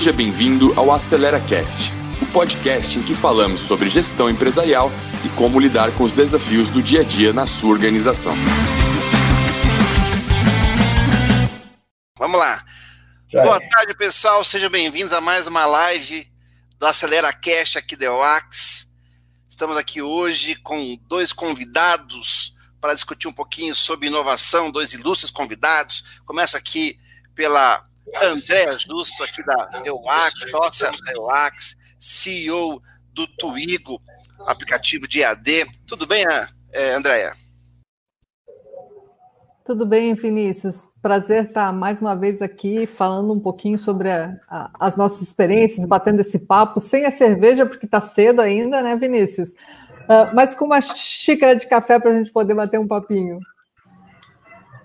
Seja 0.00 0.14
bem-vindo 0.14 0.72
ao 0.80 0.90
Acelera 0.90 1.38
Cast, 1.38 1.92
o 2.22 2.26
podcast 2.32 2.98
em 2.98 3.02
que 3.02 3.14
falamos 3.14 3.60
sobre 3.60 3.90
gestão 3.90 4.30
empresarial 4.30 4.90
e 5.22 5.28
como 5.36 5.60
lidar 5.60 5.94
com 5.94 6.04
os 6.04 6.14
desafios 6.14 6.70
do 6.70 6.82
dia 6.82 7.02
a 7.02 7.04
dia 7.04 7.34
na 7.34 7.46
sua 7.46 7.68
organização. 7.68 8.34
Vamos 12.18 12.40
lá. 12.40 12.64
Já 13.28 13.42
Boa 13.42 13.58
é. 13.58 13.68
tarde, 13.68 13.94
pessoal. 13.94 14.42
Sejam 14.42 14.70
bem-vindos 14.70 15.12
a 15.12 15.20
mais 15.20 15.46
uma 15.46 15.66
live 15.66 16.26
do 16.78 16.86
Acelera 16.86 17.30
Cast 17.34 17.76
aqui 17.76 17.94
da 17.94 18.10
Wax. 18.10 18.94
Estamos 19.50 19.76
aqui 19.76 20.00
hoje 20.00 20.54
com 20.62 20.98
dois 21.08 21.30
convidados 21.30 22.54
para 22.80 22.94
discutir 22.94 23.28
um 23.28 23.34
pouquinho 23.34 23.74
sobre 23.74 24.06
inovação, 24.06 24.70
dois 24.70 24.94
ilustres 24.94 25.30
convidados. 25.30 26.04
Começo 26.24 26.56
aqui 26.56 26.98
pela 27.34 27.86
Andréa 28.16 28.72
Justo, 28.72 29.22
aqui 29.22 29.44
da 29.44 29.82
EUAX, 29.84 30.50
sócia 30.50 30.90
da 30.90 31.12
EUAX, 31.12 31.76
CEO 31.98 32.82
do 33.12 33.26
Twigo, 33.36 34.00
aplicativo 34.46 35.06
de 35.06 35.20
EAD. 35.20 35.66
Tudo 35.86 36.06
bem, 36.06 36.24
é, 36.72 36.94
Andréa? 36.94 37.32
Tudo 39.64 39.86
bem, 39.86 40.14
Vinícius. 40.14 40.88
Prazer 41.00 41.44
estar 41.44 41.72
mais 41.72 42.00
uma 42.00 42.16
vez 42.16 42.42
aqui 42.42 42.86
falando 42.86 43.32
um 43.32 43.38
pouquinho 43.38 43.78
sobre 43.78 44.10
a, 44.10 44.36
a, 44.48 44.70
as 44.80 44.96
nossas 44.96 45.22
experiências, 45.22 45.86
batendo 45.86 46.20
esse 46.20 46.38
papo, 46.38 46.80
sem 46.80 47.06
a 47.06 47.10
cerveja, 47.12 47.64
porque 47.64 47.86
está 47.86 48.00
cedo 48.00 48.40
ainda, 48.40 48.82
né, 48.82 48.96
Vinícius? 48.96 49.50
Uh, 49.50 50.34
mas 50.34 50.54
com 50.54 50.64
uma 50.64 50.80
xícara 50.80 51.54
de 51.54 51.68
café 51.68 52.00
para 52.00 52.10
a 52.10 52.14
gente 52.14 52.32
poder 52.32 52.54
bater 52.54 52.80
um 52.80 52.88
papinho. 52.88 53.38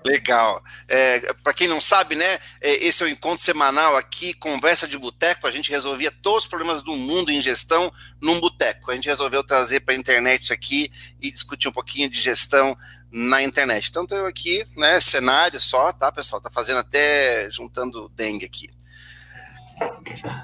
Legal. 0.05 0.63
É, 0.87 1.33
Para 1.41 1.53
quem 1.53 1.67
não 1.67 1.81
sabe, 1.81 2.15
né, 2.15 2.37
é, 2.61 2.85
esse 2.85 3.01
é 3.01 3.07
o 3.07 3.09
encontro 3.09 3.43
semanal 3.43 3.97
aqui, 3.97 4.35
conversa 4.35 4.87
de 4.87 4.99
boteco. 4.99 5.47
A 5.47 5.51
gente 5.51 5.71
resolvia 5.71 6.11
todos 6.11 6.43
os 6.43 6.49
problemas 6.49 6.83
do 6.83 6.95
mundo 6.95 7.31
em 7.31 7.41
gestão 7.41 7.91
num 8.21 8.39
boteco. 8.39 8.91
A 8.91 8.95
gente 8.95 9.09
resolveu 9.09 9.43
trazer 9.43 9.79
para 9.79 9.95
a 9.95 9.97
internet 9.97 10.43
isso 10.43 10.53
aqui 10.53 10.91
e 11.19 11.31
discutir 11.31 11.67
um 11.67 11.71
pouquinho 11.71 12.07
de 12.07 12.21
gestão 12.21 12.77
na 13.11 13.41
internet. 13.41 13.89
Então, 13.89 14.05
eu 14.11 14.27
aqui, 14.27 14.63
né, 14.77 15.01
cenário 15.01 15.59
só, 15.59 15.91
tá, 15.91 16.11
pessoal? 16.11 16.39
Tá 16.39 16.51
fazendo 16.53 16.77
até 16.77 17.49
juntando 17.49 18.07
dengue 18.09 18.45
aqui. 18.45 18.69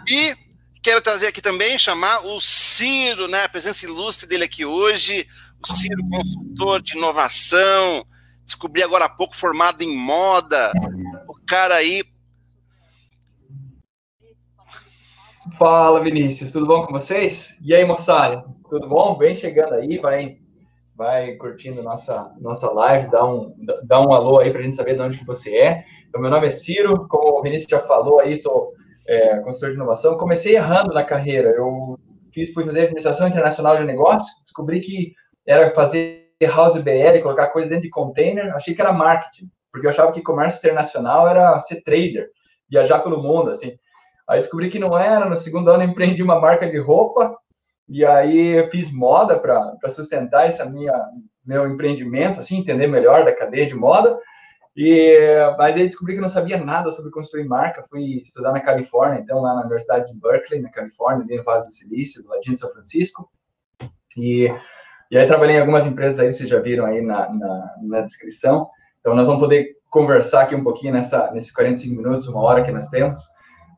E 0.07 0.35
quero 0.81 1.01
trazer 1.01 1.27
aqui 1.27 1.41
também, 1.41 1.77
chamar 1.77 2.25
o 2.25 2.41
Ciro, 2.41 3.27
né, 3.27 3.43
a 3.43 3.49
presença 3.49 3.85
ilustre 3.85 4.27
dele 4.27 4.45
aqui 4.45 4.65
hoje, 4.65 5.27
o 5.61 5.67
Ciro, 5.75 6.01
consultor 6.09 6.81
de 6.81 6.97
inovação, 6.97 8.03
descobri 8.51 8.83
agora 8.83 9.05
há 9.05 9.09
pouco, 9.09 9.35
formado 9.35 9.81
em 9.81 9.97
moda. 9.97 10.71
O 11.27 11.35
cara 11.47 11.75
aí. 11.75 12.03
Fala, 15.57 16.03
Vinícius, 16.03 16.51
tudo 16.51 16.67
bom 16.67 16.85
com 16.85 16.93
vocês? 16.93 17.55
E 17.63 17.73
aí, 17.73 17.85
moçada, 17.85 18.43
tudo 18.69 18.87
bom? 18.87 19.17
Vem 19.17 19.35
chegando 19.35 19.73
aí, 19.73 19.97
vai, 19.97 20.37
vai 20.95 21.35
curtindo 21.35 21.81
nossa, 21.81 22.31
nossa 22.39 22.71
live, 22.71 23.09
dá 23.09 23.25
um, 23.25 23.55
dá 23.83 23.99
um 24.01 24.13
alô 24.13 24.39
aí 24.39 24.51
para 24.51 24.61
a 24.61 24.63
gente 24.63 24.75
saber 24.75 24.95
de 24.95 25.01
onde 25.01 25.17
que 25.17 25.25
você 25.25 25.55
é. 25.57 25.85
Então, 26.07 26.21
meu 26.21 26.29
nome 26.29 26.47
é 26.47 26.51
Ciro, 26.51 27.07
como 27.07 27.39
o 27.39 27.41
Vinícius 27.41 27.69
já 27.69 27.79
falou 27.79 28.19
aí, 28.19 28.37
sou 28.37 28.73
é, 29.07 29.39
consultor 29.39 29.69
de 29.69 29.75
inovação. 29.75 30.17
Comecei 30.17 30.55
errando 30.55 30.93
na 30.93 31.03
carreira, 31.03 31.49
eu 31.49 31.97
fiz, 32.33 32.53
fui 32.53 32.65
fazer 32.65 32.81
administração 32.81 33.27
internacional 33.27 33.77
de 33.77 33.85
negócios, 33.85 34.29
descobri 34.43 34.79
que 34.79 35.13
era 35.45 35.73
fazer 35.73 36.20
house 36.47 36.77
BL, 36.77 37.21
colocar 37.21 37.47
coisa 37.47 37.69
dentro 37.69 37.83
de 37.83 37.89
container, 37.89 38.53
achei 38.55 38.73
que 38.73 38.81
era 38.81 38.93
marketing, 38.93 39.49
porque 39.71 39.87
eu 39.87 39.91
achava 39.91 40.11
que 40.11 40.21
comércio 40.21 40.59
internacional 40.59 41.27
era 41.27 41.59
ser 41.61 41.81
trader, 41.81 42.29
viajar 42.69 42.99
pelo 42.99 43.21
mundo, 43.21 43.51
assim. 43.51 43.77
Aí 44.27 44.39
descobri 44.39 44.69
que 44.69 44.79
não 44.79 44.97
era, 44.97 45.25
no 45.25 45.35
segundo 45.35 45.69
ano 45.69 45.83
empreendi 45.83 46.23
uma 46.23 46.39
marca 46.39 46.69
de 46.69 46.77
roupa, 46.77 47.37
e 47.87 48.05
aí 48.05 48.69
fiz 48.69 48.93
moda 48.93 49.37
para 49.39 49.89
sustentar 49.89 50.47
essa 50.47 50.65
minha 50.65 50.93
meu 51.45 51.67
empreendimento, 51.67 52.39
assim, 52.39 52.57
entender 52.57 52.87
melhor 52.87 53.25
da 53.25 53.35
cadeia 53.35 53.65
de 53.65 53.73
moda. 53.73 54.17
E 54.75 55.17
aí 55.59 55.73
descobri 55.73 56.15
que 56.15 56.21
não 56.21 56.29
sabia 56.29 56.57
nada 56.57 56.91
sobre 56.91 57.11
construir 57.11 57.43
marca, 57.43 57.85
fui 57.89 58.21
estudar 58.23 58.53
na 58.53 58.61
Califórnia, 58.61 59.19
então 59.19 59.41
lá 59.41 59.53
na 59.53 59.61
Universidade 59.61 60.13
de 60.13 60.19
Berkeley, 60.19 60.61
na 60.61 60.69
Califórnia, 60.69 61.25
ali 61.25 61.37
no 61.37 61.43
Vale 61.43 61.65
do 61.65 61.71
Silício, 61.71 62.23
do 62.23 62.29
ladinho 62.29 62.55
de 62.55 62.61
São 62.61 62.71
Francisco. 62.71 63.29
E 64.15 64.47
e 65.11 65.17
aí 65.17 65.27
trabalhei 65.27 65.57
em 65.57 65.59
algumas 65.59 65.85
empresas 65.85 66.19
aí, 66.21 66.31
vocês 66.31 66.47
já 66.47 66.57
viram 66.61 66.85
aí 66.85 67.01
na, 67.01 67.29
na, 67.33 67.75
na 67.81 68.01
descrição. 68.01 68.69
Então 69.01 69.13
nós 69.13 69.27
vamos 69.27 69.41
poder 69.41 69.75
conversar 69.89 70.43
aqui 70.43 70.55
um 70.55 70.63
pouquinho 70.63 70.93
nessa, 70.93 71.29
nesses 71.31 71.51
45 71.51 71.93
minutos, 71.93 72.29
uma 72.29 72.41
hora 72.41 72.63
que 72.63 72.71
nós 72.71 72.87
temos, 72.87 73.19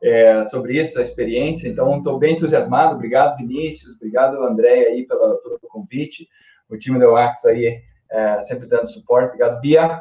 é, 0.00 0.44
sobre 0.44 0.80
isso, 0.80 0.96
a 0.96 1.02
experiência. 1.02 1.66
Então 1.66 1.98
estou 1.98 2.20
bem 2.20 2.34
entusiasmado. 2.34 2.94
Obrigado, 2.94 3.36
Vinícius. 3.36 3.96
Obrigado, 3.96 4.44
André, 4.44 4.86
aí 4.86 5.04
pela, 5.08 5.36
pelo 5.38 5.58
convite. 5.62 6.28
O 6.70 6.78
time 6.78 7.00
do 7.00 7.06
Wax 7.06 7.44
aí 7.46 7.82
é, 8.12 8.42
sempre 8.42 8.68
dando 8.68 8.86
suporte. 8.86 9.26
Obrigado, 9.26 9.60
Bia. 9.60 10.00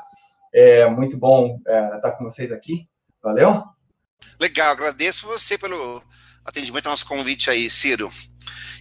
É 0.53 0.87
muito 0.87 1.17
bom 1.17 1.57
é, 1.67 1.95
estar 1.95 2.11
com 2.11 2.25
vocês 2.25 2.51
aqui. 2.51 2.87
Valeu? 3.23 3.63
Legal, 4.39 4.71
agradeço 4.71 5.25
você 5.25 5.57
pelo 5.57 6.03
atendimento 6.45 6.87
ao 6.87 6.91
nosso 6.91 7.05
convite 7.05 7.49
aí, 7.49 7.69
Ciro. 7.69 8.09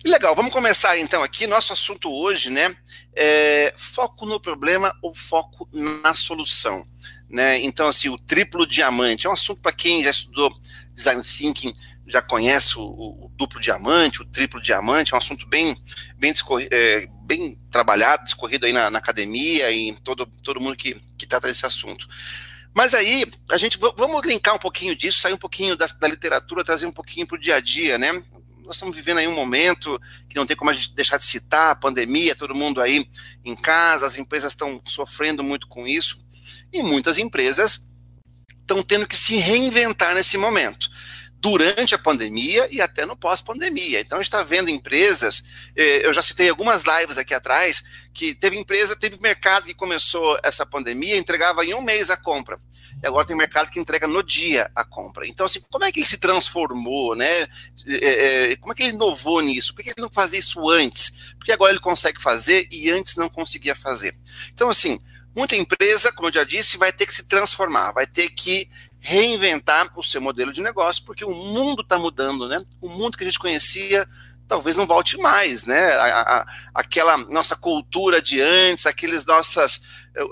Legal, 0.05 0.34
vamos 0.34 0.53
começar 0.53 0.99
então 0.99 1.23
aqui. 1.23 1.47
Nosso 1.47 1.73
assunto 1.73 2.11
hoje, 2.11 2.50
né? 2.50 2.75
É 3.15 3.73
foco 3.77 4.27
no 4.27 4.41
problema 4.41 4.93
ou 5.00 5.15
foco 5.15 5.69
na 5.72 6.15
solução. 6.15 6.87
Né? 7.31 7.61
Então, 7.61 7.89
assim, 7.89 8.09
o 8.09 8.19
triplo 8.19 8.67
diamante 8.67 9.27
é 9.27 9.31
um 9.31 9.33
assunto 9.33 9.62
para 9.62 9.72
quem 9.72 10.03
já 10.03 10.11
estudou 10.11 10.53
design 10.93 11.22
thinking, 11.22 11.75
já 12.06 12.21
conhece 12.21 12.77
o, 12.77 12.83
o, 12.83 13.33
duplo 13.37 13.59
diamante, 13.59 14.21
o 14.21 14.27
triplo 14.27 14.61
diamante, 14.61 15.12
é 15.12 15.17
um 15.17 15.19
assunto 15.19 15.47
bem, 15.47 15.75
bem, 16.19 16.34
é, 16.71 17.06
bem 17.25 17.59
trabalhado, 17.71 18.25
discorrido 18.25 18.67
aí 18.67 18.72
na, 18.72 18.91
na, 18.91 18.99
academia 18.99 19.71
e 19.71 19.89
em 19.89 19.95
todo, 19.95 20.27
todo 20.43 20.61
mundo 20.61 20.77
que, 20.77 21.01
que 21.17 21.27
trata 21.27 21.47
desse 21.47 21.65
assunto. 21.65 22.06
Mas 22.75 22.94
aí, 22.94 23.25
a 23.50 23.59
gente 23.59 23.78
vamos 23.78 24.25
linkar 24.25 24.55
um 24.55 24.59
pouquinho 24.59 24.97
disso, 24.97 25.21
sair 25.21 25.34
um 25.34 25.38
pouquinho 25.38 25.77
da, 25.77 25.87
da 25.87 26.09
literatura, 26.09 26.65
trazer 26.65 26.87
um 26.87 26.93
pouquinho 26.93 27.27
para 27.27 27.37
o 27.37 27.41
dia 27.41 27.56
a 27.56 27.60
dia, 27.60 27.99
né? 27.99 28.12
nós 28.65 28.77
estamos 28.77 28.94
vivendo 28.94 29.19
aí 29.19 29.28
um 29.28 29.34
momento 29.34 30.00
que 30.28 30.37
não 30.37 30.47
tem 30.47 30.56
como 30.56 30.71
a 30.71 30.72
gente 30.72 30.94
deixar 30.94 31.19
de 31.19 31.25
citar, 31.25 31.78
pandemia, 31.78 32.34
todo 32.34 32.55
mundo 32.55 32.81
aí 32.81 33.09
em 33.44 33.55
casa, 33.55 34.06
as 34.06 34.16
empresas 34.16 34.53
estão 34.53 34.81
sofrendo 34.87 35.43
muito 35.43 35.66
com 35.66 35.87
isso, 35.87 36.25
e 36.72 36.83
muitas 36.83 37.19
empresas 37.19 37.84
estão 38.60 38.83
tendo 38.83 39.06
que 39.06 39.16
se 39.16 39.37
reinventar 39.37 40.15
nesse 40.15 40.39
momento, 40.39 40.89
durante 41.42 41.92
a 41.92 41.98
pandemia 41.98 42.69
e 42.70 42.80
até 42.80 43.04
no 43.04 43.16
pós-pandemia. 43.16 44.00
Então, 44.00 44.16
a 44.16 44.22
gente 44.22 44.28
está 44.28 44.44
vendo 44.44 44.70
empresas, 44.70 45.42
eh, 45.75 46.06
eu 46.06 46.14
já 46.14 46.22
citei 46.22 46.48
algumas 46.48 46.84
lives 46.84 47.19
aqui 47.19 47.34
atrás, 47.34 47.82
que 48.14 48.32
teve 48.32 48.56
empresa, 48.56 48.94
teve 48.94 49.19
mercado 49.20 49.66
que 49.66 49.75
começou 49.75 50.38
essa 50.41 50.64
pandemia, 50.64 51.16
entregava 51.16 51.64
em 51.64 51.75
um 51.75 51.82
mês 51.82 52.10
a 52.10 52.16
compra 52.16 52.60
e 53.03 53.06
agora 53.06 53.26
tem 53.26 53.36
mercado 53.36 53.70
que 53.70 53.80
entrega 53.80 54.06
no 54.06 54.22
dia 54.22 54.70
a 54.75 54.84
compra. 54.84 55.26
Então, 55.26 55.44
assim, 55.44 55.60
como 55.69 55.84
é 55.84 55.91
que 55.91 55.98
ele 55.98 56.06
se 56.06 56.19
transformou, 56.19 57.16
né? 57.16 57.42
É, 57.86 58.50
é, 58.53 58.56
como 58.56 58.72
é 58.72 58.76
que 58.76 58.84
ele 58.84 58.92
inovou 58.92 59.41
nisso? 59.41 59.74
Por 59.74 59.82
que 59.82 59.91
ele 59.91 60.00
não 60.00 60.10
fazia 60.10 60.38
isso 60.38 60.70
antes? 60.70 61.12
Porque 61.36 61.50
agora 61.50 61.72
ele 61.72 61.80
consegue 61.80 62.22
fazer 62.22 62.69
e 62.70 62.88
antes 62.91 63.16
não 63.16 63.28
conseguia 63.28 63.74
fazer. 63.74 64.16
Então, 64.54 64.69
assim, 64.69 65.00
muita 65.36 65.56
empresa, 65.56 66.12
como 66.12 66.28
eu 66.28 66.34
já 66.34 66.44
disse, 66.44 66.76
vai 66.76 66.92
ter 66.92 67.04
que 67.06 67.14
se 67.14 67.24
transformar, 67.24 67.91
vai 67.91 68.06
ter 68.06 68.28
que 68.30 68.70
reinventar 69.05 69.91
o 69.97 70.03
seu 70.03 70.21
modelo 70.21 70.53
de 70.53 70.63
negócio, 70.63 71.05
porque 71.05 71.25
o 71.25 71.35
mundo 71.35 71.83
está 71.83 71.99
mudando, 71.99 72.49
né? 72.49 72.63
O 72.81 72.89
mundo 72.89 73.19
que 73.19 73.25
a 73.25 73.27
gente 73.27 73.39
conhecia 73.39 74.09
talvez 74.47 74.77
não 74.77 74.87
volte 74.87 75.17
mais, 75.17 75.65
né? 75.65 75.93
A, 75.95 76.21
a, 76.21 76.47
aquela 76.73 77.17
nossa 77.17 77.57
cultura 77.57 78.23
de 78.23 78.41
antes, 78.41 78.87
aqueles 78.87 79.27
nossas, 79.27 79.83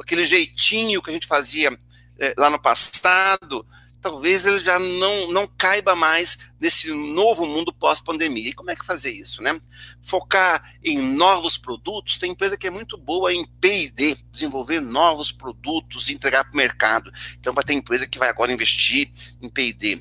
aquele 0.01 0.25
jeitinho 0.25 1.03
que 1.03 1.11
a 1.11 1.13
gente 1.13 1.27
fazia 1.27 1.77
é, 2.19 2.33
lá 2.39 2.49
no 2.49 2.61
passado, 2.61 3.67
talvez 4.01 4.47
ele 4.47 4.61
já 4.61 4.79
não, 4.79 5.33
não 5.33 5.47
caiba 5.47 5.95
mais 5.95 6.39
nesse 6.59 6.91
novo 6.91 7.47
mundo 7.47 7.73
pós-pandemia. 7.73 8.49
E 8.49 8.53
como 8.53 8.71
é 8.71 8.77
que 8.77 8.85
fazer 8.85 9.11
isso, 9.11 9.43
né? 9.43 9.59
Focar 10.03 10.75
em 10.83 10.99
novos 10.99 11.59
produtos, 11.59 12.19
tem 12.19 12.33
empresa 12.33 12.57
que 12.57 12.67
é 12.67 12.71
muito 12.71 12.97
boa 12.97 13.33
em 13.33 13.45
P&D, 13.61 14.17
desenvolver 14.31 14.81
novos 14.81 15.31
produtos 15.31 16.09
e 16.09 16.13
entregar 16.13 16.45
para 16.45 16.55
o 16.55 16.57
mercado. 16.57 17.13
Então 17.39 17.53
vai 17.53 17.65
ter 17.65 17.75
empresa 17.75 18.07
que 18.07 18.19
vai 18.19 18.29
agora 18.29 18.53
investir 18.53 19.13
em 19.41 19.49
P&D. 19.49 20.01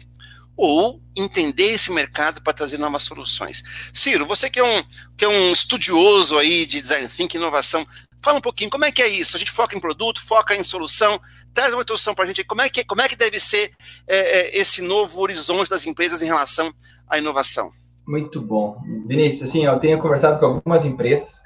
Ou 0.56 1.02
entender 1.16 1.72
esse 1.72 1.90
mercado 1.92 2.42
para 2.42 2.52
trazer 2.52 2.78
novas 2.78 3.04
soluções. 3.04 3.64
Ciro, 3.94 4.26
você 4.26 4.50
que 4.50 4.60
é 4.60 4.64
um, 4.64 4.84
que 5.16 5.24
é 5.24 5.28
um 5.28 5.54
estudioso 5.54 6.38
aí 6.38 6.66
de 6.66 6.82
design 6.82 7.08
thinking 7.08 7.38
e 7.38 7.40
inovação, 7.40 7.88
Fala 8.22 8.38
um 8.38 8.42
pouquinho, 8.42 8.70
como 8.70 8.86
é 8.86 8.92
que 8.92 9.02
é 9.02 9.08
isso? 9.08 9.38
A 9.38 9.40
gente 9.40 9.52
foca 9.52 9.78
em 9.78 9.80
produto, 9.80 10.22
foca 10.26 10.56
em 10.56 10.64
solução, 10.64 11.20
traz 11.54 11.72
uma 11.72 11.82
introdução 11.82 12.14
para 12.14 12.26
a 12.26 12.28
gente, 12.28 12.44
como 12.44 12.62
é, 12.62 12.70
que, 12.70 12.84
como 12.84 13.02
é 13.02 13.08
que 13.08 13.16
deve 13.16 13.40
ser 13.40 13.72
é, 14.08 14.18
é, 14.18 14.60
esse 14.60 14.82
novo 14.82 15.22
horizonte 15.22 15.70
das 15.70 15.86
empresas 15.86 16.22
em 16.22 16.26
relação 16.26 16.72
à 17.08 17.18
inovação? 17.18 17.72
Muito 18.06 18.42
bom. 18.42 18.82
Vinícius, 19.06 19.50
assim, 19.50 19.66
eu 19.66 19.80
tenho 19.80 20.00
conversado 20.00 20.40
com 20.40 20.46
algumas 20.46 20.84
empresas 20.84 21.40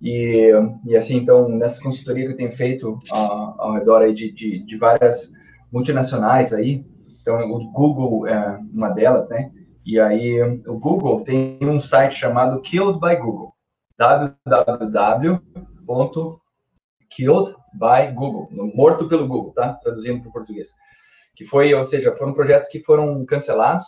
e, 0.00 0.50
e 0.86 0.96
assim, 0.96 1.16
então, 1.16 1.48
nessa 1.48 1.82
consultoria 1.82 2.26
que 2.26 2.32
eu 2.32 2.36
tenho 2.36 2.52
feito 2.52 2.92
uh, 3.12 3.54
ao 3.58 3.72
redor 3.74 4.02
aí 4.02 4.14
de, 4.14 4.30
de, 4.32 4.60
de, 4.60 4.76
várias 4.76 5.32
multinacionais 5.72 6.52
aí, 6.52 6.84
então 7.20 7.38
o 7.50 7.70
Google 7.72 8.26
é 8.26 8.58
uma 8.72 8.88
delas, 8.88 9.28
né? 9.28 9.50
E 9.84 9.98
aí 9.98 10.40
o 10.66 10.78
Google 10.78 11.22
tem 11.22 11.58
um 11.62 11.80
site 11.80 12.14
chamado 12.14 12.60
Killed 12.60 13.00
by 13.00 13.16
Google, 13.16 13.54
www.killedbygoogle, 15.88 18.48
morto 18.74 19.08
pelo 19.08 19.26
Google, 19.26 19.52
tá? 19.52 19.72
Traduzindo 19.74 20.20
para 20.20 20.28
o 20.28 20.32
português. 20.32 20.68
Que 21.34 21.46
foi, 21.46 21.72
ou 21.72 21.82
seja, 21.84 22.14
foram 22.16 22.34
projetos 22.34 22.68
que 22.68 22.82
foram 22.82 23.24
cancelados. 23.24 23.86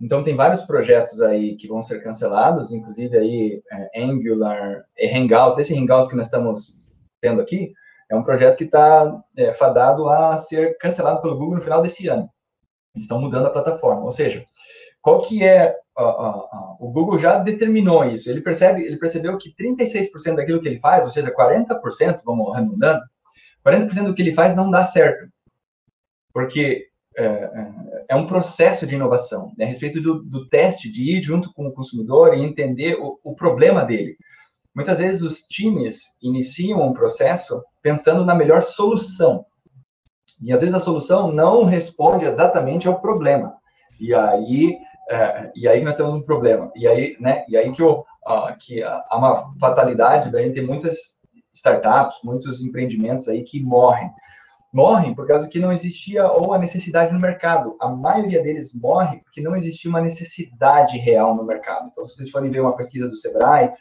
Então 0.00 0.24
tem 0.24 0.34
vários 0.34 0.62
projetos 0.62 1.20
aí 1.22 1.56
que 1.56 1.68
vão 1.68 1.82
ser 1.82 2.02
cancelados, 2.02 2.72
inclusive 2.72 3.16
aí 3.16 3.62
é, 3.72 4.02
Angular, 4.02 4.84
Hangouts. 5.00 5.58
Esse 5.58 5.78
Hangouts 5.78 6.10
que 6.10 6.16
nós 6.16 6.26
estamos 6.26 6.86
tendo 7.20 7.40
aqui 7.40 7.72
é 8.10 8.16
um 8.16 8.22
projeto 8.22 8.56
que 8.56 8.64
está 8.64 9.22
é, 9.36 9.52
fadado 9.54 10.08
a 10.08 10.38
ser 10.38 10.76
cancelado 10.78 11.22
pelo 11.22 11.38
Google 11.38 11.56
no 11.56 11.62
final 11.62 11.82
desse 11.82 12.08
ano. 12.08 12.28
Eles 12.94 13.04
estão 13.04 13.20
mudando 13.20 13.46
a 13.46 13.50
plataforma, 13.50 14.02
ou 14.02 14.10
seja, 14.10 14.44
qual 15.06 15.22
que 15.22 15.44
é 15.44 15.72
o 16.80 16.90
Google 16.90 17.16
já 17.16 17.38
determinou 17.38 18.04
isso. 18.06 18.28
Ele 18.28 18.40
percebe, 18.40 18.82
ele 18.82 18.96
percebeu 18.96 19.38
que 19.38 19.54
36% 19.54 20.34
daquilo 20.34 20.60
que 20.60 20.66
ele 20.66 20.80
faz, 20.80 21.04
ou 21.04 21.12
seja, 21.12 21.32
40%, 21.32 22.22
vamos 22.24 22.52
arredondando, 22.52 23.02
40% 23.64 24.04
do 24.06 24.14
que 24.16 24.22
ele 24.22 24.34
faz 24.34 24.56
não 24.56 24.68
dá 24.68 24.84
certo. 24.84 25.28
Porque 26.34 26.88
é, 27.16 27.24
é, 27.24 27.72
é 28.08 28.16
um 28.16 28.26
processo 28.26 28.84
de 28.84 28.96
inovação, 28.96 29.52
né, 29.56 29.66
a 29.66 29.68
respeito 29.68 30.00
do, 30.00 30.24
do, 30.24 30.48
teste, 30.48 30.90
de 30.90 31.04
ir 31.04 31.22
junto 31.22 31.54
com 31.54 31.68
o 31.68 31.72
consumidor 31.72 32.36
e 32.36 32.42
entender 32.42 32.96
o, 32.96 33.20
o 33.22 33.36
problema 33.36 33.84
dele. 33.84 34.16
Muitas 34.74 34.98
vezes 34.98 35.22
os 35.22 35.38
times 35.42 36.00
iniciam 36.20 36.82
um 36.82 36.92
processo 36.92 37.62
pensando 37.80 38.24
na 38.24 38.34
melhor 38.34 38.64
solução. 38.64 39.46
E 40.42 40.52
às 40.52 40.58
vezes 40.58 40.74
a 40.74 40.80
solução 40.80 41.30
não 41.30 41.62
responde 41.62 42.24
exatamente 42.24 42.88
ao 42.88 43.00
problema. 43.00 43.54
E 44.00 44.12
aí 44.12 44.76
é, 45.08 45.52
e 45.54 45.68
aí 45.68 45.82
nós 45.84 45.94
temos 45.94 46.14
um 46.14 46.22
problema. 46.22 46.70
E 46.74 46.86
aí, 46.86 47.16
né, 47.20 47.44
e 47.48 47.56
aí 47.56 47.70
que, 47.72 47.82
eu, 47.82 48.04
uh, 48.26 48.56
que 48.58 48.82
há 48.82 49.16
uma 49.16 49.54
fatalidade 49.58 50.30
da 50.30 50.40
gente 50.40 50.54
ter 50.54 50.66
muitas 50.66 51.16
startups, 51.54 52.18
muitos 52.24 52.62
empreendimentos 52.62 53.28
aí 53.28 53.42
que 53.42 53.62
morrem. 53.62 54.10
Morrem 54.72 55.14
por 55.14 55.26
causa 55.26 55.48
que 55.48 55.58
não 55.58 55.72
existia 55.72 56.30
ou 56.30 56.52
a 56.52 56.58
necessidade 56.58 57.12
no 57.12 57.20
mercado. 57.20 57.76
A 57.80 57.88
maioria 57.88 58.42
deles 58.42 58.78
morre 58.78 59.18
porque 59.18 59.40
não 59.40 59.56
existia 59.56 59.88
uma 59.88 60.00
necessidade 60.00 60.98
real 60.98 61.34
no 61.34 61.44
mercado. 61.44 61.88
Então, 61.90 62.04
se 62.04 62.16
vocês 62.16 62.30
forem 62.30 62.50
ver 62.50 62.60
uma 62.60 62.76
pesquisa 62.76 63.08
do 63.08 63.16
Sebrae, 63.16 63.72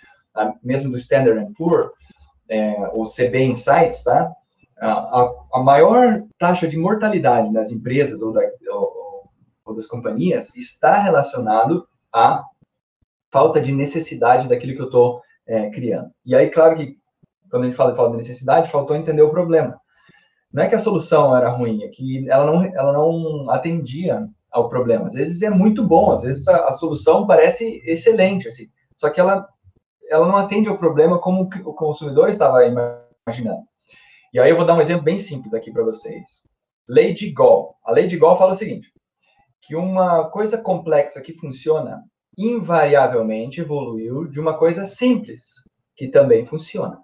mesmo 0.63 0.91
do 0.91 0.97
Standard 0.97 1.51
Poor's, 1.57 1.91
é, 2.49 2.89
ou 2.93 3.05
CB 3.05 3.43
Insights, 3.43 4.03
tá? 4.03 4.31
A, 4.79 5.31
a, 5.53 5.59
maior 5.63 6.23
taxa 6.37 6.67
de 6.67 6.77
mortalidade 6.77 7.51
das 7.51 7.71
empresas 7.71 8.21
ou, 8.21 8.33
da, 8.33 8.41
ou 8.71 8.94
das 9.73 9.87
companhias 9.87 10.55
está 10.55 10.97
relacionado 10.97 11.87
à 12.13 12.43
falta 13.31 13.59
de 13.59 13.71
necessidade 13.71 14.47
daquilo 14.47 14.75
que 14.75 14.81
eu 14.81 14.85
estou 14.85 15.19
é, 15.47 15.69
criando. 15.71 16.11
E 16.25 16.35
aí, 16.35 16.49
claro 16.49 16.75
que 16.75 16.97
quando 17.49 17.63
a 17.63 17.65
gente 17.67 17.75
fala 17.75 17.91
de 17.91 17.97
falta 17.97 18.11
de 18.11 18.17
necessidade, 18.17 18.71
faltou 18.71 18.95
entender 18.95 19.21
o 19.21 19.31
problema. 19.31 19.79
Não 20.51 20.63
é 20.63 20.69
que 20.69 20.75
a 20.75 20.79
solução 20.79 21.35
era 21.35 21.49
ruim, 21.49 21.83
é 21.83 21.87
que 21.89 22.29
ela 22.29 22.45
não, 22.45 22.63
ela 22.63 22.93
não 22.93 23.49
atendia 23.49 24.27
ao 24.51 24.69
problema. 24.69 25.07
Às 25.07 25.13
vezes 25.13 25.41
é 25.41 25.49
muito 25.49 25.83
bom, 25.83 26.11
às 26.11 26.23
vezes 26.23 26.47
a, 26.47 26.67
a 26.67 26.71
solução 26.73 27.27
parece 27.27 27.81
excelente, 27.85 28.47
assim, 28.47 28.67
só 28.95 29.09
que 29.09 29.19
ela, 29.19 29.47
ela 30.09 30.27
não 30.27 30.37
atende 30.37 30.69
ao 30.69 30.77
problema 30.77 31.19
como 31.19 31.49
o 31.65 31.73
consumidor 31.73 32.29
estava 32.29 32.65
imaginando. 32.65 33.63
E 34.33 34.39
aí 34.39 34.49
eu 34.49 34.55
vou 34.55 34.65
dar 34.65 34.75
um 34.75 34.81
exemplo 34.81 35.03
bem 35.03 35.19
simples 35.19 35.53
aqui 35.53 35.71
para 35.71 35.83
vocês. 35.83 36.43
Lei 36.87 37.13
de 37.13 37.31
Gall. 37.31 37.75
A 37.83 37.91
lei 37.91 38.07
de 38.07 38.17
Gall 38.17 38.37
fala 38.37 38.53
o 38.53 38.55
seguinte: 38.55 38.91
que 39.65 39.75
uma 39.75 40.29
coisa 40.29 40.57
complexa 40.57 41.21
que 41.21 41.33
funciona 41.33 42.03
invariavelmente 42.37 43.61
evoluiu 43.61 44.27
de 44.27 44.39
uma 44.39 44.57
coisa 44.57 44.85
simples 44.85 45.43
que 45.95 46.07
também 46.07 46.45
funciona. 46.45 46.99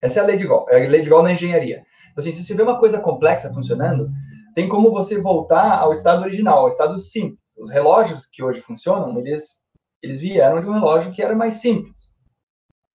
Essa 0.00 0.20
é 0.20 0.22
a 0.22 0.26
lei 0.26 0.36
de 0.36 0.46
Gauss, 0.46 0.66
é 0.68 0.84
a 0.84 0.88
lei 0.88 1.00
de 1.00 1.08
Gauss 1.08 1.22
na 1.22 1.32
engenharia. 1.32 1.84
Então, 2.10 2.22
assim, 2.22 2.32
se 2.32 2.44
você 2.44 2.54
vê 2.54 2.62
uma 2.62 2.78
coisa 2.78 2.98
complexa 2.98 3.52
funcionando, 3.52 4.10
tem 4.54 4.68
como 4.68 4.90
você 4.90 5.20
voltar 5.20 5.78
ao 5.78 5.92
estado 5.92 6.22
original, 6.22 6.58
ao 6.58 6.68
estado 6.68 6.98
simples. 6.98 7.40
Os 7.58 7.70
relógios 7.70 8.26
que 8.26 8.42
hoje 8.42 8.60
funcionam, 8.60 9.16
eles, 9.18 9.62
eles 10.02 10.20
vieram 10.20 10.60
de 10.60 10.66
um 10.66 10.72
relógio 10.72 11.12
que 11.12 11.22
era 11.22 11.36
mais 11.36 11.58
simples. 11.58 12.12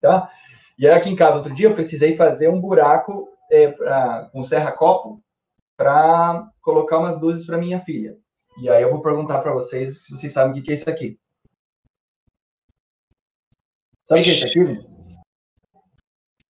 Tá? 0.00 0.29
E 0.79 0.87
aí, 0.87 0.94
aqui 0.94 1.08
em 1.08 1.17
casa, 1.17 1.38
outro 1.38 1.55
dia, 1.55 1.69
eu 1.69 1.75
precisei 1.75 2.17
fazer 2.17 2.49
um 2.49 2.61
buraco 2.61 3.29
é, 3.50 3.69
pra, 3.69 4.29
com 4.32 4.43
serra-copo 4.43 5.20
para 5.76 6.49
colocar 6.61 6.99
umas 6.99 7.20
luzes 7.20 7.47
para 7.47 7.58
minha 7.58 7.81
filha. 7.81 8.17
E 8.58 8.69
aí 8.70 8.82
eu 8.82 8.91
vou 8.91 9.03
perguntar 9.03 9.41
para 9.41 9.53
vocês 9.53 10.05
se 10.05 10.17
vocês 10.17 10.32
sabem 10.32 10.58
o 10.58 10.64
que 10.64 10.70
é 10.70 10.75
isso 10.75 10.88
aqui. 10.88 11.19
Sabe 14.08 14.20
o 14.20 14.25
que 14.25 14.31
é 14.31 14.32
isso 14.32 14.47
aqui? 14.47 14.97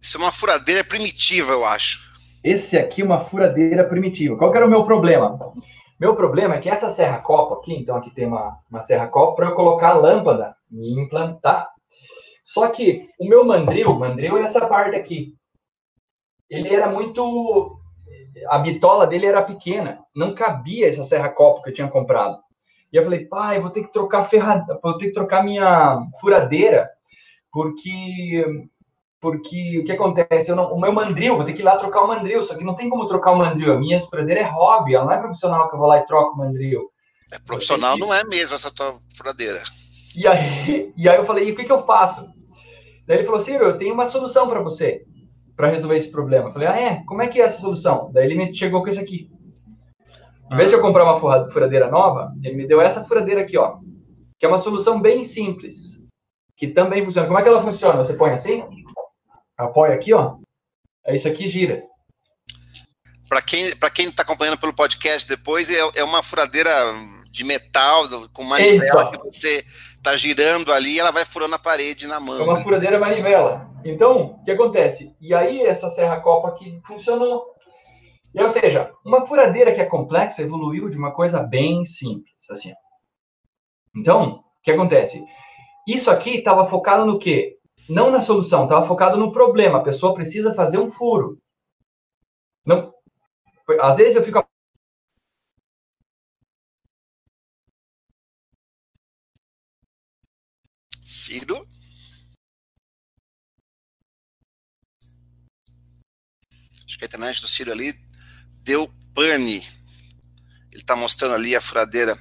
Isso 0.00 0.16
é 0.16 0.20
uma 0.20 0.32
furadeira 0.32 0.84
primitiva, 0.84 1.52
eu 1.52 1.64
acho. 1.64 2.12
Esse 2.44 2.78
aqui 2.78 3.02
é 3.02 3.04
uma 3.04 3.20
furadeira 3.20 3.82
primitiva. 3.88 4.36
Qual 4.36 4.52
que 4.52 4.56
era 4.56 4.66
o 4.66 4.70
meu 4.70 4.84
problema? 4.84 5.52
Meu 5.98 6.14
problema 6.14 6.54
é 6.54 6.60
que 6.60 6.68
essa 6.68 6.92
serra 6.92 7.18
copo 7.18 7.54
aqui, 7.54 7.74
então 7.74 7.96
aqui 7.96 8.10
tem 8.10 8.26
uma, 8.26 8.60
uma 8.70 8.82
serra 8.82 9.08
copo 9.08 9.34
para 9.34 9.48
eu 9.48 9.54
colocar 9.54 9.88
a 9.88 9.94
lâmpada 9.94 10.54
e 10.70 11.00
implantar. 11.00 11.68
Só 12.44 12.68
que 12.68 13.08
o 13.18 13.26
meu 13.26 13.44
mandril, 13.44 13.98
mandril 13.98 14.38
é 14.38 14.42
essa 14.42 14.68
parte 14.68 14.94
aqui. 14.94 15.34
Ele 16.48 16.72
era 16.72 16.88
muito 16.88 17.80
a 18.48 18.58
bitola 18.58 19.06
dele 19.06 19.26
era 19.26 19.42
pequena, 19.42 20.00
não 20.14 20.34
cabia 20.34 20.88
essa 20.88 21.04
serra 21.04 21.28
copo 21.28 21.62
que 21.62 21.70
eu 21.70 21.74
tinha 21.74 21.88
comprado. 21.88 22.38
E 22.92 22.96
eu 22.96 23.02
falei, 23.02 23.24
pai, 23.24 23.60
vou 23.60 23.70
ter 23.70 23.82
que 23.82 23.92
trocar 23.92 24.24
ferrada, 24.24 24.78
vou 24.82 24.96
ter 24.96 25.06
que 25.06 25.12
trocar 25.12 25.42
minha 25.42 26.02
furadeira, 26.20 26.88
porque 27.50 28.44
porque 29.18 29.80
o 29.80 29.84
que 29.84 29.92
acontece? 29.92 30.54
Não, 30.54 30.72
o 30.72 30.80
meu 30.80 30.92
mandril, 30.92 31.36
vou 31.36 31.44
ter 31.44 31.54
que 31.54 31.62
ir 31.62 31.64
lá 31.64 31.76
trocar 31.76 32.02
o 32.02 32.08
mandril, 32.08 32.42
só 32.42 32.54
que 32.54 32.62
não 32.62 32.74
tem 32.74 32.88
como 32.88 33.08
trocar 33.08 33.32
o 33.32 33.38
mandril. 33.38 33.72
A 33.72 33.78
minha 33.78 34.00
furadeira 34.02 34.40
é 34.40 34.44
hobby, 34.44 34.94
ela 34.94 35.06
não 35.06 35.12
é 35.12 35.18
profissional 35.18 35.68
que 35.68 35.74
eu 35.74 35.80
vou 35.80 35.88
lá 35.88 35.98
e 35.98 36.06
troco 36.06 36.34
o 36.34 36.38
mandril. 36.38 36.90
É 37.32 37.38
profissional, 37.38 37.94
que... 37.94 38.00
não 38.00 38.14
é 38.14 38.22
mesmo 38.22 38.54
essa 38.54 38.70
tua 38.72 38.98
furadeira. 39.16 39.62
E 40.14 40.26
aí, 40.28 40.92
e 40.96 41.08
aí 41.08 41.16
eu 41.16 41.24
falei, 41.24 41.48
e 41.48 41.52
o 41.52 41.56
que, 41.56 41.64
que 41.64 41.72
eu 41.72 41.84
faço? 41.84 42.28
Daí 43.06 43.18
ele 43.18 43.26
falou, 43.26 43.40
Ciro, 43.40 43.64
eu 43.64 43.78
tenho 43.78 43.94
uma 43.94 44.06
solução 44.06 44.48
para 44.48 44.60
você 44.60 45.05
para 45.56 45.68
resolver 45.68 45.96
esse 45.96 46.10
problema. 46.10 46.48
Eu 46.48 46.52
falei, 46.52 46.68
ah, 46.68 46.80
é? 46.80 47.02
Como 47.06 47.22
é 47.22 47.28
que 47.28 47.40
é 47.40 47.44
essa 47.44 47.60
solução? 47.60 48.10
Daí 48.12 48.26
ele 48.26 48.34
me 48.34 48.54
chegou 48.54 48.82
com 48.82 48.88
isso 48.88 49.00
aqui. 49.00 49.30
Em 50.52 50.56
vez 50.56 50.68
de 50.68 50.76
eu 50.76 50.80
comprar 50.80 51.04
uma 51.04 51.18
furadeira 51.50 51.90
nova, 51.90 52.32
ele 52.42 52.54
me 52.54 52.68
deu 52.68 52.80
essa 52.80 53.04
furadeira 53.04 53.40
aqui, 53.40 53.56
ó. 53.56 53.78
Que 54.38 54.46
é 54.46 54.48
uma 54.48 54.58
solução 54.58 55.00
bem 55.00 55.24
simples. 55.24 56.04
Que 56.56 56.68
também 56.68 57.04
funciona. 57.04 57.26
Como 57.26 57.38
é 57.38 57.42
que 57.42 57.48
ela 57.48 57.62
funciona? 57.62 58.02
Você 58.02 58.14
põe 58.14 58.30
assim, 58.30 58.62
apoia 59.56 59.94
aqui, 59.94 60.12
ó. 60.12 60.36
Aí 61.06 61.16
isso 61.16 61.26
aqui 61.26 61.48
gira. 61.48 61.82
Para 63.28 63.42
quem 63.42 63.74
para 63.76 63.90
quem 63.90 64.08
está 64.08 64.22
acompanhando 64.22 64.58
pelo 64.58 64.72
podcast 64.72 65.28
depois, 65.28 65.68
é, 65.68 65.80
é 65.96 66.04
uma 66.04 66.22
furadeira 66.22 66.70
de 67.30 67.42
metal 67.42 68.04
com 68.32 68.44
manivela 68.44 69.10
que 69.10 69.18
você 69.18 69.64
está 70.06 70.16
girando 70.16 70.72
ali, 70.72 71.00
ela 71.00 71.10
vai 71.10 71.24
furando 71.24 71.56
a 71.56 71.58
parede 71.58 72.06
na 72.06 72.20
mão. 72.20 72.38
É 72.38 72.42
uma 72.42 72.62
furadeira 72.62 72.98
manivela. 72.98 73.68
Então, 73.84 74.36
o 74.40 74.44
que 74.44 74.52
acontece? 74.52 75.14
E 75.20 75.34
aí 75.34 75.62
essa 75.62 75.90
serra 75.90 76.20
copa 76.20 76.48
aqui 76.48 76.80
funcionou. 76.86 77.44
E, 78.32 78.40
ou 78.40 78.48
seja, 78.48 78.92
uma 79.04 79.26
furadeira 79.26 79.74
que 79.74 79.80
é 79.80 79.84
complexa 79.84 80.42
evoluiu 80.42 80.88
de 80.88 80.96
uma 80.96 81.10
coisa 81.12 81.42
bem 81.42 81.84
simples, 81.84 82.48
assim. 82.50 82.72
Então, 83.96 84.44
o 84.58 84.62
que 84.62 84.70
acontece? 84.70 85.24
Isso 85.88 86.10
aqui 86.10 86.36
estava 86.36 86.66
focado 86.66 87.04
no 87.04 87.18
quê? 87.18 87.56
Não 87.88 88.10
na 88.10 88.20
solução, 88.20 88.64
estava 88.64 88.86
focado 88.86 89.16
no 89.16 89.32
problema. 89.32 89.78
A 89.78 89.82
pessoa 89.82 90.14
precisa 90.14 90.54
fazer 90.54 90.78
um 90.78 90.90
furo. 90.90 91.38
Não, 92.64 92.92
às 93.80 93.96
vezes 93.96 94.16
eu 94.16 94.22
fico 94.22 94.45
Acho 106.86 106.98
que 106.98 107.04
a 107.04 107.06
internet 107.06 107.40
do 107.40 107.48
Ciro 107.48 107.72
ali 107.72 107.98
deu 108.62 108.90
pane. 109.14 109.66
Ele 110.72 110.82
está 110.82 110.94
mostrando 110.94 111.34
ali 111.34 111.56
a 111.56 111.60
furadeira. 111.60 112.18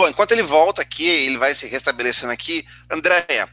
Bom, 0.00 0.08
enquanto 0.08 0.32
ele 0.32 0.42
volta 0.42 0.80
aqui, 0.80 1.06
ele 1.06 1.36
vai 1.36 1.54
se 1.54 1.66
restabelecendo 1.66 2.32
aqui. 2.32 2.66
Andréia, 2.90 3.48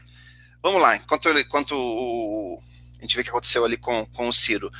vamos 0.62 0.80
lá. 0.80 0.96
Enquanto, 0.96 1.28
ele, 1.28 1.42
enquanto 1.42 1.72
o, 1.72 2.62
a 2.98 3.02
gente 3.02 3.14
vê 3.16 3.20
o 3.20 3.24
que 3.24 3.30
aconteceu 3.30 3.64
ali 3.64 3.76
com, 3.76 4.06
com 4.06 4.28
o 4.28 4.32
Ciro. 4.32 4.70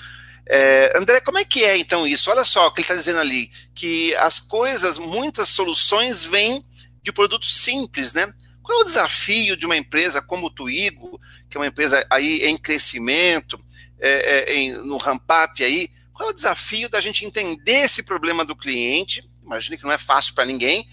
É, 0.46 0.96
André, 0.96 1.20
como 1.20 1.38
é 1.38 1.44
que 1.44 1.64
é 1.64 1.76
então 1.76 2.06
isso? 2.06 2.30
Olha 2.30 2.44
só 2.44 2.66
o 2.66 2.72
que 2.72 2.80
ele 2.80 2.84
está 2.84 2.94
dizendo 2.94 3.20
ali, 3.20 3.50
que 3.74 4.14
as 4.16 4.38
coisas, 4.38 4.96
muitas 4.96 5.50
soluções 5.50 6.24
vêm 6.24 6.64
de 7.02 7.12
produtos 7.12 7.54
simples, 7.54 8.14
né? 8.14 8.32
Qual 8.62 8.78
é 8.78 8.80
o 8.82 8.84
desafio 8.84 9.56
de 9.56 9.66
uma 9.66 9.76
empresa 9.76 10.22
como 10.22 10.46
o 10.46 10.50
Twigo, 10.50 11.20
que 11.50 11.56
é 11.56 11.60
uma 11.60 11.66
empresa 11.66 12.06
aí 12.10 12.38
em 12.44 12.56
crescimento, 12.56 13.62
é, 14.00 14.10
é, 14.10 14.54
em, 14.56 14.72
no 14.72 14.96
ramp-up 14.96 15.62
aí, 15.62 15.88
qual 16.12 16.28
é 16.28 16.32
o 16.32 16.34
desafio 16.34 16.88
da 16.88 17.00
gente 17.00 17.24
entender 17.24 17.84
esse 17.84 18.02
problema 18.02 18.44
do 18.44 18.56
cliente, 18.56 19.28
imagine 19.42 19.78
que 19.78 19.84
não 19.84 19.92
é 19.92 19.98
fácil 19.98 20.34
para 20.34 20.44
ninguém, 20.44 20.86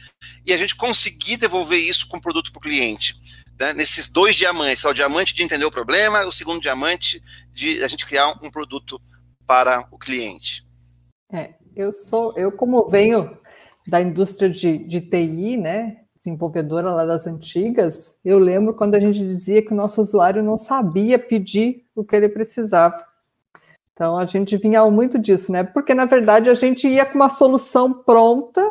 e 0.46 0.54
a 0.54 0.58
gente 0.58 0.76
conseguir 0.76 1.38
devolver 1.38 1.80
isso 1.80 2.08
com 2.08 2.20
produto 2.20 2.52
para 2.52 2.60
o 2.60 2.62
cliente. 2.62 3.16
Né? 3.60 3.74
Nesses 3.74 4.08
dois 4.08 4.36
diamantes, 4.36 4.84
o 4.86 4.94
diamante 4.94 5.34
de 5.34 5.44
entender 5.44 5.66
o 5.66 5.72
problema, 5.72 6.26
o 6.26 6.32
segundo 6.32 6.62
diamante 6.62 7.22
de 7.54 7.84
a 7.84 7.88
gente 7.88 8.06
criar 8.06 8.30
um 8.42 8.52
produto 8.52 9.02
para 9.46 9.88
o 9.92 9.98
cliente. 9.98 10.66
É, 11.32 11.56
eu 11.76 11.92
sou, 11.92 12.34
eu 12.38 12.52
como 12.52 12.88
venho 12.88 13.38
da 13.88 14.02
indústria 14.02 14.50
de, 14.50 14.80
de 14.80 15.02
TI, 15.02 15.58
né, 15.58 15.98
desenvolvedora 16.18 16.92
lá 16.92 17.06
das 17.06 17.28
antigas, 17.28 18.16
eu 18.24 18.40
lembro 18.40 18.74
quando 18.74 18.96
a 18.96 19.00
gente 19.00 19.20
dizia 19.20 19.64
que 19.64 19.74
o 19.74 19.76
nosso 19.76 20.02
usuário 20.02 20.42
não 20.42 20.58
sabia 20.58 21.20
pedir 21.20 21.85
o 21.96 22.04
que 22.04 22.16
ele 22.16 22.30
precisava. 22.30 23.04
Então 23.94 24.18
a 24.18 24.26
gente 24.26 24.58
vinha 24.58 24.86
muito 24.92 25.18
disso, 25.18 25.52
né? 25.52 25.64
Porque 25.64 25.94
na 25.94 26.06
verdade 26.06 26.50
a 26.50 26.54
gente 26.54 26.88
ia 26.88 27.06
com 27.06 27.16
uma 27.16 27.30
solução 27.30 27.94
pronta 27.94 28.62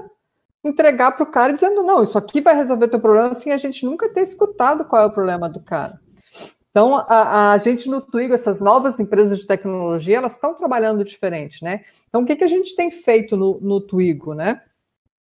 entregar 0.62 1.12
para 1.12 1.24
o 1.24 1.30
cara 1.30 1.52
dizendo 1.52 1.82
não, 1.82 2.02
isso 2.02 2.16
aqui 2.16 2.40
vai 2.40 2.54
resolver 2.54 2.88
teu 2.88 3.00
problema, 3.00 3.34
sem 3.34 3.52
a 3.52 3.56
gente 3.56 3.84
nunca 3.84 4.08
ter 4.08 4.22
escutado 4.22 4.84
qual 4.84 5.02
é 5.02 5.06
o 5.06 5.12
problema 5.12 5.48
do 5.48 5.60
cara. 5.60 5.98
Então 6.70 6.96
a, 7.08 7.52
a 7.52 7.58
gente 7.58 7.88
no 7.88 8.00
Twigo, 8.00 8.34
essas 8.34 8.60
novas 8.60 9.00
empresas 9.00 9.38
de 9.38 9.46
tecnologia, 9.46 10.18
elas 10.18 10.32
estão 10.32 10.54
trabalhando 10.54 11.04
diferente, 11.04 11.64
né? 11.64 11.84
Então 12.08 12.22
o 12.22 12.26
que, 12.26 12.36
que 12.36 12.44
a 12.44 12.48
gente 12.48 12.76
tem 12.76 12.90
feito 12.90 13.36
no, 13.36 13.58
no 13.60 13.80
Twigo, 13.80 14.34
né? 14.34 14.60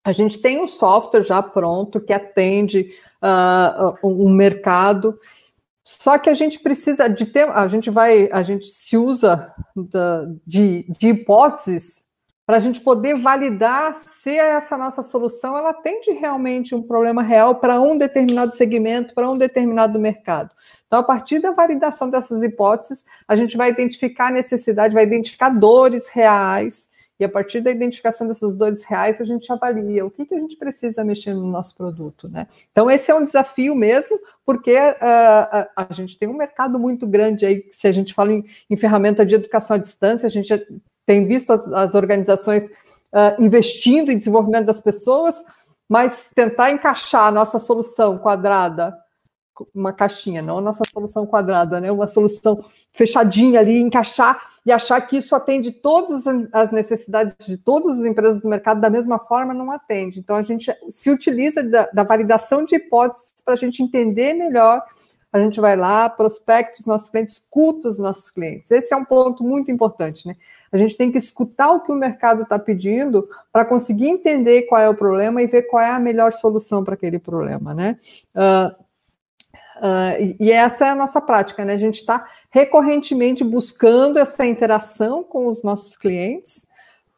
A 0.03 0.13
gente 0.13 0.41
tem 0.41 0.61
um 0.61 0.67
software 0.67 1.23
já 1.23 1.43
pronto 1.43 2.01
que 2.01 2.13
atende 2.13 2.93
uh, 3.23 3.97
um 4.03 4.29
mercado 4.29 5.19
só 5.85 6.17
que 6.17 6.31
a 6.31 6.35
gente 6.35 6.59
precisa 6.61 7.09
de 7.09 7.27
ter, 7.27 7.49
a 7.49 7.69
gente 7.69 7.91
vai, 7.91 8.31
a 8.33 8.43
gente 8.43 8.67
se 8.67 8.97
usa 8.97 9.53
da, 9.77 10.25
de, 10.47 10.87
de 10.89 11.09
hipóteses 11.09 12.03
para 12.47 12.57
a 12.57 12.61
gente 12.61 12.81
poder 12.81 13.17
validar 13.17 13.97
se 13.97 14.37
essa 14.37 14.77
nossa 14.77 15.03
solução 15.03 15.57
ela 15.57 15.71
atende 15.71 16.11
realmente 16.11 16.75
um 16.75 16.83
problema 16.83 17.23
real 17.23 17.57
para 17.57 17.81
um 17.81 17.97
determinado 17.97 18.55
segmento, 18.55 19.15
para 19.15 19.31
um 19.31 19.37
determinado 19.37 19.99
mercado. 19.99 20.55
Então, 20.87 21.01
a 21.01 21.03
partir 21.03 21.39
da 21.39 21.53
validação 21.53 22.09
dessas 22.09 22.43
hipóteses, 22.43 23.05
a 23.27 23.37
gente 23.37 23.57
vai 23.57 23.71
identificar 23.71 24.29
a 24.29 24.33
necessidade, 24.33 24.95
vai 24.95 25.05
identificar 25.05 25.51
dores 25.51 26.09
reais 26.09 26.89
e 27.19 27.25
a 27.25 27.29
partir 27.29 27.61
da 27.61 27.71
identificação 27.71 28.27
dessas 28.27 28.57
dores 28.57 28.83
reais, 28.83 29.21
a 29.21 29.25
gente 29.25 29.51
avalia 29.53 30.05
o 30.05 30.11
que, 30.11 30.27
que 30.27 30.35
a 30.35 30.39
gente 30.39 30.57
precisa 30.57 31.05
mexer 31.05 31.33
no 31.33 31.47
nosso 31.47 31.75
produto, 31.77 32.29
né? 32.29 32.47
Então, 32.73 32.91
esse 32.91 33.11
é 33.11 33.15
um 33.15 33.23
desafio 33.23 33.75
mesmo, 33.75 34.19
porque 34.45 34.77
uh, 34.77 34.97
a, 35.01 35.69
a, 35.77 35.93
gente 35.93 36.19
tem 36.19 36.29
um 36.29 36.37
mercado 36.37 36.79
muito 36.79 37.07
grande 37.07 37.47
aí, 37.47 37.65
se 37.71 37.87
a 37.87 37.93
gente 37.93 38.13
fala 38.13 38.33
em, 38.33 38.45
em 38.69 38.77
ferramenta 38.77 39.25
de 39.25 39.37
educação 39.37 39.77
à 39.77 39.79
distância, 39.79 40.27
a 40.27 40.31
gente 40.31 40.53
tem 41.07 41.25
visto 41.25 41.53
as, 41.53 41.67
as 41.73 41.95
organizações 41.95 42.65
uh, 42.67 43.41
investindo 43.41 44.11
em 44.11 44.19
desenvolvimento 44.19 44.67
das 44.67 44.81
pessoas, 44.81 45.37
mas 45.89 46.31
tentar 46.35 46.73
encaixar 46.73 47.29
a 47.29 47.31
nossa 47.31 47.59
solução 47.61 48.19
quadrada 48.19 48.97
uma 49.75 49.93
caixinha, 49.93 50.43
não 50.43 50.59
a 50.59 50.61
nossa 50.61 50.83
solução 50.93 51.27
quadrada, 51.27 51.81
né? 51.81 51.91
Uma 51.91 52.09
solução 52.09 52.65
fechadinha 52.93 53.61
ali, 53.61 53.81
encaixar 53.81 54.41
e 54.67 54.73
achar 54.73 55.01
que 55.03 55.19
isso 55.19 55.37
atende 55.37 55.71
todas 55.71 56.25
as 56.53 56.73
necessidades 56.73 57.37
de 57.47 57.57
todas 57.57 57.99
as 57.99 58.05
empresas 58.05 58.41
do 58.41 58.49
mercado 58.49 58.81
da 58.81 58.91
mesma 58.91 59.19
forma, 59.19 59.53
não 59.53 59.71
atende. 59.71 60.19
Então 60.19 60.37
a 60.37 60.43
gente 60.43 60.75
se 60.89 61.11
utiliza 61.11 61.63
da, 61.63 61.89
da 61.93 62.03
validação 62.03 62.65
de 62.65 62.77
hipóteses 62.77 63.35
para 63.45 63.55
a 63.55 63.57
gente 63.57 63.83
entender 63.83 64.35
melhor. 64.35 64.83
A 65.31 65.39
gente 65.41 65.61
vai 65.61 65.77
lá, 65.77 66.09
prospecta 66.09 66.79
os 66.79 66.87
nossos 66.87 67.11
clientes, 67.11 67.35
escuta 67.35 67.89
os 67.89 67.99
nossos 67.99 68.31
clientes. 68.31 68.71
Esse 68.71 68.95
é 68.95 68.97
um 68.97 69.05
ponto 69.05 69.43
muito 69.43 69.69
importante, 69.69 70.29
né? 70.29 70.37
A 70.71 70.77
gente 70.77 70.97
tem 70.97 71.11
que 71.11 71.19
escutar 71.19 71.73
o 71.73 71.81
que 71.81 71.91
o 71.91 71.97
mercado 71.97 72.45
está 72.45 72.57
pedindo 72.59 73.29
para 73.53 73.65
conseguir 73.65 74.09
entender 74.09 74.63
qual 74.63 74.81
é 74.81 74.89
o 74.89 74.95
problema 74.95 75.43
e 75.43 75.47
ver 75.47 75.63
qual 75.63 75.83
é 75.83 75.91
a 75.91 75.99
melhor 75.99 76.33
solução 76.33 76.85
para 76.85 76.95
aquele 76.95 77.19
problema, 77.19 77.75
né? 77.75 77.99
Uh, 78.35 78.84
Uh, 79.77 80.37
e 80.39 80.53
essa 80.53 80.87
é 80.87 80.91
a 80.91 80.95
nossa 80.95 81.21
prática, 81.21 81.65
né? 81.65 81.75
A 81.75 81.79
gente 81.79 81.97
está 81.97 82.29
recorrentemente 82.51 83.43
buscando 83.43 84.19
essa 84.19 84.47
interação 84.47 85.25
com 85.25 85.47
os 85.47 85.63
nossos 85.63 85.97
clientes 85.97 86.67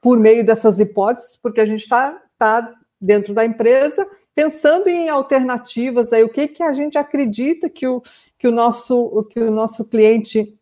por 0.01 0.19
meio 0.19 0.45
dessas 0.45 0.79
hipóteses, 0.81 1.37
porque 1.37 1.61
a 1.61 1.67
gente 1.67 1.83
está 1.83 2.21
tá 2.39 2.73
dentro 3.01 3.35
da 3.35 3.45
empresa 3.45 4.07
pensando 4.37 4.89
em 4.89 5.09
alternativas, 5.09 6.13
aí 6.13 6.23
o 6.23 6.29
que, 6.29 6.47
que 6.47 6.63
a 6.63 6.73
gente 6.73 6.99
acredita 6.99 7.71
que 7.71 7.87
o, 7.87 8.03
que 8.39 8.47
o, 8.47 8.53
nosso, 8.53 9.27
que 9.31 9.41
o 9.41 9.51
nosso 9.51 9.83
cliente 9.87 10.55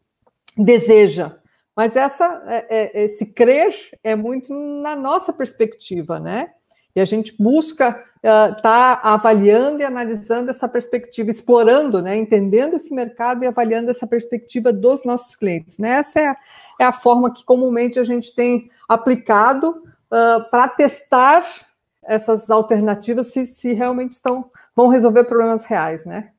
deseja. 0.57 1.37
Mas 1.75 1.97
essa, 1.97 2.43
é, 2.47 2.67
é, 2.69 3.05
esse 3.05 3.27
crer 3.27 3.75
é 4.05 4.15
muito 4.15 4.55
na 4.55 4.95
nossa 4.95 5.33
perspectiva, 5.33 6.21
né? 6.21 6.53
E 6.95 7.01
a 7.01 7.05
gente 7.05 7.35
busca 7.41 8.05
estar 8.17 8.59
uh, 8.59 8.63
tá 8.63 9.01
avaliando 9.03 9.81
e 9.81 9.85
analisando 9.85 10.51
essa 10.51 10.69
perspectiva, 10.69 11.31
explorando, 11.31 12.01
né, 12.01 12.17
entendendo 12.17 12.75
esse 12.75 12.95
mercado 12.95 13.45
e 13.45 13.47
avaliando 13.47 13.91
essa 13.91 14.07
perspectiva 14.07 14.73
dos 14.73 15.05
nossos 15.05 15.35
clientes. 15.35 15.77
Né? 15.79 15.91
Essa 15.91 16.21
é 16.21 16.27
a, 16.29 16.37
é 16.81 16.85
a 16.85 16.93
forma 16.93 17.33
que 17.33 17.45
comumente 17.45 17.99
a 17.99 18.05
gente 18.05 18.35
tem 18.35 18.71
aplicado 18.89 19.83
uh, 20.11 20.49
para 20.51 20.69
testar 20.69 21.45
essas 22.07 22.51
alternativas 22.51 23.29
se, 23.29 23.47
se 23.47 23.73
realmente 23.73 24.13
estão 24.13 24.51
vão 24.77 24.89
resolver 24.89 25.25
problemas 25.25 25.65
reais, 25.65 26.05
né? 26.05 26.31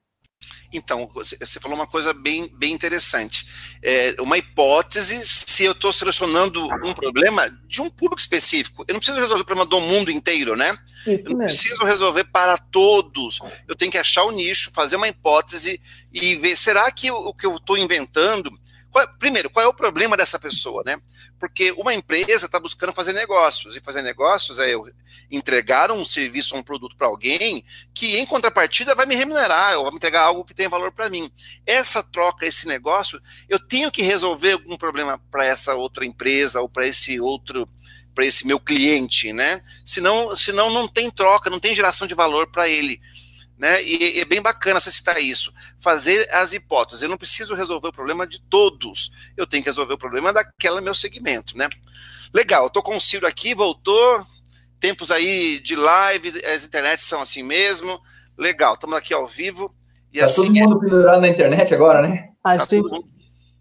Então, 0.72 1.10
você 1.14 1.60
falou 1.60 1.78
uma 1.78 1.88
coisa 1.88 2.14
bem, 2.14 2.50
bem 2.54 2.74
interessante. 2.74 3.48
É 3.82 4.16
uma 4.20 4.38
hipótese 4.38 5.25
se 5.25 5.64
eu 5.64 5.72
estou 5.72 5.94
selecionando 5.94 6.66
um 6.84 6.94
problema 6.94 7.50
de 7.66 7.82
um 7.82 7.90
público 7.90 8.20
específico. 8.20 8.84
Eu 8.88 8.94
não 8.94 9.00
preciso 9.00 9.20
resolver 9.20 9.44
o 9.44 9.46
problema 9.46 9.70
do 9.70 9.80
mundo 9.80 10.12
inteiro, 10.12 10.56
né? 10.56 10.78
Isso 11.08 11.28
eu 11.28 11.32
não 11.32 11.38
mesmo. 11.38 11.46
preciso 11.46 11.84
resolver 11.84 12.25
para 12.25 12.58
todos. 12.58 13.40
Eu 13.68 13.75
tenho 13.75 13.92
que 13.92 13.98
achar 13.98 14.24
o 14.24 14.32
nicho, 14.32 14.72
fazer 14.74 14.96
uma 14.96 15.08
hipótese 15.08 15.80
e 16.14 16.36
ver, 16.36 16.58
será 16.58 16.92
que 16.92 17.10
o 17.10 17.34
que 17.34 17.46
eu 17.46 17.56
estou 17.56 17.78
inventando 17.78 18.52
qual, 18.96 19.06
primeiro, 19.20 19.50
qual 19.50 19.66
é 19.66 19.68
o 19.68 19.74
problema 19.74 20.16
dessa 20.16 20.40
pessoa, 20.40 20.82
né? 20.86 20.98
Porque 21.38 21.74
uma 21.74 21.94
empresa 21.94 22.46
está 22.46 22.58
buscando 22.62 22.94
fazer 22.94 23.12
negócios, 23.12 23.75
e 23.75 23.82
fazer 23.82 24.02
negócios 24.02 24.58
é 24.58 24.74
eu 24.74 24.86
entregar 25.30 25.92
um 25.92 26.06
serviço 26.06 26.56
ou 26.56 26.62
um 26.62 26.64
produto 26.64 26.96
para 26.96 27.08
alguém 27.08 27.62
que, 27.94 28.18
em 28.18 28.25
contrapartida, 28.25 28.96
vai 28.96 29.06
me 29.06 29.14
remunerar, 29.14 29.75
ou 29.75 29.84
vai 29.84 29.92
me 29.92 29.98
entregar 29.98 30.22
algo 30.22 30.46
que 30.46 30.54
tem 30.54 30.70
valor 30.70 30.94
para 30.94 31.10
mim. 31.10 31.30
Essa 31.66 32.02
troca, 32.02 32.46
esse 32.46 32.70
negócio, 32.70 33.22
eu 33.50 33.60
tenho 33.60 33.92
que 33.92 34.02
resolver 34.02 34.54
algum 34.54 34.78
problema 34.78 35.20
para 35.30 35.46
essa 35.46 35.75
outra 35.75 36.06
empresa 36.06 36.62
ou 36.62 36.70
para 36.70 36.88
esse 36.88 37.20
outro 37.20 37.68
para 38.14 38.25
esse 38.25 38.48
meu 38.48 38.62
cliente, 38.62 39.34
né? 39.34 39.62
Senão, 39.86 40.38
senão 40.38 40.70
não 40.70 40.88
tem 40.88 41.12
troca, 41.12 41.50
não 41.50 41.60
tem 41.60 41.75
geração 41.75 42.08
de 42.08 42.16
valor 42.16 42.50
para 42.50 42.70
ele 42.70 43.02
né? 43.58 43.82
E 43.84 44.20
é 44.20 44.26
bem 44.26 44.42
bacana 44.42 44.80
você 44.80 44.92
citar 44.92 45.22
isso. 45.22 45.54
Fazer 45.80 46.28
as 46.32 46.54
hipóteses. 46.54 47.02
Eu 47.02 47.10
não 47.10 47.18
preciso 47.18 47.56
resolver 47.56 47.88
o 47.88 47.94
problema 47.94 48.28
de 48.28 48.42
todos. 48.42 49.12
Eu 49.38 49.48
tenho 49.48 49.64
que 49.64 49.70
resolver 49.70 49.94
o 49.94 49.98
problema 49.98 50.34
daquela 50.34 50.82
meu 50.82 50.94
segmento, 50.94 51.58
né? 51.58 51.70
Legal, 52.34 52.68
estou 52.68 52.84
com 52.84 52.98
o 52.98 53.02
Ciro 53.02 53.26
aqui, 53.26 53.56
voltou. 53.56 54.26
Tempos 54.80 55.10
aí 55.10 55.60
de 55.62 55.76
live, 55.76 56.34
as 56.54 56.66
internets 56.66 57.06
são 57.06 57.22
assim 57.22 57.44
mesmo. 57.44 58.00
Legal, 58.38 58.74
estamos 58.74 58.98
aqui 58.98 59.14
ao 59.14 59.26
vivo. 59.26 59.74
E 60.14 60.20
tá 60.20 60.26
assim 60.26 60.48
todo 60.48 60.70
mundo 60.70 60.80
pendurado 60.80 61.22
na 61.22 61.30
internet 61.30 61.74
agora, 61.74 62.02
né? 62.02 62.30
A, 62.44 62.58
tá 62.58 62.68
gente, 62.70 63.06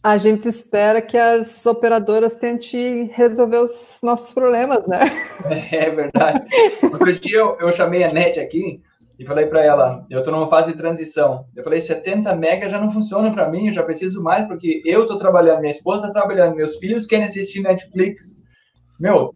a 0.02 0.18
gente 0.18 0.48
espera 0.48 1.00
que 1.00 1.16
as 1.16 1.64
operadoras 1.64 2.34
tentem 2.34 3.10
resolver 3.14 3.58
os 3.58 4.00
nossos 4.02 4.34
problemas, 4.34 4.84
né? 4.86 5.04
É 5.70 5.88
verdade. 5.90 6.44
Outro 6.82 7.20
dia 7.20 7.38
eu, 7.38 7.56
eu 7.60 7.72
chamei 7.72 8.02
a 8.02 8.12
NET 8.12 8.40
aqui 8.40 8.82
e 9.18 9.24
falei 9.24 9.46
para 9.46 9.64
ela, 9.64 10.04
eu 10.10 10.18
estou 10.18 10.34
numa 10.34 10.48
fase 10.48 10.72
de 10.72 10.78
transição. 10.78 11.46
Eu 11.54 11.62
falei, 11.62 11.80
70 11.80 12.34
mega 12.34 12.68
já 12.68 12.80
não 12.80 12.90
funciona 12.90 13.32
para 13.32 13.48
mim, 13.48 13.68
eu 13.68 13.72
já 13.72 13.82
preciso 13.82 14.22
mais, 14.22 14.46
porque 14.46 14.82
eu 14.84 15.02
estou 15.02 15.18
trabalhando, 15.18 15.60
minha 15.60 15.70
esposa 15.70 16.08
está 16.08 16.20
trabalhando, 16.20 16.56
meus 16.56 16.76
filhos 16.76 17.06
querem 17.06 17.24
assistir 17.24 17.60
Netflix. 17.60 18.40
Meu, 18.98 19.32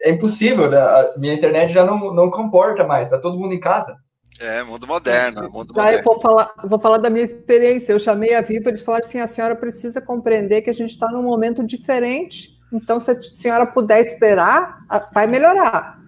é 0.00 0.10
impossível, 0.10 0.70
né? 0.70 0.78
a 0.78 1.14
minha 1.16 1.34
internet 1.34 1.72
já 1.72 1.84
não, 1.84 2.14
não 2.14 2.30
comporta 2.30 2.84
mais, 2.84 3.08
está 3.08 3.18
todo 3.18 3.38
mundo 3.38 3.54
em 3.54 3.60
casa. 3.60 3.96
É, 4.40 4.62
mundo 4.62 4.86
moderno, 4.86 5.50
mundo 5.50 5.74
já 5.74 5.82
moderno. 5.82 5.98
Eu 5.98 6.04
vou 6.04 6.20
falar, 6.20 6.52
vou 6.64 6.78
falar 6.78 6.98
da 6.98 7.10
minha 7.10 7.24
experiência. 7.24 7.92
Eu 7.92 7.98
chamei 7.98 8.34
a 8.34 8.40
Viva, 8.40 8.68
eles 8.68 8.84
falaram 8.84 9.04
assim: 9.04 9.18
a 9.18 9.26
senhora 9.26 9.56
precisa 9.56 10.00
compreender 10.00 10.62
que 10.62 10.70
a 10.70 10.74
gente 10.74 10.90
está 10.90 11.10
num 11.10 11.24
momento 11.24 11.66
diferente. 11.66 12.56
Então, 12.72 13.00
se 13.00 13.10
a 13.10 13.20
senhora 13.20 13.66
puder 13.66 14.00
esperar, 14.00 14.78
vai 15.12 15.26
melhorar. 15.26 15.98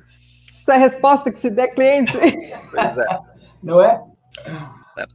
Isso 0.60 0.70
é 0.70 0.74
a 0.74 0.78
resposta 0.78 1.32
que 1.32 1.40
se 1.40 1.48
der 1.48 1.68
cliente. 1.68 2.12
Pois 2.70 2.98
é. 2.98 3.18
Não 3.62 3.80
é? 3.80 4.00
é. 4.98 5.06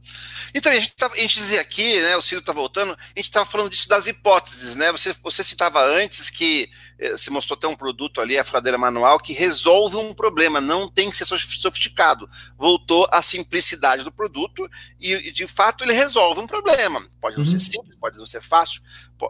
Então, 0.54 0.72
a 0.72 0.74
gente, 0.74 0.94
tá, 0.96 1.06
a 1.06 1.16
gente 1.16 1.34
dizia 1.34 1.60
aqui, 1.60 2.00
né, 2.00 2.16
o 2.16 2.22
Ciro 2.22 2.40
está 2.40 2.52
voltando, 2.52 2.92
a 2.92 3.18
gente 3.18 3.28
estava 3.28 3.46
falando 3.46 3.70
disso 3.70 3.88
das 3.88 4.06
hipóteses, 4.06 4.74
né? 4.74 4.90
Você, 4.90 5.14
você 5.22 5.44
citava 5.44 5.80
antes 5.80 6.30
que 6.30 6.68
se 7.16 7.30
mostrou 7.30 7.56
até 7.56 7.68
um 7.68 7.76
produto 7.76 8.20
ali, 8.20 8.38
a 8.38 8.44
furadeira 8.44 8.78
manual, 8.78 9.18
que 9.18 9.32
resolve 9.32 9.96
um 9.96 10.14
problema, 10.14 10.60
não 10.60 10.88
tem 10.88 11.10
que 11.10 11.16
ser 11.16 11.26
sofisticado. 11.26 12.28
Voltou 12.56 13.06
à 13.10 13.22
simplicidade 13.22 14.02
do 14.02 14.12
produto 14.12 14.68
e, 14.98 15.30
de 15.30 15.46
fato, 15.46 15.84
ele 15.84 15.92
resolve 15.92 16.40
um 16.40 16.46
problema. 16.46 17.06
Pode 17.20 17.36
não 17.36 17.44
uhum. 17.44 17.50
ser 17.50 17.60
simples, 17.60 17.96
pode 18.00 18.18
não 18.18 18.26
ser 18.26 18.40
fácil, 18.40 18.80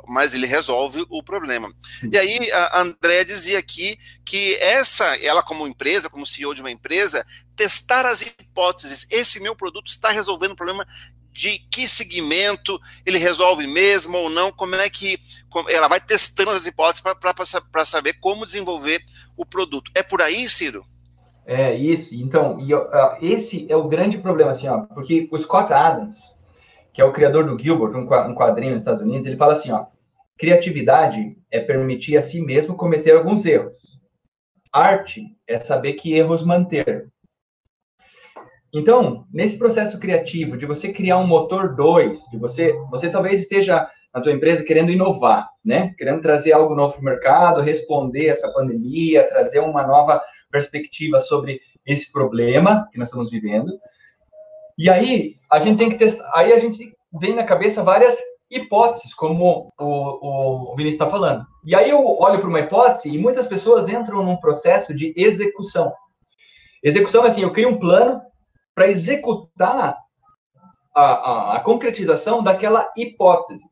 mas 0.07 0.33
ele 0.35 0.47
resolve 0.47 1.05
o 1.09 1.23
problema. 1.23 1.73
E 2.11 2.17
aí, 2.17 2.39
a 2.53 2.81
André 2.81 3.25
dizia 3.25 3.59
aqui 3.59 3.99
que 4.25 4.55
essa, 4.57 5.05
ela 5.25 5.43
como 5.43 5.67
empresa, 5.67 6.09
como 6.09 6.27
CEO 6.27 6.55
de 6.55 6.61
uma 6.61 6.71
empresa, 6.71 7.27
testar 7.57 8.05
as 8.05 8.23
hipóteses. 8.23 9.07
Esse 9.11 9.41
meu 9.41 9.57
produto 9.57 9.89
está 9.89 10.11
resolvendo 10.11 10.53
um 10.53 10.57
problema 10.57 10.87
de 11.37 11.59
que 11.71 11.89
segmento 11.89 12.81
ele 13.05 13.19
resolve 13.19 13.67
mesmo 13.67 14.17
ou 14.17 14.31
não, 14.31 14.51
como 14.51 14.75
é 14.75 14.89
que 14.89 15.19
ela 15.69 15.87
vai 15.87 16.01
testando 16.01 16.51
as 16.51 16.67
hipóteses 16.67 17.03
para 17.71 17.85
saber 17.85 18.15
como 18.15 18.47
desenvolver 18.47 19.01
o 19.37 19.45
produto. 19.45 19.91
É 19.95 20.03
por 20.03 20.23
aí, 20.23 20.49
Ciro? 20.49 20.85
É 21.45 21.75
isso. 21.75 22.15
Então, 22.15 22.59
e, 22.59 22.75
uh, 22.75 22.89
esse 23.21 23.71
é 23.71 23.77
o 23.77 23.87
grande 23.87 24.19
problema, 24.19 24.51
assim, 24.51 24.67
ó, 24.67 24.81
porque 24.81 25.29
o 25.31 25.39
Scott 25.39 25.73
Adams, 25.73 26.35
que 26.93 27.01
é 27.01 27.05
o 27.05 27.13
criador 27.13 27.45
do 27.45 27.63
Gilbert, 27.63 27.95
um 27.97 28.35
quadrinho 28.35 28.73
nos 28.73 28.83
Estados 28.83 29.03
Unidos, 29.03 29.27
ele 29.27 29.37
fala 29.37 29.53
assim, 29.53 29.71
ó, 29.71 29.87
criatividade 30.39 31.37
é 31.51 31.61
permitir 31.61 32.17
a 32.17 32.23
si 32.23 32.41
mesmo 32.41 32.75
cometer 32.75 33.13
alguns 33.13 33.45
erros. 33.45 34.01
Arte 34.73 35.23
é 35.47 35.61
saber 35.61 35.93
que 35.95 36.15
erros 36.15 36.45
manter. 36.45 37.09
Então, 38.79 39.25
nesse 39.33 39.59
processo 39.59 39.99
criativo 39.99 40.55
de 40.55 40.67
você 40.67 40.93
criar 40.93 41.17
um 41.17 41.27
motor 41.27 41.75
2, 41.75 42.27
de 42.31 42.37
você, 42.37 42.75
você 42.91 43.09
talvez 43.09 43.41
esteja 43.41 43.89
na 44.15 44.21
tua 44.21 44.33
empresa 44.33 44.63
querendo 44.63 44.93
inovar, 44.93 45.49
né? 45.65 45.95
Querendo 45.97 46.21
trazer 46.21 46.53
algo 46.53 46.75
novo 46.75 46.93
para 46.93 47.01
o 47.01 47.05
mercado, 47.05 47.63
responder 47.63 48.27
essa 48.27 48.53
pandemia, 48.53 49.27
trazer 49.31 49.61
uma 49.61 49.87
nova 49.87 50.23
perspectiva 50.51 51.21
sobre 51.21 51.59
esse 51.87 52.13
problema 52.13 52.87
que 52.93 52.99
nós 52.99 53.09
estamos 53.09 53.31
vivendo. 53.31 53.73
E 54.77 54.91
aí, 54.91 55.37
a 55.51 55.59
gente 55.59 55.79
tem 55.79 55.89
que 55.89 55.97
testar, 55.97 56.31
aí 56.35 56.53
a 56.53 56.59
gente 56.59 56.93
vem 57.19 57.35
na 57.35 57.45
cabeça 57.45 57.83
várias 57.83 58.15
hipóteses, 58.51 59.15
como 59.15 59.73
o, 59.81 60.73
o 60.73 60.77
Vinícius 60.77 61.01
está 61.01 61.09
falando. 61.09 61.47
E 61.65 61.75
aí 61.75 61.89
eu 61.89 62.07
olho 62.07 62.41
para 62.41 62.49
uma 62.49 62.61
hipótese 62.61 63.09
e 63.09 63.17
muitas 63.17 63.47
pessoas 63.47 63.89
entram 63.89 64.23
num 64.23 64.37
processo 64.37 64.95
de 64.95 65.15
execução. 65.17 65.95
Execução 66.85 67.25
é 67.25 67.29
assim, 67.29 67.43
eu 67.43 67.55
crio 67.55 67.71
um 67.71 67.79
plano, 67.79 68.21
para 68.77 68.89
executar 68.89 69.97
a, 70.95 71.03
a, 71.03 71.57
a, 71.57 71.61
concretização 71.61 72.43
daquela 72.43 72.93
hipótese. 72.95 73.65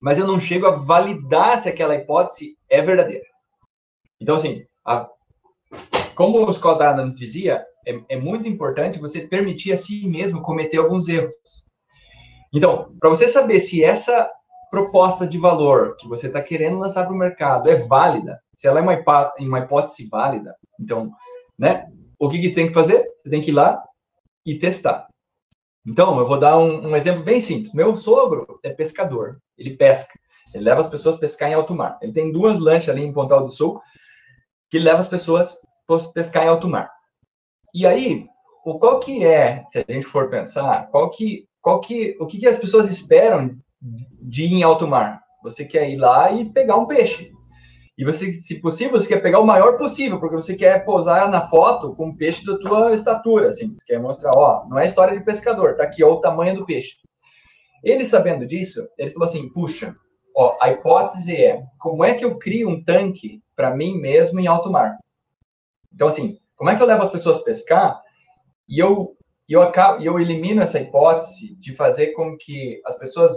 Mas 0.00 0.18
eu 0.18 0.26
não 0.26 0.40
chego 0.40 0.66
a 0.66 0.72
validar 0.76 1.60
se 1.62 1.68
aquela 1.68 1.94
hipótese 1.94 2.58
é 2.68 2.82
verdadeira. 2.82 3.24
Então, 4.20 4.34
assim, 4.34 4.64
a, 4.84 5.08
como 6.16 6.44
o 6.44 6.52
Scott 6.52 6.82
Adams 6.82 7.16
dizia, 7.16 7.64
é, 7.86 8.00
é 8.08 8.16
muito 8.16 8.48
importante 8.48 8.98
você 8.98 9.20
permitir 9.20 9.72
a 9.72 9.78
si 9.78 10.08
mesmo 10.08 10.42
cometer 10.42 10.78
alguns 10.78 11.08
erros. 11.08 11.34
Então, 12.52 12.92
para 12.98 13.10
você 13.10 13.28
saber 13.28 13.60
se 13.60 13.84
essa 13.84 14.28
proposta 14.68 15.28
de 15.28 15.38
valor 15.38 15.96
que 15.96 16.08
você 16.08 16.26
está 16.26 16.42
querendo 16.42 16.78
lançar 16.78 17.04
para 17.04 17.14
o 17.14 17.18
mercado 17.18 17.70
é 17.70 17.76
válida, 17.76 18.40
se 18.56 18.66
ela 18.66 18.80
é 18.80 18.82
uma, 18.82 19.32
uma 19.38 19.60
hipótese 19.60 20.08
válida, 20.08 20.56
então, 20.78 21.12
né? 21.56 21.86
O 22.18 22.28
que, 22.28 22.40
que 22.40 22.50
tem 22.50 22.66
que 22.66 22.74
fazer? 22.74 23.06
Você 23.16 23.30
tem 23.30 23.40
que 23.40 23.50
ir 23.50 23.54
lá 23.54 23.80
e 24.48 24.58
testar. 24.58 25.06
Então, 25.86 26.18
eu 26.18 26.26
vou 26.26 26.38
dar 26.38 26.58
um, 26.58 26.88
um, 26.88 26.96
exemplo 26.96 27.22
bem 27.22 27.40
simples. 27.40 27.72
Meu 27.72 27.96
sogro 27.96 28.58
é 28.62 28.70
pescador, 28.70 29.38
ele 29.56 29.76
pesca. 29.76 30.18
Ele 30.54 30.64
leva 30.64 30.80
as 30.80 30.88
pessoas 30.88 31.16
a 31.16 31.18
pescar 31.18 31.50
em 31.50 31.54
alto 31.54 31.74
mar. 31.74 31.98
Ele 32.00 32.12
tem 32.12 32.32
duas 32.32 32.58
lanchas 32.58 32.88
ali 32.88 33.04
em 33.04 33.12
Pontal 33.12 33.44
do 33.44 33.50
Sul 33.50 33.80
que 34.70 34.78
leva 34.78 34.98
as 34.98 35.08
pessoas 35.08 35.56
a 35.88 36.12
pescar 36.12 36.44
em 36.44 36.48
alto 36.48 36.68
mar. 36.68 36.90
E 37.74 37.86
aí, 37.86 38.26
o 38.64 38.78
qual 38.78 39.00
que 39.00 39.24
é, 39.24 39.64
se 39.66 39.78
a 39.78 39.92
gente 39.92 40.06
for 40.06 40.30
pensar, 40.30 40.88
qual 40.90 41.10
que, 41.10 41.46
qual 41.60 41.80
que, 41.80 42.16
o 42.20 42.26
que, 42.26 42.38
que 42.38 42.46
as 42.46 42.58
pessoas 42.58 42.88
esperam 42.88 43.58
de 43.80 44.44
ir 44.44 44.54
em 44.54 44.62
alto 44.62 44.86
mar? 44.86 45.22
Você 45.42 45.64
quer 45.64 45.88
ir 45.88 45.96
lá 45.96 46.32
e 46.32 46.50
pegar 46.50 46.76
um 46.76 46.86
peixe. 46.86 47.32
E 47.98 48.04
você, 48.04 48.30
se 48.30 48.60
possível, 48.60 49.00
você 49.00 49.08
quer 49.08 49.20
pegar 49.20 49.40
o 49.40 49.46
maior 49.46 49.76
possível, 49.76 50.20
porque 50.20 50.36
você 50.36 50.54
quer 50.54 50.84
posar 50.84 51.28
na 51.28 51.48
foto 51.48 51.96
com 51.96 52.06
um 52.06 52.16
peixe 52.16 52.46
da 52.46 52.56
tua 52.56 52.94
estatura, 52.94 53.48
assim, 53.48 53.74
você 53.74 53.84
quer 53.84 53.98
mostrar, 53.98 54.30
ó, 54.36 54.64
não 54.68 54.78
é 54.78 54.86
história 54.86 55.18
de 55.18 55.24
pescador, 55.24 55.76
tá 55.76 55.82
aqui, 55.82 56.04
ó, 56.04 56.12
o 56.12 56.20
tamanho 56.20 56.54
do 56.54 56.64
peixe. 56.64 56.94
Ele 57.82 58.06
sabendo 58.06 58.46
disso, 58.46 58.88
ele 58.96 59.10
falou 59.10 59.26
assim, 59.26 59.52
puxa, 59.52 59.96
ó, 60.36 60.56
a 60.60 60.70
hipótese 60.70 61.34
é, 61.34 61.60
como 61.76 62.04
é 62.04 62.14
que 62.14 62.24
eu 62.24 62.38
crio 62.38 62.68
um 62.68 62.84
tanque 62.84 63.42
para 63.56 63.74
mim 63.74 63.98
mesmo 64.00 64.38
em 64.38 64.46
alto 64.46 64.70
mar? 64.70 64.96
Então, 65.92 66.06
assim, 66.06 66.38
como 66.54 66.70
é 66.70 66.76
que 66.76 66.82
eu 66.82 66.86
levo 66.86 67.02
as 67.02 67.10
pessoas 67.10 67.38
a 67.40 67.44
pescar 67.44 68.00
e 68.68 68.78
eu 68.78 69.16
eu 69.48 69.62
acabo, 69.62 70.02
eu 70.02 70.20
elimino 70.20 70.60
essa 70.60 70.78
hipótese 70.78 71.56
de 71.56 71.74
fazer 71.74 72.08
com 72.08 72.36
que 72.36 72.82
as 72.84 72.98
pessoas 72.98 73.32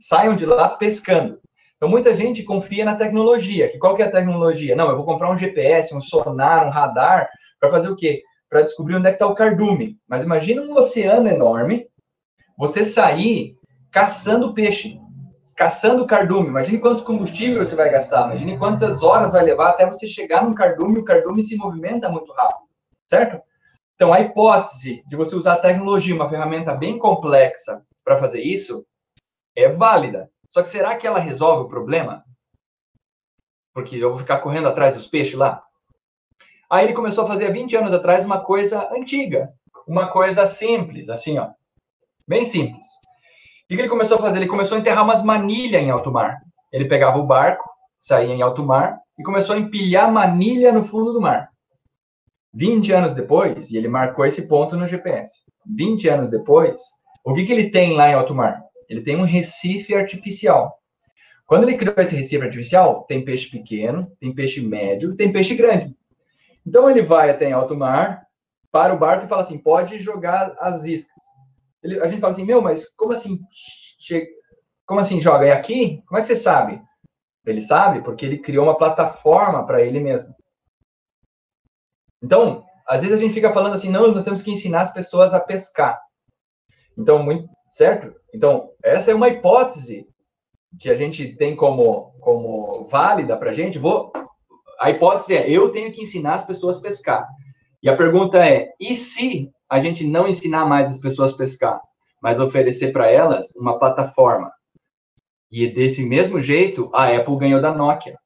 saiam 0.00 0.34
de 0.34 0.46
lá 0.46 0.70
pescando. 0.70 1.38
Então, 1.76 1.88
muita 1.88 2.14
gente 2.14 2.42
confia 2.42 2.84
na 2.84 2.96
tecnologia. 2.96 3.68
Que 3.68 3.78
qual 3.78 3.94
que 3.94 4.02
é 4.02 4.06
a 4.06 4.10
tecnologia? 4.10 4.74
Não, 4.74 4.88
eu 4.88 4.96
vou 4.96 5.04
comprar 5.04 5.30
um 5.30 5.36
GPS, 5.36 5.94
um 5.94 6.00
sonar, 6.00 6.66
um 6.66 6.70
radar, 6.70 7.28
para 7.60 7.70
fazer 7.70 7.88
o 7.88 7.96
quê? 7.96 8.22
Para 8.48 8.62
descobrir 8.62 8.96
onde 8.96 9.08
é 9.08 9.10
que 9.10 9.16
está 9.16 9.26
o 9.26 9.34
cardume. 9.34 9.98
Mas 10.08 10.22
imagina 10.22 10.62
um 10.62 10.74
oceano 10.74 11.28
enorme, 11.28 11.86
você 12.56 12.84
sair 12.84 13.54
caçando 13.90 14.54
peixe, 14.54 14.98
caçando 15.54 16.06
cardume. 16.06 16.48
Imagine 16.48 16.78
quanto 16.78 17.04
combustível 17.04 17.64
você 17.64 17.76
vai 17.76 17.90
gastar. 17.90 18.26
Imagine 18.26 18.58
quantas 18.58 19.02
horas 19.02 19.32
vai 19.32 19.44
levar 19.44 19.70
até 19.70 19.86
você 19.86 20.06
chegar 20.06 20.42
num 20.42 20.54
cardume. 20.54 20.98
O 20.98 21.04
cardume 21.04 21.42
se 21.42 21.56
movimenta 21.56 22.08
muito 22.08 22.32
rápido, 22.32 22.68
certo? 23.06 23.42
Então, 23.94 24.12
a 24.12 24.20
hipótese 24.20 25.02
de 25.06 25.16
você 25.16 25.34
usar 25.34 25.54
a 25.54 25.60
tecnologia, 25.60 26.14
uma 26.14 26.28
ferramenta 26.28 26.74
bem 26.74 26.98
complexa, 26.98 27.82
para 28.04 28.18
fazer 28.18 28.42
isso, 28.42 28.86
é 29.56 29.68
válida. 29.68 30.30
Só 30.50 30.62
que 30.62 30.68
será 30.68 30.96
que 30.96 31.06
ela 31.06 31.18
resolve 31.18 31.64
o 31.64 31.68
problema? 31.68 32.24
Porque 33.74 33.96
eu 33.96 34.10
vou 34.10 34.18
ficar 34.18 34.38
correndo 34.38 34.68
atrás 34.68 34.94
dos 34.94 35.06
peixes 35.06 35.34
lá? 35.34 35.62
Aí 36.70 36.84
ele 36.84 36.94
começou 36.94 37.24
a 37.24 37.28
fazer 37.28 37.46
há 37.46 37.50
20 37.50 37.76
anos 37.76 37.92
atrás 37.92 38.24
uma 38.24 38.40
coisa 38.40 38.88
antiga, 38.92 39.48
uma 39.86 40.08
coisa 40.08 40.46
simples, 40.48 41.08
assim, 41.08 41.38
ó. 41.38 41.50
Bem 42.26 42.44
simples. 42.44 42.84
O 43.64 43.68
que 43.68 43.74
ele 43.74 43.88
começou 43.88 44.18
a 44.18 44.20
fazer? 44.20 44.38
Ele 44.38 44.48
começou 44.48 44.76
a 44.76 44.80
enterrar 44.80 45.04
umas 45.04 45.22
manilhas 45.22 45.82
em 45.82 45.90
alto 45.90 46.10
mar. 46.10 46.38
Ele 46.72 46.88
pegava 46.88 47.18
o 47.18 47.26
barco, 47.26 47.68
saía 48.00 48.34
em 48.34 48.42
alto 48.42 48.64
mar 48.64 48.98
e 49.18 49.22
começou 49.22 49.54
a 49.54 49.58
empilhar 49.58 50.10
manilha 50.10 50.72
no 50.72 50.84
fundo 50.84 51.12
do 51.12 51.20
mar. 51.20 51.50
20 52.54 52.92
anos 52.92 53.14
depois, 53.14 53.70
e 53.70 53.76
ele 53.76 53.88
marcou 53.88 54.24
esse 54.24 54.48
ponto 54.48 54.76
no 54.76 54.88
GPS. 54.88 55.30
20 55.66 56.08
anos 56.08 56.30
depois, 56.30 56.80
o 57.24 57.34
que, 57.34 57.44
que 57.44 57.52
ele 57.52 57.70
tem 57.70 57.94
lá 57.94 58.08
em 58.08 58.14
alto 58.14 58.34
mar? 58.34 58.65
Ele 58.88 59.02
tem 59.02 59.16
um 59.16 59.24
recife 59.24 59.94
artificial. 59.94 60.78
Quando 61.46 61.62
ele 61.62 61.76
criou 61.76 61.94
esse 61.98 62.16
recife 62.16 62.42
artificial, 62.42 63.04
tem 63.04 63.24
peixe 63.24 63.48
pequeno, 63.50 64.10
tem 64.18 64.34
peixe 64.34 64.60
médio, 64.60 65.14
tem 65.16 65.32
peixe 65.32 65.54
grande. 65.54 65.94
Então 66.66 66.90
ele 66.90 67.02
vai 67.02 67.30
até 67.30 67.48
em 67.48 67.52
alto 67.52 67.76
mar, 67.76 68.26
para 68.76 68.92
o 68.92 68.98
barco 68.98 69.24
e 69.24 69.28
fala 69.28 69.42
assim: 69.42 69.56
pode 69.56 69.98
jogar 70.00 70.54
as 70.58 70.84
iscas. 70.84 71.22
Ele, 71.82 72.00
a 72.00 72.08
gente 72.08 72.20
fala 72.20 72.32
assim: 72.32 72.44
meu, 72.44 72.60
mas 72.60 72.86
como 72.94 73.12
assim? 73.12 73.40
Como 74.84 75.00
assim 75.00 75.20
joga? 75.20 75.46
É 75.46 75.52
aqui? 75.52 76.02
Como 76.06 76.18
é 76.18 76.20
que 76.20 76.26
você 76.28 76.36
sabe? 76.36 76.82
Ele 77.46 77.60
sabe 77.60 78.02
porque 78.02 78.26
ele 78.26 78.38
criou 78.38 78.64
uma 78.64 78.76
plataforma 78.76 79.64
para 79.64 79.82
ele 79.82 80.00
mesmo. 80.00 80.34
Então, 82.22 82.64
às 82.86 83.00
vezes 83.00 83.16
a 83.16 83.20
gente 83.20 83.32
fica 83.32 83.52
falando 83.52 83.74
assim: 83.74 83.88
não, 83.88 84.12
nós 84.12 84.24
temos 84.24 84.42
que 84.42 84.50
ensinar 84.50 84.82
as 84.82 84.92
pessoas 84.92 85.32
a 85.32 85.40
pescar. 85.40 86.00
Então, 86.98 87.22
muito, 87.22 87.48
certo? 87.76 88.14
Então, 88.34 88.70
essa 88.82 89.10
é 89.10 89.14
uma 89.14 89.28
hipótese 89.28 90.08
que 90.80 90.90
a 90.90 90.96
gente 90.96 91.36
tem 91.36 91.54
como, 91.54 92.12
como 92.20 92.88
válida 92.88 93.36
para 93.36 93.50
a 93.50 93.54
gente. 93.54 93.78
Vou, 93.78 94.10
a 94.80 94.90
hipótese 94.90 95.36
é: 95.36 95.48
eu 95.48 95.70
tenho 95.70 95.92
que 95.92 96.02
ensinar 96.02 96.36
as 96.36 96.46
pessoas 96.46 96.78
a 96.78 96.80
pescar. 96.80 97.28
E 97.82 97.88
a 97.88 97.96
pergunta 97.96 98.44
é: 98.44 98.70
e 98.80 98.96
se 98.96 99.50
a 99.70 99.78
gente 99.78 100.04
não 100.04 100.26
ensinar 100.26 100.64
mais 100.64 100.90
as 100.90 101.00
pessoas 101.00 101.34
a 101.34 101.36
pescar, 101.36 101.80
mas 102.22 102.40
oferecer 102.40 102.92
para 102.92 103.10
elas 103.10 103.54
uma 103.56 103.78
plataforma? 103.78 104.50
E 105.52 105.68
desse 105.68 106.04
mesmo 106.04 106.40
jeito, 106.40 106.90
a 106.94 107.14
Apple 107.14 107.38
ganhou 107.38 107.60
da 107.60 107.74
Nokia. 107.74 108.16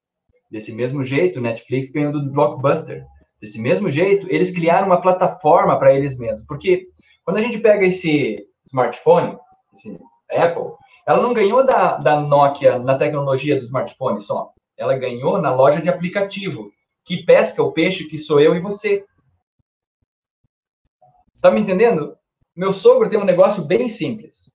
Desse 0.50 0.72
mesmo 0.72 1.04
jeito, 1.04 1.40
Netflix 1.40 1.90
ganhou 1.90 2.12
do 2.12 2.32
Blockbuster. 2.32 3.04
Desse 3.40 3.60
mesmo 3.60 3.90
jeito, 3.90 4.26
eles 4.30 4.52
criaram 4.52 4.86
uma 4.86 5.00
plataforma 5.00 5.78
para 5.78 5.94
eles 5.94 6.18
mesmos. 6.18 6.46
Porque 6.46 6.86
quando 7.24 7.38
a 7.38 7.42
gente 7.42 7.58
pega 7.58 7.86
esse 7.86 8.49
smartphone, 8.70 9.36
esse 9.74 9.98
Apple, 10.30 10.72
ela 11.06 11.22
não 11.22 11.34
ganhou 11.34 11.64
da, 11.64 11.96
da 11.96 12.20
Nokia 12.20 12.78
na 12.78 12.96
tecnologia 12.96 13.58
do 13.58 13.64
smartphone 13.64 14.20
só. 14.20 14.52
Ela 14.76 14.96
ganhou 14.96 15.40
na 15.40 15.52
loja 15.52 15.82
de 15.82 15.88
aplicativo, 15.88 16.70
que 17.04 17.24
pesca 17.24 17.62
o 17.62 17.72
peixe 17.72 18.04
que 18.04 18.16
sou 18.16 18.40
eu 18.40 18.54
e 18.54 18.60
você. 18.60 19.04
Tá 21.42 21.50
me 21.50 21.60
entendendo? 21.60 22.16
Meu 22.56 22.72
sogro 22.72 23.08
tem 23.08 23.18
um 23.18 23.24
negócio 23.24 23.64
bem 23.64 23.88
simples, 23.88 24.52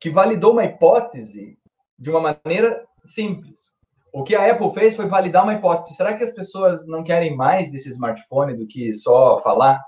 que 0.00 0.10
validou 0.10 0.52
uma 0.52 0.64
hipótese 0.64 1.58
de 1.98 2.10
uma 2.10 2.20
maneira 2.20 2.86
simples. 3.04 3.74
o 4.12 4.22
que 4.22 4.36
a 4.36 4.52
Apple 4.52 4.72
fez 4.72 4.94
foi 4.94 5.08
validar 5.08 5.42
uma 5.42 5.54
hipótese. 5.54 5.94
Será 5.94 6.16
que 6.16 6.22
as 6.22 6.32
pessoas 6.32 6.86
não 6.86 7.02
querem 7.02 7.34
mais 7.36 7.72
desse 7.72 7.90
smartphone 7.90 8.56
do 8.56 8.66
que 8.66 8.92
só 8.92 9.42
falar? 9.42 9.82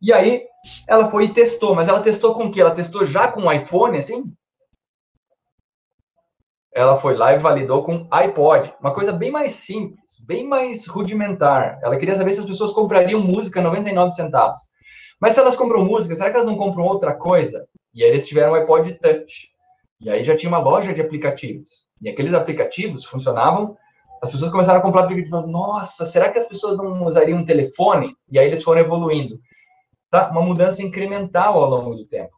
E 0.00 0.12
aí, 0.12 0.46
ela 0.86 1.10
foi 1.10 1.24
e 1.24 1.34
testou, 1.34 1.74
mas 1.74 1.88
ela 1.88 2.02
testou 2.02 2.34
com 2.34 2.46
o 2.46 2.50
quê? 2.52 2.60
Ela 2.60 2.74
testou 2.74 3.04
já 3.04 3.30
com 3.30 3.42
o 3.42 3.52
iPhone, 3.52 3.98
assim? 3.98 4.32
Ela 6.72 6.96
foi 6.96 7.16
lá 7.16 7.34
e 7.34 7.38
validou 7.38 7.82
com 7.82 8.06
iPod, 8.10 8.72
uma 8.80 8.94
coisa 8.94 9.12
bem 9.12 9.32
mais 9.32 9.54
simples, 9.54 10.22
bem 10.24 10.46
mais 10.46 10.86
rudimentar. 10.86 11.80
Ela 11.82 11.96
queria 11.96 12.14
saber 12.14 12.34
se 12.34 12.40
as 12.40 12.46
pessoas 12.46 12.72
comprariam 12.72 13.20
música 13.20 13.60
99 13.60 14.12
centavos. 14.12 14.60
Mas 15.20 15.34
se 15.34 15.40
elas 15.40 15.56
compram 15.56 15.84
música, 15.84 16.14
será 16.14 16.30
que 16.30 16.36
elas 16.36 16.46
não 16.46 16.56
compram 16.56 16.84
outra 16.84 17.14
coisa? 17.14 17.66
E 17.92 18.04
aí 18.04 18.10
eles 18.10 18.28
tiveram 18.28 18.52
o 18.52 18.54
iPod 18.54 18.94
Touch. 19.00 19.48
E 20.00 20.08
aí 20.08 20.22
já 20.22 20.36
tinha 20.36 20.48
uma 20.48 20.60
loja 20.60 20.94
de 20.94 21.00
aplicativos. 21.00 21.88
E 22.00 22.08
aqueles 22.08 22.32
aplicativos 22.32 23.04
funcionavam, 23.04 23.76
as 24.22 24.30
pessoas 24.30 24.52
começaram 24.52 24.78
a 24.78 24.82
comprar 24.82 25.02
aplicativos, 25.02 25.50
nossa, 25.50 26.06
será 26.06 26.30
que 26.30 26.38
as 26.38 26.46
pessoas 26.46 26.76
não 26.76 27.04
usariam 27.06 27.38
um 27.38 27.44
telefone? 27.44 28.16
E 28.30 28.38
aí 28.38 28.46
eles 28.46 28.62
foram 28.62 28.80
evoluindo. 28.80 29.40
Tá? 30.10 30.30
Uma 30.30 30.42
mudança 30.42 30.82
incremental 30.82 31.58
ao 31.58 31.68
longo 31.68 31.94
do 31.94 32.06
tempo. 32.06 32.36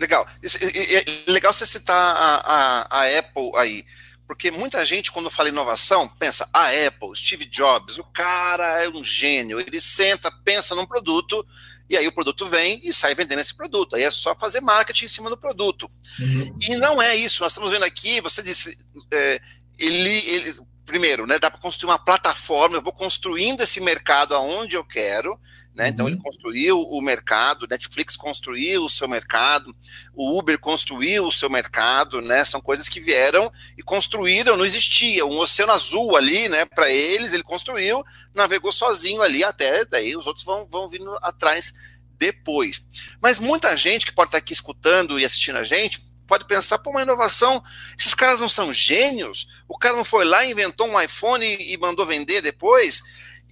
Legal. 0.00 0.26
É 0.42 1.30
legal 1.30 1.52
você 1.52 1.66
citar 1.66 1.96
a, 1.96 2.36
a, 2.36 3.00
a 3.00 3.18
Apple 3.18 3.52
aí. 3.56 3.84
Porque 4.26 4.50
muita 4.50 4.84
gente, 4.86 5.12
quando 5.12 5.30
fala 5.30 5.50
inovação, 5.50 6.08
pensa, 6.08 6.48
a 6.52 6.68
Apple, 6.86 7.14
Steve 7.14 7.44
Jobs, 7.44 7.98
o 7.98 8.04
cara 8.04 8.82
é 8.82 8.88
um 8.88 9.04
gênio. 9.04 9.60
Ele 9.60 9.80
senta, 9.80 10.30
pensa 10.44 10.74
num 10.74 10.86
produto 10.86 11.46
e 11.88 11.96
aí 11.96 12.06
o 12.08 12.12
produto 12.12 12.48
vem 12.48 12.80
e 12.82 12.94
sai 12.94 13.14
vendendo 13.14 13.40
esse 13.40 13.54
produto. 13.54 13.94
Aí 13.94 14.02
é 14.02 14.10
só 14.10 14.34
fazer 14.34 14.60
marketing 14.60 15.04
em 15.04 15.08
cima 15.08 15.28
do 15.28 15.36
produto. 15.36 15.90
Uhum. 16.18 16.58
E 16.70 16.76
não 16.76 17.00
é 17.00 17.14
isso. 17.14 17.42
Nós 17.42 17.52
estamos 17.52 17.70
vendo 17.70 17.84
aqui, 17.84 18.20
você 18.20 18.42
disse, 18.42 18.78
é, 19.12 19.40
ele, 19.78 20.16
ele, 20.28 20.54
primeiro, 20.86 21.26
né, 21.26 21.38
dá 21.38 21.50
para 21.50 21.60
construir 21.60 21.90
uma 21.90 21.98
plataforma, 21.98 22.76
eu 22.76 22.82
vou 22.82 22.92
construindo 22.92 23.60
esse 23.60 23.80
mercado 23.80 24.34
aonde 24.34 24.76
eu 24.76 24.84
quero, 24.84 25.38
né? 25.74 25.88
Então 25.88 26.06
ele 26.06 26.16
uhum. 26.16 26.22
construiu 26.22 26.80
o 26.80 27.00
mercado, 27.02 27.66
Netflix 27.68 28.16
construiu 28.16 28.84
o 28.84 28.90
seu 28.90 29.08
mercado, 29.08 29.74
o 30.14 30.38
Uber 30.38 30.58
construiu 30.58 31.26
o 31.26 31.32
seu 31.32 31.50
mercado, 31.50 32.20
né? 32.20 32.44
São 32.44 32.60
coisas 32.60 32.88
que 32.88 33.00
vieram 33.00 33.52
e 33.76 33.82
construíram, 33.82 34.56
não 34.56 34.64
existia 34.64 35.26
um 35.26 35.38
oceano 35.38 35.72
azul 35.72 36.16
ali, 36.16 36.48
né? 36.48 36.64
Para 36.64 36.88
eles, 36.90 37.32
ele 37.32 37.42
construiu, 37.42 38.04
navegou 38.32 38.72
sozinho 38.72 39.20
ali 39.20 39.42
até 39.42 39.84
daí 39.84 40.16
os 40.16 40.26
outros 40.26 40.44
vão, 40.44 40.66
vão 40.70 40.88
vindo 40.88 41.16
atrás 41.20 41.74
depois. 42.16 42.86
Mas 43.20 43.40
muita 43.40 43.76
gente 43.76 44.06
que 44.06 44.12
pode 44.12 44.28
estar 44.28 44.38
aqui 44.38 44.52
escutando 44.52 45.18
e 45.18 45.24
assistindo 45.24 45.58
a 45.58 45.64
gente 45.64 46.04
pode 46.26 46.46
pensar, 46.46 46.78
pô, 46.78 46.90
uma 46.90 47.02
inovação, 47.02 47.62
esses 47.98 48.14
caras 48.14 48.40
não 48.40 48.48
são 48.48 48.72
gênios? 48.72 49.46
O 49.68 49.76
cara 49.76 49.96
não 49.96 50.04
foi 50.04 50.24
lá, 50.24 50.44
inventou 50.46 50.88
um 50.88 51.00
iPhone 51.00 51.44
e, 51.44 51.74
e 51.74 51.78
mandou 51.78 52.06
vender 52.06 52.40
depois? 52.40 53.02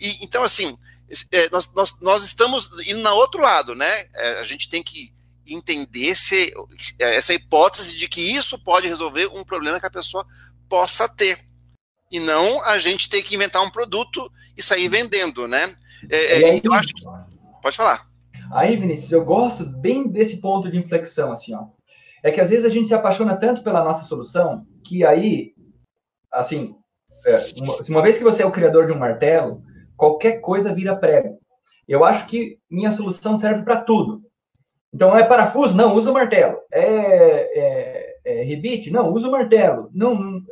E, 0.01 0.25
então, 0.25 0.43
assim, 0.43 0.77
é, 1.33 1.51
nós, 1.51 1.73
nós, 1.75 2.01
nós 2.01 2.25
estamos 2.25 2.71
indo 2.89 3.01
na 3.01 3.13
outro 3.13 3.41
lado, 3.41 3.75
né? 3.75 3.91
É, 4.15 4.41
a 4.41 4.45
gente 4.45 4.71
tem 4.71 4.83
que 4.83 5.13
entender 5.47 6.17
se, 6.17 6.53
é, 6.99 7.17
essa 7.17 7.35
hipótese 7.35 7.97
de 7.97 8.09
que 8.09 8.21
isso 8.21 8.63
pode 8.63 8.89
resolver 8.89 9.27
um 9.27 9.45
problema 9.45 9.79
que 9.79 9.87
a 9.87 9.91
pessoa 9.91 10.27
possa 10.69 11.09
ter. 11.09 11.39
E 12.11 12.21
não 12.21 12.63
a 12.65 12.79
gente 12.79 13.09
ter 13.09 13.23
que 13.23 13.35
inventar 13.35 13.63
um 13.63 13.71
produto 13.71 14.31
e 14.57 14.63
sair 14.63 14.89
vendendo, 14.89 15.47
né? 15.49 15.75
É, 16.11 16.43
é 16.43 16.51
aí, 16.51 16.61
eu 16.63 16.73
acho 16.73 16.95
que. 16.95 17.03
Pode 17.63 17.77
falar. 17.77 18.07
Aí, 18.53 18.77
Vinícius, 18.77 19.13
eu 19.13 19.25
gosto 19.25 19.65
bem 19.65 20.09
desse 20.09 20.41
ponto 20.41 20.71
de 20.71 20.77
inflexão, 20.77 21.33
assim, 21.33 21.55
ó. 21.55 21.67
É 22.23 22.31
que 22.31 22.41
às 22.41 22.51
vezes 22.51 22.65
a 22.65 22.69
gente 22.69 22.87
se 22.87 22.95
apaixona 22.95 23.37
tanto 23.37 23.63
pela 23.63 23.83
nossa 23.83 24.05
solução 24.05 24.67
que 24.85 25.05
aí, 25.05 25.55
assim, 26.33 26.75
é, 27.27 27.39
uma, 27.63 27.77
uma 27.89 28.03
vez 28.03 28.19
que 28.19 28.25
você 28.25 28.43
é 28.43 28.47
o 28.47 28.53
criador 28.53 28.87
de 28.87 28.93
um 28.93 28.99
martelo, 28.99 29.63
qualquer 30.03 30.41
coisa 30.41 30.75
vira 30.75 30.97
prego. 30.97 31.39
Eu 31.87 32.05
acho 32.05 32.27
que 32.27 32.59
minha 32.69 32.91
solução 32.91 33.37
serve 33.37 33.63
para 33.63 33.83
tudo. 33.83 34.21
Então, 34.93 35.17
é 35.17 35.23
parafuso? 35.23 35.77
Não, 35.77 35.95
usa 35.95 36.11
o 36.11 36.15
martelo. 36.15 36.59
É, 36.73 36.81
é, 37.57 38.17
é 38.25 38.43
rebite? 38.43 38.91
Não, 38.91 39.13
usa 39.13 39.29
o 39.29 39.31
martelo. 39.31 39.89
Não, 39.95 40.13
não 40.17 40.43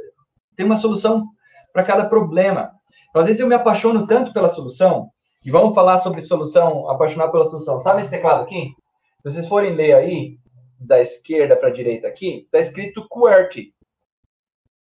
tem 0.55 0.65
uma 0.65 0.77
solução 0.77 1.27
para 1.73 1.83
cada 1.83 2.09
problema. 2.09 2.71
Então, 3.09 3.23
às 3.23 3.27
vezes 3.27 3.41
eu 3.41 3.49
me 3.49 3.57
apaixono 3.57 4.07
tanto 4.07 4.33
pela 4.33 4.49
solução, 4.49 5.11
e 5.45 5.51
vamos 5.51 5.75
falar 5.75 5.99
sobre 5.99 6.23
solução, 6.23 6.89
apaixonar 6.89 7.27
pela 7.33 7.47
solução. 7.47 7.81
Sabe 7.81 8.03
esse 8.03 8.11
teclado 8.11 8.43
aqui? 8.43 8.73
Se 9.17 9.33
vocês 9.33 9.49
forem 9.49 9.75
ler 9.75 9.95
aí, 9.95 10.39
da 10.79 11.01
esquerda 11.01 11.57
para 11.57 11.71
a 11.71 11.73
direita 11.73 12.07
aqui, 12.07 12.45
está 12.45 12.61
escrito 12.61 13.09
QWERTY. 13.09 13.75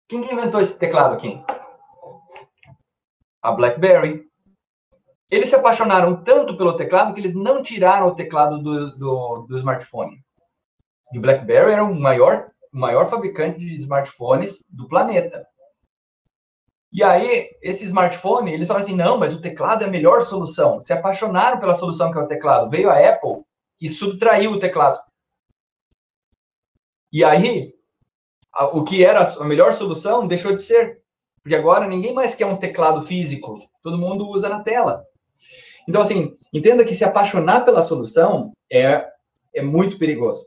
Quem 0.06 0.20
que 0.20 0.34
inventou 0.34 0.60
esse 0.60 0.78
teclado 0.78 1.14
aqui? 1.14 1.42
A 3.40 3.50
BlackBerry. 3.52 4.27
Eles 5.30 5.50
se 5.50 5.56
apaixonaram 5.56 6.22
tanto 6.22 6.56
pelo 6.56 6.76
teclado 6.76 7.12
que 7.12 7.20
eles 7.20 7.34
não 7.34 7.62
tiraram 7.62 8.08
o 8.08 8.14
teclado 8.14 8.62
do, 8.62 8.96
do, 8.96 9.46
do 9.48 9.58
smartphone. 9.58 10.22
E 11.12 11.18
o 11.18 11.20
BlackBerry 11.20 11.72
era 11.72 11.84
o 11.84 11.94
maior, 11.94 12.50
maior 12.72 13.08
fabricante 13.10 13.58
de 13.58 13.74
smartphones 13.74 14.64
do 14.70 14.88
planeta. 14.88 15.46
E 16.90 17.02
aí, 17.02 17.50
esse 17.60 17.84
smartphone, 17.84 18.52
eles 18.52 18.66
falaram 18.66 18.84
assim, 18.84 18.96
não, 18.96 19.18
mas 19.18 19.34
o 19.34 19.42
teclado 19.42 19.84
é 19.84 19.86
a 19.86 19.90
melhor 19.90 20.22
solução. 20.22 20.80
Se 20.80 20.92
apaixonaram 20.92 21.60
pela 21.60 21.74
solução 21.74 22.10
que 22.10 22.18
é 22.18 22.22
o 22.22 22.26
teclado. 22.26 22.70
Veio 22.70 22.90
a 22.90 22.98
Apple 22.98 23.44
e 23.78 23.88
subtraiu 23.88 24.52
o 24.52 24.58
teclado. 24.58 24.98
E 27.12 27.22
aí, 27.22 27.74
o 28.72 28.84
que 28.84 29.04
era 29.04 29.22
a 29.22 29.44
melhor 29.44 29.74
solução 29.74 30.26
deixou 30.26 30.54
de 30.56 30.62
ser. 30.62 31.02
Porque 31.42 31.54
agora 31.54 31.86
ninguém 31.86 32.14
mais 32.14 32.34
quer 32.34 32.46
um 32.46 32.56
teclado 32.56 33.06
físico. 33.06 33.58
Todo 33.82 33.98
mundo 33.98 34.26
usa 34.26 34.48
na 34.48 34.62
tela. 34.62 35.07
Então, 35.88 36.02
assim, 36.02 36.36
entenda 36.52 36.84
que 36.84 36.94
se 36.94 37.02
apaixonar 37.02 37.64
pela 37.64 37.82
solução 37.82 38.52
é, 38.70 39.06
é 39.54 39.62
muito 39.62 39.98
perigoso. 39.98 40.46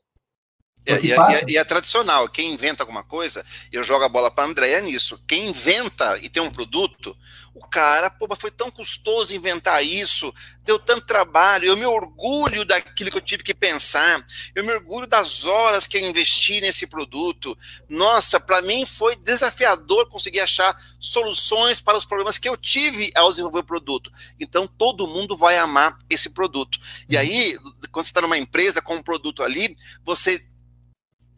É, 0.85 0.99
e, 0.99 1.11
é, 1.11 1.17
e, 1.47 1.57
é, 1.57 1.63
tradicional. 1.63 2.27
Quem 2.27 2.53
inventa 2.53 2.81
alguma 2.81 3.03
coisa, 3.03 3.45
eu 3.71 3.83
jogo 3.83 4.03
a 4.03 4.09
bola 4.09 4.31
para 4.31 4.45
Andréia 4.45 4.81
nisso. 4.81 5.21
Quem 5.27 5.49
inventa 5.49 6.17
e 6.23 6.29
tem 6.29 6.41
um 6.41 6.49
produto, 6.49 7.15
o 7.53 7.67
cara, 7.67 8.09
pô, 8.09 8.27
foi 8.35 8.49
tão 8.49 8.71
custoso 8.71 9.35
inventar 9.35 9.85
isso, 9.85 10.33
deu 10.63 10.79
tanto 10.79 11.05
trabalho, 11.05 11.65
eu 11.65 11.77
me 11.77 11.85
orgulho 11.85 12.63
daquilo 12.65 13.11
que 13.11 13.17
eu 13.17 13.21
tive 13.21 13.43
que 13.43 13.53
pensar, 13.53 14.25
eu 14.55 14.63
me 14.63 14.71
orgulho 14.71 15.05
das 15.05 15.45
horas 15.45 15.85
que 15.85 15.97
eu 15.97 16.01
investi 16.01 16.61
nesse 16.61 16.87
produto. 16.87 17.55
Nossa, 17.87 18.39
para 18.39 18.61
mim 18.61 18.85
foi 18.85 19.15
desafiador 19.17 20.07
conseguir 20.07 20.39
achar 20.39 20.75
soluções 20.99 21.81
para 21.81 21.97
os 21.97 22.05
problemas 22.05 22.37
que 22.37 22.49
eu 22.49 22.57
tive 22.57 23.11
ao 23.15 23.29
desenvolver 23.29 23.59
o 23.59 23.63
produto. 23.63 24.11
Então 24.39 24.65
todo 24.65 25.07
mundo 25.07 25.37
vai 25.37 25.57
amar 25.57 25.97
esse 26.09 26.29
produto. 26.29 26.79
E 27.07 27.17
aí, 27.17 27.55
quando 27.91 28.05
você 28.05 28.11
está 28.11 28.21
numa 28.21 28.37
empresa 28.37 28.81
com 28.81 28.95
um 28.95 29.03
produto 29.03 29.43
ali, 29.43 29.77
você 30.03 30.43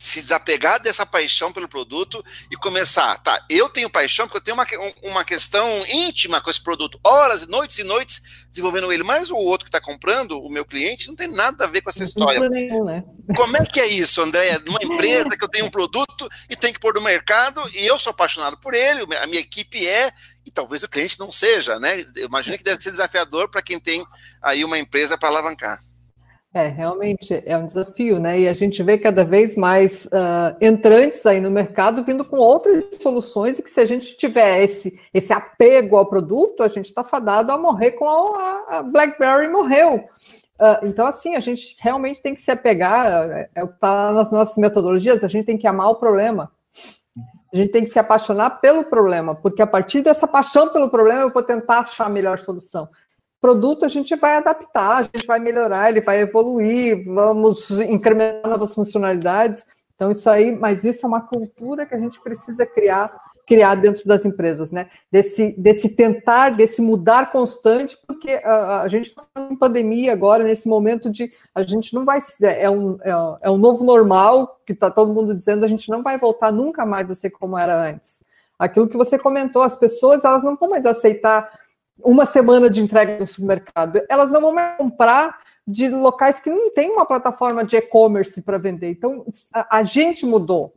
se 0.03 0.21
desapegar 0.21 0.81
dessa 0.81 1.05
paixão 1.05 1.53
pelo 1.53 1.69
produto 1.69 2.21
e 2.51 2.57
começar, 2.57 3.17
tá, 3.19 3.41
eu 3.49 3.69
tenho 3.69 3.89
paixão 3.89 4.27
porque 4.27 4.37
eu 4.37 4.43
tenho 4.43 4.57
uma, 4.57 4.67
uma 5.01 5.23
questão 5.23 5.65
íntima 5.87 6.41
com 6.41 6.49
esse 6.49 6.61
produto, 6.61 6.99
horas, 7.01 7.47
noites 7.47 7.79
e 7.79 7.85
noites 7.85 8.21
desenvolvendo 8.49 8.91
ele, 8.91 9.01
mas 9.01 9.31
o 9.31 9.37
outro 9.37 9.63
que 9.63 9.69
está 9.69 9.79
comprando, 9.79 10.37
o 10.41 10.49
meu 10.49 10.65
cliente, 10.65 11.07
não 11.07 11.15
tem 11.15 11.29
nada 11.29 11.63
a 11.63 11.67
ver 11.67 11.81
com 11.81 11.89
essa 11.89 12.03
história. 12.03 12.49
Nenhum, 12.49 12.83
né? 12.83 13.01
Como 13.33 13.55
é 13.55 13.65
que 13.65 13.79
é 13.79 13.87
isso, 13.87 14.21
André? 14.21 14.59
Numa 14.65 14.83
empresa 14.83 15.37
que 15.37 15.43
eu 15.45 15.49
tenho 15.49 15.67
um 15.67 15.71
produto 15.71 16.27
e 16.49 16.55
tem 16.57 16.73
que 16.73 16.81
pôr 16.81 16.95
no 16.95 17.01
mercado 17.01 17.61
e 17.73 17.87
eu 17.87 17.97
sou 17.97 18.11
apaixonado 18.11 18.57
por 18.57 18.73
ele, 18.73 19.05
a 19.15 19.25
minha 19.25 19.39
equipe 19.39 19.87
é, 19.87 20.11
e 20.45 20.51
talvez 20.51 20.83
o 20.83 20.89
cliente 20.89 21.17
não 21.17 21.31
seja, 21.31 21.79
né? 21.79 22.01
Eu 22.17 22.27
imagino 22.27 22.57
que 22.57 22.63
deve 22.63 22.83
ser 22.83 22.91
desafiador 22.91 23.49
para 23.49 23.61
quem 23.61 23.79
tem 23.79 24.05
aí 24.41 24.65
uma 24.65 24.77
empresa 24.77 25.17
para 25.17 25.29
alavancar. 25.29 25.81
É, 26.55 26.67
realmente 26.67 27.41
é 27.47 27.57
um 27.57 27.65
desafio, 27.65 28.19
né? 28.19 28.41
E 28.41 28.47
a 28.47 28.53
gente 28.53 28.83
vê 28.83 28.95
cada 28.95 29.23
vez 29.23 29.55
mais 29.55 30.05
uh, 30.05 30.55
entrantes 30.61 31.25
aí 31.25 31.41
no 31.41 31.49
mercado 31.49 32.03
vindo 32.03 32.23
com 32.23 32.37
outras 32.37 32.91
soluções 33.01 33.57
e 33.57 33.63
que 33.63 33.71
se 33.71 33.79
a 33.79 33.85
gente 33.85 34.15
tiver 34.15 34.61
esse, 34.61 34.99
esse 35.11 35.33
apego 35.33 35.95
ao 35.97 36.05
produto, 36.05 36.61
a 36.61 36.67
gente 36.67 36.85
está 36.85 37.03
fadado 37.03 37.51
a 37.51 37.57
morrer 37.57 37.93
com 37.93 38.07
a, 38.07 38.65
a 38.67 38.83
BlackBerry 38.83 39.47
morreu. 39.47 40.07
Uh, 40.59 40.85
então, 40.85 41.07
assim, 41.07 41.35
a 41.35 41.39
gente 41.39 41.75
realmente 41.79 42.21
tem 42.21 42.35
que 42.35 42.41
se 42.41 42.51
apegar, 42.51 43.31
é, 43.31 43.49
é 43.55 43.63
o 43.63 43.67
que 43.69 43.73
está 43.73 44.11
nas 44.11 44.31
nossas 44.31 44.57
metodologias, 44.57 45.23
a 45.23 45.27
gente 45.27 45.47
tem 45.47 45.57
que 45.57 45.65
amar 45.65 45.89
o 45.89 45.95
problema. 45.95 46.51
A 47.51 47.57
gente 47.57 47.71
tem 47.71 47.83
que 47.83 47.89
se 47.89 47.97
apaixonar 47.97 48.61
pelo 48.61 48.83
problema, 48.83 49.33
porque 49.33 49.61
a 49.61 49.67
partir 49.67 50.03
dessa 50.03 50.27
paixão 50.27 50.69
pelo 50.69 50.89
problema 50.89 51.21
eu 51.21 51.31
vou 51.31 51.41
tentar 51.41 51.79
achar 51.79 52.05
a 52.05 52.09
melhor 52.09 52.37
solução 52.37 52.87
produto 53.43 53.83
a 53.83 53.89
gente 53.89 54.15
vai 54.15 54.37
adaptar, 54.37 54.99
a 54.99 55.03
gente 55.03 55.27
vai 55.27 55.37
melhorar, 55.37 55.89
ele 55.89 55.99
vai 55.99 56.21
evoluir, 56.21 57.03
vamos 57.03 57.69
incrementar 57.71 58.49
novas 58.49 58.73
funcionalidades. 58.73 59.65
Então, 59.97 60.09
isso 60.11 60.29
aí, 60.29 60.57
mas 60.57 60.85
isso 60.85 61.05
é 61.05 61.09
uma 61.09 61.19
cultura 61.19 61.85
que 61.85 61.93
a 61.93 61.99
gente 61.99 62.21
precisa 62.21 62.65
criar, 62.65 63.13
criar 63.45 63.75
dentro 63.75 64.07
das 64.07 64.23
empresas, 64.23 64.71
né? 64.71 64.87
Desse, 65.11 65.53
desse 65.57 65.89
tentar, 65.89 66.51
desse 66.51 66.81
mudar 66.81 67.33
constante, 67.33 67.97
porque 68.07 68.31
a, 68.31 68.83
a 68.83 68.87
gente 68.87 69.07
está 69.07 69.21
em 69.51 69.57
pandemia 69.57 70.13
agora, 70.13 70.45
nesse 70.45 70.69
momento 70.69 71.09
de 71.09 71.29
a 71.53 71.63
gente 71.63 71.93
não 71.93 72.05
vai 72.05 72.21
ser, 72.21 72.57
é 72.57 72.69
um, 72.69 72.97
é, 73.01 73.11
é 73.41 73.51
um 73.51 73.57
novo 73.57 73.83
normal, 73.83 74.61
que 74.65 74.71
está 74.71 74.89
todo 74.89 75.13
mundo 75.13 75.35
dizendo, 75.35 75.65
a 75.65 75.67
gente 75.67 75.89
não 75.89 76.01
vai 76.01 76.17
voltar 76.17 76.49
nunca 76.49 76.85
mais 76.85 77.11
a 77.11 77.15
ser 77.15 77.31
como 77.31 77.57
era 77.57 77.89
antes. 77.89 78.23
Aquilo 78.57 78.87
que 78.87 78.95
você 78.95 79.19
comentou, 79.19 79.63
as 79.63 79.75
pessoas 79.75 80.23
elas 80.23 80.45
não 80.45 80.55
vão 80.55 80.69
mais 80.69 80.85
aceitar 80.85 81.62
uma 81.99 82.25
semana 82.25 82.69
de 82.69 82.81
entrega 82.81 83.19
no 83.19 83.27
supermercado, 83.27 84.01
elas 84.09 84.31
não 84.31 84.41
vão 84.41 84.53
mais 84.53 84.77
comprar 84.77 85.37
de 85.67 85.87
locais 85.89 86.39
que 86.39 86.49
não 86.49 86.71
tem 86.71 86.91
uma 86.91 87.05
plataforma 87.05 87.63
de 87.63 87.77
e-commerce 87.77 88.41
para 88.41 88.57
vender. 88.57 88.89
Então, 88.89 89.25
a, 89.53 89.77
a 89.77 89.83
gente 89.83 90.25
mudou. 90.25 90.73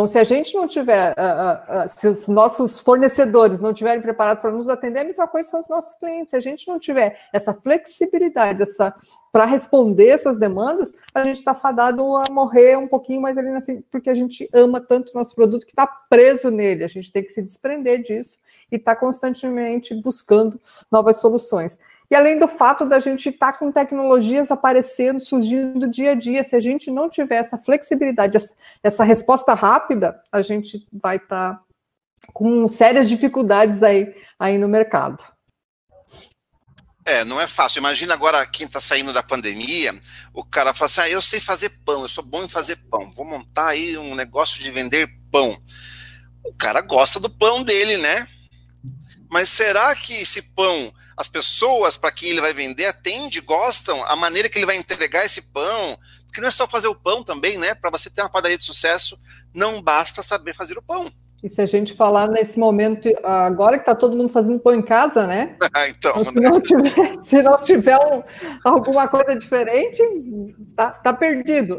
Então, 0.00 0.06
se 0.06 0.18
a 0.18 0.24
gente 0.24 0.54
não 0.54 0.66
tiver, 0.66 1.12
uh, 1.12 1.82
uh, 1.82 1.84
uh, 1.84 1.90
se 1.94 2.08
os 2.08 2.26
nossos 2.26 2.80
fornecedores 2.80 3.60
não 3.60 3.70
estiverem 3.70 4.00
preparados 4.00 4.40
para 4.40 4.50
nos 4.50 4.66
atender, 4.66 5.00
a 5.00 5.04
mesma 5.04 5.28
coisa 5.28 5.50
são 5.50 5.60
os 5.60 5.68
nossos 5.68 5.94
clientes. 5.96 6.30
Se 6.30 6.36
a 6.36 6.40
gente 6.40 6.66
não 6.66 6.78
tiver 6.78 7.20
essa 7.34 7.52
flexibilidade 7.52 8.62
essa, 8.62 8.94
para 9.30 9.44
responder 9.44 10.06
essas 10.06 10.38
demandas, 10.38 10.90
a 11.14 11.22
gente 11.22 11.36
está 11.36 11.54
fadado 11.54 12.16
a 12.16 12.24
morrer 12.30 12.78
um 12.78 12.88
pouquinho 12.88 13.20
mais 13.20 13.36
ali, 13.36 13.50
assim, 13.50 13.82
porque 13.90 14.08
a 14.08 14.14
gente 14.14 14.48
ama 14.54 14.80
tanto 14.80 15.10
o 15.10 15.18
nosso 15.18 15.34
produto 15.34 15.66
que 15.66 15.72
está 15.72 15.86
preso 15.86 16.50
nele. 16.50 16.82
A 16.82 16.88
gente 16.88 17.12
tem 17.12 17.22
que 17.22 17.34
se 17.34 17.42
desprender 17.42 18.02
disso 18.02 18.40
e 18.72 18.76
está 18.76 18.96
constantemente 18.96 19.94
buscando 20.00 20.58
novas 20.90 21.18
soluções. 21.18 21.78
E 22.10 22.14
além 22.14 22.38
do 22.38 22.48
fato 22.48 22.84
da 22.84 22.98
gente 22.98 23.28
estar 23.28 23.52
tá 23.52 23.58
com 23.58 23.70
tecnologias 23.70 24.50
aparecendo, 24.50 25.24
surgindo 25.24 25.88
dia 25.88 26.10
a 26.10 26.14
dia, 26.14 26.42
se 26.42 26.56
a 26.56 26.60
gente 26.60 26.90
não 26.90 27.08
tiver 27.08 27.36
essa 27.36 27.56
flexibilidade, 27.56 28.36
essa 28.82 29.04
resposta 29.04 29.54
rápida, 29.54 30.20
a 30.32 30.42
gente 30.42 30.84
vai 30.92 31.16
estar 31.16 31.54
tá 31.54 31.62
com 32.32 32.66
sérias 32.66 33.08
dificuldades 33.08 33.82
aí, 33.82 34.12
aí 34.38 34.58
no 34.58 34.68
mercado. 34.68 35.22
É, 37.04 37.24
não 37.24 37.40
é 37.40 37.46
fácil. 37.46 37.78
Imagina 37.78 38.12
agora 38.12 38.44
quem 38.44 38.66
está 38.66 38.80
saindo 38.80 39.12
da 39.12 39.22
pandemia, 39.22 39.98
o 40.34 40.44
cara 40.44 40.74
fala 40.74 40.86
assim: 40.86 41.00
ah, 41.02 41.08
eu 41.08 41.22
sei 41.22 41.40
fazer 41.40 41.70
pão, 41.84 42.02
eu 42.02 42.08
sou 42.08 42.24
bom 42.24 42.44
em 42.44 42.48
fazer 42.48 42.76
pão, 42.90 43.10
vou 43.12 43.24
montar 43.24 43.68
aí 43.68 43.96
um 43.96 44.16
negócio 44.16 44.62
de 44.62 44.70
vender 44.70 45.08
pão. 45.30 45.56
O 46.44 46.54
cara 46.54 46.80
gosta 46.80 47.20
do 47.20 47.30
pão 47.30 47.62
dele, 47.62 47.96
né? 47.98 48.26
Mas 49.30 49.48
será 49.48 49.94
que 49.94 50.12
esse 50.12 50.54
pão 50.54 50.92
as 51.20 51.28
pessoas 51.28 51.98
para 51.98 52.10
quem 52.10 52.30
ele 52.30 52.40
vai 52.40 52.54
vender 52.54 52.86
atende, 52.86 53.42
gostam, 53.42 54.02
a 54.06 54.16
maneira 54.16 54.48
que 54.48 54.56
ele 54.56 54.64
vai 54.64 54.76
entregar 54.76 55.26
esse 55.26 55.42
pão, 55.42 55.98
porque 56.24 56.40
não 56.40 56.48
é 56.48 56.50
só 56.50 56.66
fazer 56.66 56.88
o 56.88 56.94
pão 56.94 57.22
também, 57.22 57.58
né? 57.58 57.74
Para 57.74 57.90
você 57.90 58.08
ter 58.08 58.22
uma 58.22 58.30
padaria 58.30 58.56
de 58.56 58.64
sucesso, 58.64 59.18
não 59.52 59.82
basta 59.82 60.22
saber 60.22 60.54
fazer 60.54 60.78
o 60.78 60.82
pão. 60.82 61.12
E 61.44 61.50
se 61.50 61.60
a 61.60 61.66
gente 61.66 61.92
falar 61.92 62.26
nesse 62.26 62.58
momento, 62.58 63.06
agora 63.22 63.76
que 63.76 63.82
está 63.82 63.94
todo 63.94 64.16
mundo 64.16 64.32
fazendo 64.32 64.58
pão 64.60 64.74
em 64.74 64.80
casa, 64.80 65.26
né? 65.26 65.58
Ah, 65.74 65.88
então, 65.90 66.18
se, 66.18 66.34
né? 66.34 66.48
não 66.48 66.58
tiver, 66.58 67.22
se 67.22 67.42
não 67.42 67.60
tiver 67.60 67.98
um, 67.98 68.22
alguma 68.64 69.06
coisa 69.06 69.36
diferente, 69.36 70.02
tá, 70.74 70.90
tá 70.90 71.12
perdido. 71.12 71.78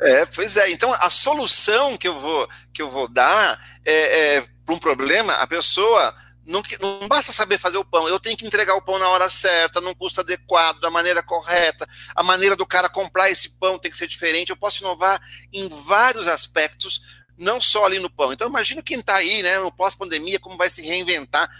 É, 0.00 0.26
pois 0.26 0.56
é. 0.56 0.70
Então 0.70 0.94
a 1.00 1.10
solução 1.10 1.96
que 1.96 2.06
eu 2.06 2.16
vou 2.20 2.48
que 2.72 2.82
eu 2.82 2.88
vou 2.88 3.08
dar 3.08 3.58
é, 3.84 4.36
é 4.36 4.44
para 4.64 4.74
um 4.74 4.78
problema, 4.78 5.32
a 5.34 5.46
pessoa 5.46 6.14
não, 6.46 6.62
não, 6.80 7.08
basta 7.08 7.32
saber 7.32 7.58
fazer 7.58 7.76
o 7.76 7.84
pão, 7.84 8.08
eu 8.08 8.20
tenho 8.20 8.36
que 8.36 8.46
entregar 8.46 8.76
o 8.76 8.82
pão 8.82 8.98
na 8.98 9.08
hora 9.08 9.28
certa, 9.28 9.80
num 9.80 9.94
custo 9.94 10.20
adequado, 10.20 10.80
da 10.80 10.88
maneira 10.88 11.22
correta. 11.22 11.86
A 12.14 12.22
maneira 12.22 12.54
do 12.54 12.64
cara 12.64 12.88
comprar 12.88 13.28
esse 13.30 13.58
pão 13.58 13.78
tem 13.78 13.90
que 13.90 13.96
ser 13.96 14.06
diferente. 14.06 14.50
Eu 14.50 14.56
posso 14.56 14.82
inovar 14.82 15.20
em 15.52 15.68
vários 15.68 16.28
aspectos, 16.28 17.00
não 17.36 17.60
só 17.60 17.84
ali 17.84 17.98
no 17.98 18.08
pão. 18.08 18.32
Então, 18.32 18.48
imagina 18.48 18.82
quem 18.82 19.00
está 19.00 19.16
aí, 19.16 19.42
né, 19.42 19.58
no 19.58 19.72
pós-pandemia, 19.72 20.38
como 20.38 20.56
vai 20.56 20.70
se 20.70 20.82
reinventar. 20.82 21.50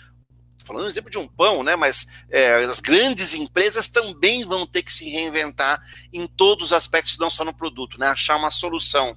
Tô 0.58 0.66
falando 0.66 0.86
exemplo 0.86 1.10
de 1.10 1.18
um 1.18 1.26
pão, 1.26 1.64
né, 1.64 1.74
mas 1.74 2.06
é, 2.30 2.54
as 2.54 2.78
grandes 2.78 3.34
empresas 3.34 3.88
também 3.88 4.44
vão 4.44 4.64
ter 4.64 4.84
que 4.84 4.92
se 4.92 5.10
reinventar 5.10 5.82
em 6.12 6.28
todos 6.28 6.66
os 6.66 6.72
aspectos, 6.72 7.18
não 7.18 7.28
só 7.28 7.44
no 7.44 7.54
produto, 7.54 7.98
né, 7.98 8.06
achar 8.06 8.36
uma 8.36 8.52
solução. 8.52 9.16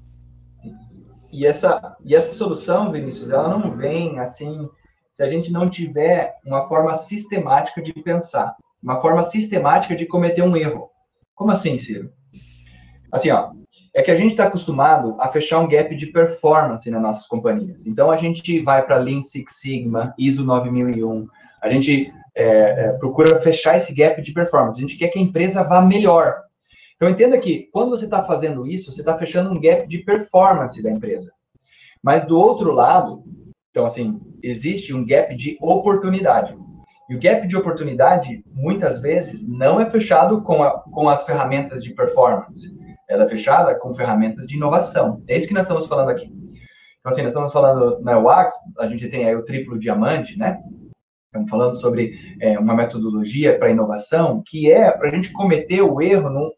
E 1.31 1.45
essa, 1.45 1.95
e 2.03 2.15
essa 2.15 2.33
solução, 2.33 2.91
Vinícius, 2.91 3.29
ela 3.29 3.49
não 3.49 3.77
vem 3.77 4.19
assim 4.19 4.67
se 5.19 5.23
a 5.23 5.27
gente 5.27 5.51
não 5.51 5.69
tiver 5.69 6.35
uma 6.45 6.65
forma 6.69 6.93
sistemática 6.93 7.81
de 7.81 7.91
pensar, 7.91 8.55
uma 8.81 9.01
forma 9.01 9.21
sistemática 9.21 9.93
de 9.93 10.05
cometer 10.05 10.41
um 10.43 10.55
erro. 10.55 10.89
Como 11.35 11.51
assim, 11.51 11.77
Ciro? 11.77 12.09
Assim, 13.11 13.29
ó, 13.29 13.51
é 13.93 14.01
que 14.01 14.11
a 14.11 14.15
gente 14.15 14.31
está 14.31 14.45
acostumado 14.45 15.17
a 15.19 15.27
fechar 15.27 15.59
um 15.59 15.67
gap 15.67 15.93
de 15.93 16.05
performance 16.05 16.89
nas 16.89 17.01
nossas 17.01 17.27
companhias. 17.27 17.85
Então, 17.85 18.09
a 18.09 18.15
gente 18.15 18.61
vai 18.61 18.85
para 18.85 18.95
Lean 18.95 19.21
Six 19.21 19.59
Sigma, 19.59 20.13
ISO 20.17 20.45
9001, 20.45 21.27
a 21.61 21.69
gente 21.69 22.13
é, 22.33 22.45
é, 22.45 22.91
procura 22.93 23.41
fechar 23.41 23.75
esse 23.75 23.93
gap 23.93 24.21
de 24.21 24.31
performance. 24.31 24.77
A 24.77 24.81
gente 24.87 24.97
quer 24.97 25.09
que 25.09 25.19
a 25.19 25.21
empresa 25.21 25.65
vá 25.65 25.81
melhor. 25.81 26.43
Então, 26.95 27.09
entenda 27.09 27.37
que 27.37 27.67
quando 27.73 27.89
você 27.89 28.05
está 28.05 28.23
fazendo 28.23 28.65
isso, 28.65 28.89
você 28.89 29.01
está 29.01 29.17
fechando 29.17 29.51
um 29.51 29.59
gap 29.59 29.85
de 29.85 29.97
performance 29.97 30.81
da 30.81 30.89
empresa. 30.89 31.33
Mas, 32.01 32.23
do 32.23 32.39
outro 32.39 32.71
lado, 32.71 33.21
então, 33.79 33.87
assim, 33.87 34.19
existe 34.43 34.93
um 34.93 35.05
gap 35.05 35.33
de 35.37 35.57
oportunidade. 35.61 36.53
E 37.09 37.15
o 37.15 37.19
gap 37.19 37.47
de 37.47 37.55
oportunidade, 37.55 38.43
muitas 38.51 39.01
vezes, 39.01 39.47
não 39.47 39.79
é 39.79 39.89
fechado 39.89 40.41
com, 40.41 40.61
a, 40.61 40.81
com 40.81 41.07
as 41.07 41.25
ferramentas 41.25 41.81
de 41.81 41.93
performance. 41.93 42.77
Ela 43.09 43.23
é 43.23 43.27
fechada 43.29 43.73
com 43.79 43.95
ferramentas 43.95 44.45
de 44.47 44.57
inovação. 44.57 45.23
É 45.29 45.37
isso 45.37 45.47
que 45.47 45.53
nós 45.53 45.63
estamos 45.63 45.87
falando 45.87 46.09
aqui. 46.09 46.25
Então, 46.25 47.09
assim, 47.13 47.21
nós 47.21 47.31
estamos 47.31 47.53
falando 47.53 48.01
na 48.01 48.19
UAX, 48.19 48.53
a 48.77 48.87
gente 48.87 49.07
tem 49.07 49.25
aí 49.25 49.33
o 49.33 49.45
triplo 49.45 49.79
diamante, 49.79 50.37
né? 50.37 50.59
Estamos 51.27 51.49
falando 51.49 51.79
sobre 51.79 52.19
é, 52.41 52.59
uma 52.59 52.75
metodologia 52.75 53.57
para 53.57 53.71
inovação 53.71 54.43
que 54.45 54.69
é 54.69 54.91
para 54.91 55.07
a 55.07 55.15
gente 55.15 55.31
cometer 55.31 55.81
o 55.81 56.01
erro 56.01 56.29
no, 56.29 56.53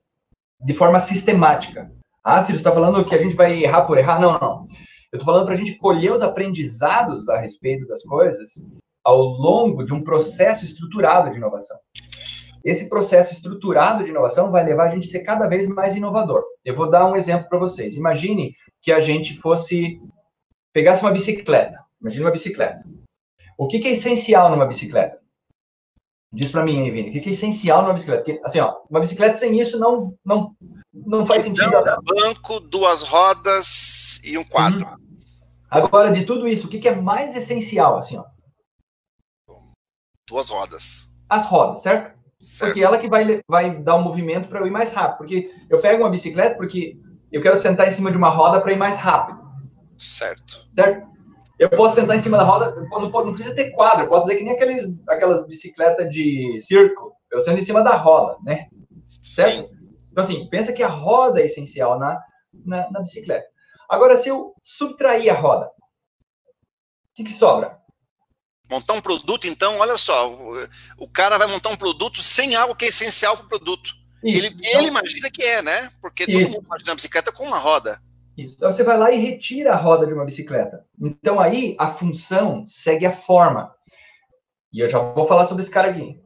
de 0.66 0.74
forma 0.74 1.00
sistemática. 1.00 1.92
Ah, 2.24 2.42
você 2.42 2.54
está 2.54 2.72
falando 2.72 3.06
que 3.06 3.14
a 3.14 3.22
gente 3.22 3.36
vai 3.36 3.62
errar 3.62 3.84
por 3.84 4.00
errar? 4.00 4.20
Não, 4.20 4.40
não. 4.40 4.68
Eu 5.12 5.18
estou 5.18 5.34
falando 5.34 5.46
para 5.46 5.56
a 5.56 5.58
gente 5.58 5.76
colher 5.76 6.14
os 6.14 6.22
aprendizados 6.22 7.28
a 7.28 7.38
respeito 7.38 7.86
das 7.86 8.02
coisas 8.04 8.66
ao 9.04 9.20
longo 9.20 9.84
de 9.84 9.94
um 9.94 10.04
processo 10.04 10.64
estruturado 10.64 11.30
de 11.32 11.38
inovação. 11.38 11.78
Esse 12.64 12.88
processo 12.88 13.34
estruturado 13.34 14.04
de 14.04 14.12
inovação 14.12 14.52
vai 14.52 14.64
levar 14.64 14.88
a 14.88 14.90
gente 14.92 15.08
a 15.08 15.12
ser 15.12 15.22
cada 15.22 15.48
vez 15.48 15.68
mais 15.68 15.96
inovador. 15.96 16.44
Eu 16.64 16.76
vou 16.76 16.90
dar 16.90 17.10
um 17.10 17.16
exemplo 17.16 17.50
para 17.50 17.60
vocês. 17.60 17.98
Imagine 17.98 18.56
que 18.82 18.92
a 18.92 19.02
gente 19.02 19.36
fosse 19.38 20.00
pegasse 20.72 21.02
uma 21.02 21.12
bicicleta. 21.12 21.84
Imagine 22.00 22.26
uma 22.26 22.32
bicicleta. 22.32 22.84
O 23.58 23.68
que, 23.68 23.80
que 23.80 23.90
é 23.90 23.92
essencial 23.92 24.50
numa 24.50 24.66
bicicleta? 24.66 25.20
Diz 26.34 26.50
para 26.50 26.64
mim, 26.64 26.90
Vini, 26.90 27.10
o 27.10 27.12
que, 27.12 27.20
que 27.20 27.30
é 27.30 27.34
essencial 27.34 27.82
numa 27.82 27.94
bicicleta? 27.94 28.24
Porque, 28.24 28.42
assim, 28.46 28.60
ó, 28.60 28.78
uma 28.90 29.02
bicicleta 29.02 29.36
sem 29.36 29.60
isso 29.60 29.78
não, 29.78 30.16
não, 30.24 30.56
não 30.94 31.26
faz 31.26 31.44
sentido. 31.44 31.68
Um 31.68 32.16
banco, 32.16 32.60
duas 32.62 33.02
rodas 33.02 34.11
e 34.24 34.38
um 34.38 34.44
quadro. 34.44 34.86
Uhum. 34.86 35.02
Agora, 35.70 36.12
de 36.12 36.26
tudo 36.26 36.48
isso, 36.48 36.68
o 36.68 36.70
que, 36.70 36.80
que 36.80 36.88
é 36.88 36.96
mais 36.96 37.36
essencial, 37.36 37.98
assim, 37.98 38.18
ó? 38.18 38.26
Duas 40.28 40.50
rodas. 40.50 41.08
As 41.30 41.46
rodas, 41.46 41.82
certo? 41.82 42.18
certo. 42.40 42.70
Porque 42.70 42.84
ela 42.84 42.98
que 42.98 43.08
vai, 43.08 43.42
vai 43.48 43.78
dar 43.82 43.96
o 43.96 44.00
um 44.00 44.04
movimento 44.04 44.50
para 44.50 44.60
eu 44.60 44.68
ir 44.68 44.72
mais 44.72 44.92
rápido. 44.94 45.18
Porque 45.18 45.52
eu 45.70 45.82
pego 45.82 46.04
uma 46.04 46.10
bicicleta 46.10 46.56
porque 46.56 46.98
eu 47.32 47.42
quero 47.42 47.58
sentar 47.58 47.88
em 47.88 47.92
cima 47.92 48.12
de 48.12 48.18
uma 48.18 48.30
roda 48.30 48.60
para 48.62 48.72
ir 48.72 48.78
mais 48.78 48.98
rápido. 48.98 49.40
Certo. 49.98 50.68
Certo? 50.76 51.12
Eu 51.58 51.70
posso 51.70 51.96
sentar 51.96 52.18
em 52.18 52.20
cima 52.20 52.38
da 52.38 52.44
roda, 52.44 52.76
não, 52.90 53.10
não 53.10 53.34
precisa 53.34 53.56
ter 53.56 53.70
quadro, 53.72 54.06
eu 54.06 54.10
posso 54.10 54.26
fazer 54.26 54.40
que 54.40 54.44
nem 54.44 54.54
aqueles, 54.54 54.88
aquelas 55.08 55.46
bicicletas 55.46 56.10
de 56.10 56.60
circo. 56.60 57.14
Eu 57.32 57.40
sento 57.42 57.60
em 57.60 57.64
cima 57.64 57.84
da 57.84 57.96
roda, 57.96 58.36
né? 58.44 58.68
Certo? 59.22 59.62
Sim. 59.62 59.70
Então, 60.12 60.24
assim, 60.24 60.50
pensa 60.50 60.74
que 60.74 60.82
a 60.82 60.88
roda 60.88 61.40
é 61.40 61.46
essencial 61.46 62.00
na, 62.00 62.20
na, 62.66 62.90
na 62.90 63.02
bicicleta. 63.02 63.46
Agora, 63.92 64.18
se 64.18 64.30
eu 64.30 64.56
subtrair 64.62 65.30
a 65.30 65.38
roda, 65.38 65.66
o 65.66 67.14
que, 67.14 67.26
que 67.26 67.34
sobra? 67.34 67.78
Montar 68.72 68.94
um 68.94 69.02
produto, 69.02 69.46
então, 69.48 69.80
olha 69.80 69.98
só, 69.98 70.34
o, 70.98 71.10
cara 71.10 71.38
vai 71.38 71.46
montar 71.46 71.68
um 71.68 71.76
produto 71.76 72.24
sem 72.24 72.56
algo 72.56 72.74
que 72.74 72.86
é 72.86 72.88
essencial 72.88 73.36
para 73.36 73.48
o 73.48 73.50
produto. 73.50 73.92
Isso. 74.24 74.40
Ele, 74.40 74.56
ele 74.64 74.88
imagina 74.88 75.30
que 75.30 75.44
é, 75.44 75.62
né? 75.62 75.90
Porque 76.02 76.26
todo 76.26 76.40
Isso. 76.40 76.54
mundo 76.54 76.66
imagina 76.66 76.94
a 76.94 76.96
bicicleta 76.96 77.34
com 77.34 77.44
uma 77.44 77.58
roda. 77.58 78.02
Isso. 78.38 78.56
Então 78.56 78.72
você 78.72 78.82
vai 78.82 78.98
lá 78.98 79.12
e 79.12 79.20
retira 79.20 79.74
a 79.74 79.76
roda 79.76 80.08
de 80.08 80.14
uma 80.14 80.24
bicicleta. 80.24 80.86
Então 80.98 81.38
aí 81.38 81.76
a 81.78 81.94
função 81.94 82.66
segue 82.68 83.06
a 83.06 83.12
forma. 83.12 83.76
E 84.72 84.80
eu 84.80 84.88
já 84.88 85.00
vou 85.00 85.28
falar 85.28 85.48
sobre 85.48 85.64
esse 85.64 85.72
cara 85.72 85.90
aqui. 85.90 86.18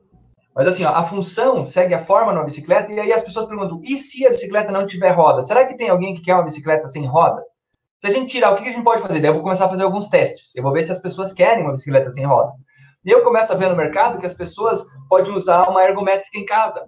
Mas 0.56 0.68
assim, 0.68 0.86
ó, 0.86 0.90
a 0.90 1.04
função 1.04 1.66
segue 1.66 1.96
a 1.96 2.06
forma 2.06 2.32
numa 2.32 2.46
bicicleta, 2.46 2.92
e 2.92 3.00
aí 3.00 3.12
as 3.12 3.24
pessoas 3.24 3.48
perguntam: 3.48 3.82
e 3.84 3.98
se 3.98 4.26
a 4.28 4.30
bicicleta 4.30 4.72
não 4.72 4.86
tiver 4.86 5.10
roda? 5.10 5.42
Será 5.42 5.66
que 5.66 5.76
tem 5.76 5.90
alguém 5.90 6.14
que 6.14 6.22
quer 6.22 6.36
uma 6.36 6.46
bicicleta 6.46 6.88
sem 6.88 7.06
rodas? 7.08 7.55
Se 8.02 8.08
a 8.08 8.12
gente 8.12 8.32
tirar, 8.32 8.52
o 8.52 8.56
que 8.58 8.68
a 8.68 8.72
gente 8.72 8.84
pode 8.84 9.02
fazer? 9.02 9.20
Daí 9.20 9.30
eu 9.30 9.34
vou 9.34 9.44
começar 9.44 9.66
a 9.66 9.70
fazer 9.70 9.84
alguns 9.84 10.10
testes. 10.10 10.56
Eu 10.56 10.64
vou 10.64 10.72
ver 10.72 10.86
se 10.86 10.92
as 10.92 11.02
pessoas 11.02 11.34
querem 11.34 11.64
uma 11.64 11.74
bicicleta 11.74 12.10
sem 12.12 12.26
rodas. 12.26 12.58
E 13.04 13.10
eu 13.10 13.24
começo 13.24 13.54
a 13.54 13.56
ver 13.56 13.70
no 13.70 13.76
mercado 13.76 14.20
que 14.20 14.26
as 14.26 14.34
pessoas 14.34 14.86
podem 15.08 15.34
usar 15.34 15.70
uma 15.70 15.84
ergométrica 15.84 16.38
em 16.38 16.46
casa. 16.46 16.88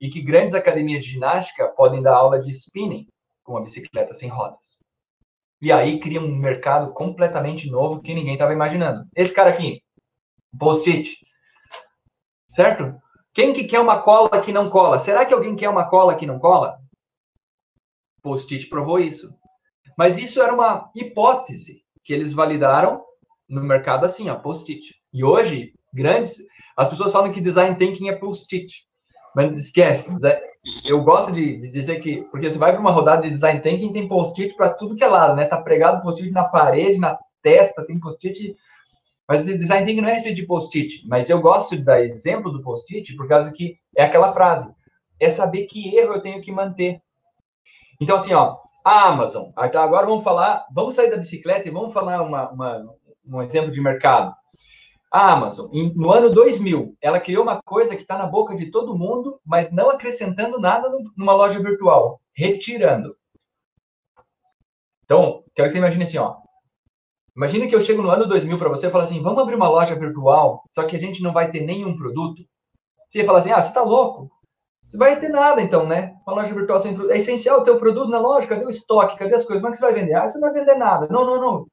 E 0.00 0.10
que 0.10 0.22
grandes 0.22 0.54
academias 0.54 1.04
de 1.04 1.12
ginástica 1.12 1.68
podem 1.68 2.02
dar 2.02 2.14
aula 2.14 2.40
de 2.40 2.50
spinning 2.50 3.06
com 3.42 3.52
uma 3.52 3.62
bicicleta 3.62 4.14
sem 4.14 4.28
rodas. 4.28 4.76
E 5.60 5.72
aí 5.72 5.98
cria 5.98 6.20
um 6.20 6.36
mercado 6.36 6.92
completamente 6.92 7.70
novo 7.70 8.00
que 8.00 8.14
ninguém 8.14 8.34
estava 8.34 8.52
imaginando. 8.52 9.06
Esse 9.16 9.32
cara 9.32 9.50
aqui, 9.50 9.80
post-it, 10.58 11.16
certo? 12.48 12.94
Quem 13.32 13.52
que 13.52 13.64
quer 13.64 13.80
uma 13.80 14.02
cola 14.02 14.40
que 14.40 14.52
não 14.52 14.70
cola? 14.70 14.98
Será 14.98 15.24
que 15.24 15.34
alguém 15.34 15.56
quer 15.56 15.68
uma 15.68 15.88
cola 15.88 16.16
que 16.16 16.26
não 16.26 16.38
cola? 16.38 16.78
Post-it 18.22 18.68
provou 18.68 19.00
isso. 19.00 19.32
Mas 19.96 20.18
isso 20.18 20.42
era 20.42 20.52
uma 20.52 20.90
hipótese 20.94 21.82
que 22.02 22.12
eles 22.12 22.32
validaram 22.32 23.02
no 23.48 23.62
mercado 23.62 24.04
assim, 24.04 24.28
ó, 24.28 24.34
post-it. 24.36 24.94
E 25.12 25.24
hoje, 25.24 25.72
grandes, 25.92 26.36
as 26.76 26.88
pessoas 26.88 27.12
falam 27.12 27.32
que 27.32 27.40
design 27.40 27.76
thinking 27.76 28.08
é 28.08 28.16
post-it. 28.16 28.84
Mas 29.34 29.52
esquece, 29.56 30.08
eu 30.84 31.02
gosto 31.02 31.32
de, 31.32 31.60
de, 31.60 31.70
dizer 31.70 32.00
que, 32.00 32.22
porque 32.30 32.50
você 32.50 32.58
vai 32.58 32.72
para 32.72 32.80
uma 32.80 32.90
rodada 32.90 33.22
de 33.22 33.30
design 33.30 33.60
thinking, 33.60 33.92
tem 33.92 34.08
post-it 34.08 34.54
para 34.56 34.70
tudo 34.70 34.96
que 34.96 35.04
é 35.04 35.08
lado, 35.08 35.36
né? 35.36 35.46
Tá 35.46 35.60
pregado 35.60 36.02
post-it 36.02 36.32
na 36.32 36.44
parede, 36.44 36.98
na 36.98 37.18
testa, 37.42 37.84
tem 37.84 37.98
post-it. 37.98 38.56
Mas 39.28 39.44
design 39.44 39.84
thinking 39.84 40.02
não 40.02 40.08
é 40.08 40.20
de 40.20 40.46
post-it. 40.46 41.06
Mas 41.08 41.28
eu 41.28 41.40
gosto 41.40 41.76
de 41.76 41.84
dar 41.84 42.02
exemplo 42.02 42.50
do 42.50 42.62
post-it 42.62 43.14
por 43.16 43.26
causa 43.28 43.52
que 43.52 43.76
é 43.96 44.04
aquela 44.04 44.32
frase: 44.32 44.72
é 45.20 45.28
saber 45.30 45.66
que 45.66 45.96
erro 45.96 46.14
eu 46.14 46.22
tenho 46.22 46.40
que 46.40 46.52
manter. 46.52 47.00
Então, 48.00 48.16
assim, 48.16 48.34
ó, 48.34 48.58
a 48.84 49.08
Amazon. 49.08 49.50
Então, 49.58 49.82
agora 49.82 50.06
vamos 50.06 50.22
falar, 50.22 50.66
vamos 50.70 50.94
sair 50.94 51.10
da 51.10 51.16
bicicleta 51.16 51.66
e 51.66 51.72
vamos 51.72 51.92
falar 51.94 52.22
uma, 52.22 52.50
uma 52.50 52.94
um 53.26 53.42
exemplo 53.42 53.70
de 53.72 53.80
mercado. 53.80 54.34
A 55.10 55.32
Amazon, 55.32 55.70
no 55.94 56.10
ano 56.10 56.28
2000, 56.28 56.96
ela 57.00 57.20
criou 57.20 57.44
uma 57.44 57.62
coisa 57.62 57.94
que 57.94 58.02
está 58.02 58.18
na 58.18 58.26
boca 58.26 58.56
de 58.56 58.70
todo 58.70 58.98
mundo, 58.98 59.40
mas 59.46 59.70
não 59.70 59.88
acrescentando 59.88 60.58
nada 60.58 60.90
numa 61.16 61.32
loja 61.32 61.60
virtual, 61.60 62.20
retirando. 62.34 63.16
Então, 65.04 65.44
quero 65.54 65.68
que 65.68 65.72
você 65.72 65.78
imagine 65.78 66.02
assim, 66.02 66.18
ó. 66.18 66.36
Imagine 67.36 67.68
que 67.68 67.74
eu 67.74 67.80
chego 67.80 68.02
no 68.02 68.10
ano 68.10 68.26
2000 68.26 68.58
para 68.58 68.68
você 68.68 68.88
e 68.88 68.90
falo 68.90 69.04
assim, 69.04 69.22
vamos 69.22 69.40
abrir 69.40 69.54
uma 69.54 69.68
loja 69.68 69.94
virtual, 69.94 70.64
só 70.72 70.84
que 70.84 70.96
a 70.96 71.00
gente 71.00 71.22
não 71.22 71.32
vai 71.32 71.50
ter 71.50 71.60
nenhum 71.60 71.96
produto. 71.96 72.42
Você 73.08 73.20
ia 73.20 73.26
falar 73.26 73.38
assim, 73.38 73.52
ah, 73.52 73.62
você 73.62 73.68
está 73.68 73.82
louco? 73.82 74.30
Você 74.94 74.98
vai 74.98 75.18
ter 75.18 75.28
nada, 75.28 75.60
então, 75.60 75.88
né? 75.88 76.14
Uma 76.24 76.36
loja 76.36 76.54
virtual 76.54 76.78
sem 76.78 76.94
produto. 76.94 77.12
É 77.12 77.18
essencial 77.18 77.62
o 77.62 77.78
produto 77.80 78.08
na 78.08 78.20
loja, 78.20 78.46
cadê 78.46 78.64
o 78.64 78.70
estoque, 78.70 79.18
cadê 79.18 79.34
as 79.34 79.44
coisas? 79.44 79.60
Como 79.60 79.66
é 79.66 79.70
que 79.72 79.78
você 79.78 79.84
vai 79.84 79.92
vender? 79.92 80.14
Ah, 80.14 80.28
você 80.28 80.38
não 80.38 80.52
vai 80.52 80.60
vender 80.60 80.76
nada. 80.76 81.08
Não, 81.10 81.24
não, 81.24 81.40
não. 81.40 81.66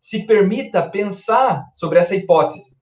Se 0.00 0.24
permita 0.24 0.88
pensar 0.88 1.64
sobre 1.74 1.98
essa 1.98 2.14
hipótese. 2.14 2.76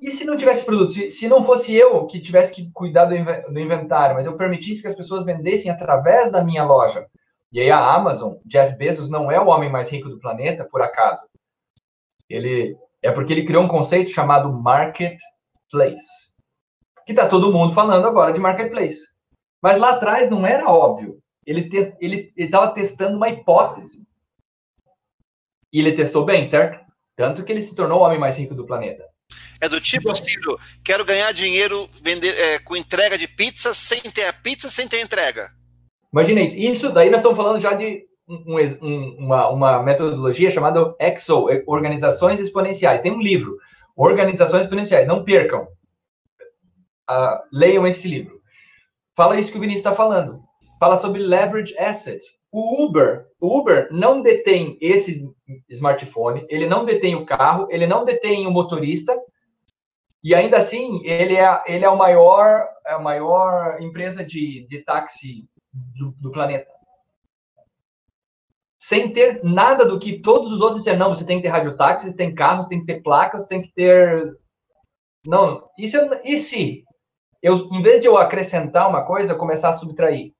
E 0.00 0.10
se 0.10 0.24
não 0.24 0.38
tivesse 0.38 0.64
produto? 0.64 0.94
Se, 0.94 1.10
se 1.10 1.28
não 1.28 1.44
fosse 1.44 1.74
eu 1.74 2.06
que 2.06 2.18
tivesse 2.18 2.54
que 2.54 2.72
cuidar 2.72 3.04
do, 3.04 3.14
do 3.52 3.60
inventário, 3.60 4.16
mas 4.16 4.24
eu 4.24 4.38
permitisse 4.38 4.80
que 4.80 4.88
as 4.88 4.96
pessoas 4.96 5.26
vendessem 5.26 5.70
através 5.70 6.32
da 6.32 6.42
minha 6.42 6.64
loja. 6.64 7.06
E 7.52 7.60
aí 7.60 7.70
a 7.70 7.94
Amazon, 7.94 8.36
Jeff 8.46 8.74
Bezos 8.78 9.10
não 9.10 9.30
é 9.30 9.38
o 9.38 9.48
homem 9.48 9.70
mais 9.70 9.90
rico 9.90 10.08
do 10.08 10.18
planeta, 10.18 10.66
por 10.70 10.80
acaso. 10.80 11.28
Ele 12.26 12.74
é 13.02 13.12
porque 13.12 13.34
ele 13.34 13.44
criou 13.44 13.64
um 13.64 13.68
conceito 13.68 14.10
chamado 14.12 14.50
marketplace. 14.50 16.33
Que 17.06 17.12
está 17.12 17.28
todo 17.28 17.52
mundo 17.52 17.74
falando 17.74 18.06
agora 18.06 18.32
de 18.32 18.40
marketplace. 18.40 19.00
Mas 19.62 19.78
lá 19.78 19.90
atrás 19.90 20.30
não 20.30 20.46
era 20.46 20.70
óbvio. 20.70 21.18
Ele 21.46 21.60
estava 21.60 21.96
ele, 22.00 22.32
ele 22.36 22.50
testando 22.74 23.16
uma 23.16 23.28
hipótese. 23.28 24.06
E 25.72 25.78
ele 25.80 25.92
testou 25.92 26.24
bem, 26.24 26.44
certo? 26.44 26.84
Tanto 27.16 27.44
que 27.44 27.52
ele 27.52 27.62
se 27.62 27.74
tornou 27.74 28.00
o 28.00 28.02
homem 28.02 28.18
mais 28.18 28.36
rico 28.36 28.54
do 28.54 28.66
planeta. 28.66 29.04
É 29.60 29.68
do 29.68 29.80
tipo, 29.80 30.14
Ciro, 30.14 30.58
quero 30.84 31.04
ganhar 31.04 31.32
dinheiro 31.32 31.88
vender, 32.02 32.38
é, 32.38 32.58
com 32.58 32.76
entrega 32.76 33.16
de 33.16 33.26
pizza 33.26 33.72
sem 33.72 34.00
ter 34.00 34.26
a 34.26 34.32
pizza, 34.32 34.68
sem 34.68 34.86
ter 34.88 35.00
entrega. 35.00 35.50
Imagina 36.12 36.40
isso. 36.42 36.58
Isso 36.58 36.92
daí 36.92 37.08
nós 37.08 37.20
estamos 37.20 37.36
falando 37.36 37.60
já 37.60 37.72
de 37.74 38.04
um, 38.28 38.58
um, 38.82 39.16
uma, 39.18 39.48
uma, 39.48 39.82
metodologia 39.82 40.50
chamada 40.50 40.94
EXO, 41.00 41.46
Organizações 41.66 42.40
Exponenciais. 42.40 43.00
Tem 43.00 43.12
um 43.12 43.20
livro, 43.20 43.56
Organizações 43.96 44.64
Exponenciais. 44.64 45.06
Não 45.06 45.24
percam. 45.24 45.66
Uh, 47.10 47.38
leiam 47.52 47.86
esse 47.86 48.08
livro. 48.08 48.40
Fala 49.16 49.38
isso 49.38 49.52
que 49.52 49.58
o 49.58 49.60
Vinícius 49.60 49.84
está 49.84 49.94
falando. 49.94 50.42
Fala 50.78 50.96
sobre 50.96 51.20
leverage 51.20 51.76
assets. 51.78 52.26
O 52.50 52.84
Uber, 52.84 53.26
o 53.40 53.58
Uber 53.58 53.88
não 53.90 54.22
detém 54.22 54.78
esse 54.80 55.28
smartphone, 55.68 56.46
ele 56.48 56.66
não 56.66 56.84
detém 56.84 57.14
o 57.14 57.26
carro, 57.26 57.66
ele 57.70 57.86
não 57.86 58.04
detém 58.04 58.46
o 58.46 58.50
motorista, 58.50 59.20
e 60.22 60.34
ainda 60.34 60.56
assim, 60.56 61.04
ele 61.04 61.36
é, 61.36 61.62
ele 61.66 61.84
é 61.84 61.90
o 61.90 61.98
maior, 61.98 62.66
é 62.86 62.92
a 62.92 62.98
maior 62.98 63.80
empresa 63.82 64.24
de, 64.24 64.66
de 64.68 64.82
táxi 64.82 65.46
do, 65.72 66.12
do 66.12 66.30
planeta. 66.30 66.70
Sem 68.78 69.12
ter 69.12 69.44
nada 69.44 69.84
do 69.84 69.98
que 69.98 70.20
todos 70.20 70.52
os 70.52 70.60
outros 70.60 70.82
dizem, 70.82 70.98
não, 70.98 71.14
você 71.14 71.26
tem 71.26 71.36
que 71.38 71.42
ter 71.42 71.48
radiotáxi, 71.48 72.06
você 72.06 72.16
tem 72.16 72.34
carro, 72.34 72.68
tem 72.68 72.80
que 72.80 72.86
ter 72.86 73.02
placas, 73.02 73.46
tem 73.46 73.60
que 73.60 73.72
ter. 73.74 74.34
Não, 75.26 75.68
isso 75.78 75.98
e 76.22 76.38
se 76.38 76.84
eu, 77.44 77.68
em 77.70 77.82
vez 77.82 78.00
de 78.00 78.08
eu 78.08 78.16
acrescentar 78.16 78.88
uma 78.88 79.04
coisa, 79.04 79.32
eu 79.32 79.36
começar 79.36 79.68
a 79.68 79.74
subtrair? 79.74 80.32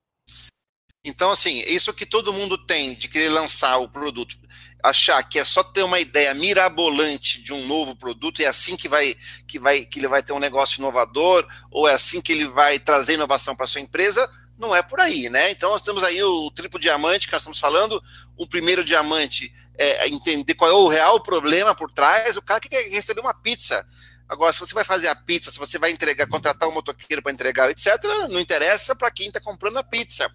Então, 1.05 1.31
assim, 1.31 1.63
isso 1.67 1.93
que 1.93 2.07
todo 2.07 2.33
mundo 2.33 2.57
tem 2.67 2.95
de 2.95 3.09
querer 3.09 3.29
lançar 3.29 3.77
o 3.77 3.89
produto 3.89 4.35
achar 4.83 5.23
que 5.23 5.39
é 5.39 5.45
só 5.47 5.65
ter 5.65 5.83
uma 5.83 5.99
ideia 5.99 6.35
mirabolante 6.35 7.43
de 7.43 7.55
um 7.55 7.67
novo 7.67 7.97
produto 7.97 8.43
é 8.43 8.47
assim 8.47 8.77
que 8.77 8.87
vai 8.87 9.17
que 9.49 9.59
vai 9.59 9.83
que 9.83 9.99
ele 9.99 10.09
vai 10.09 10.23
ter 10.23 10.35
um 10.35 10.39
negócio 10.39 10.79
inovador 10.79 11.49
ou 11.71 11.89
é 11.89 11.95
assim 11.95 12.21
que 12.21 12.31
ele 12.31 12.47
vai 12.47 12.79
trazer 12.79 13.15
inovação 13.15 13.57
para 13.57 13.67
sua 13.67 13.81
empresa 13.81 14.31
não 14.59 14.77
é 14.77 14.83
por 14.83 15.01
aí 15.01 15.31
né? 15.31 15.51
Então 15.51 15.71
nós 15.71 15.81
temos 15.81 16.05
aí 16.05 16.23
o 16.23 16.51
triplo 16.51 16.79
diamante 16.79 17.27
que 17.27 17.33
nós 17.33 17.41
estamos 17.41 17.59
falando. 17.59 18.01
O 18.37 18.47
primeiro 18.47 18.85
diamante 18.85 19.51
é 19.79 20.07
entender 20.07 20.55
qual 20.55 20.71
é 20.71 20.75
o 20.75 20.87
real 20.87 21.21
problema 21.23 21.75
por 21.75 21.91
trás. 21.91 22.37
O 22.37 22.43
cara 22.43 22.61
que 22.61 22.69
quer 22.69 22.83
receber 22.91 23.23
uma 23.23 23.35
pizza 23.35 23.87
Agora, 24.29 24.53
se 24.53 24.61
você 24.61 24.75
vai 24.75 24.85
fazer 24.85 25.09
a 25.09 25.15
pizza, 25.15 25.51
se 25.51 25.59
você 25.59 25.79
vai 25.79 25.91
entregar, 25.91 26.27
contratar 26.27 26.69
um 26.69 26.73
motoqueiro 26.73 27.23
para 27.23 27.33
entregar, 27.33 27.71
etc., 27.71 27.93
não 28.31 28.41
interessa 28.41 28.95
para 28.95 29.11
quem 29.11 29.29
está 29.29 29.41
comprando 29.41 29.77
a 29.79 29.85
pizza. 29.85 30.31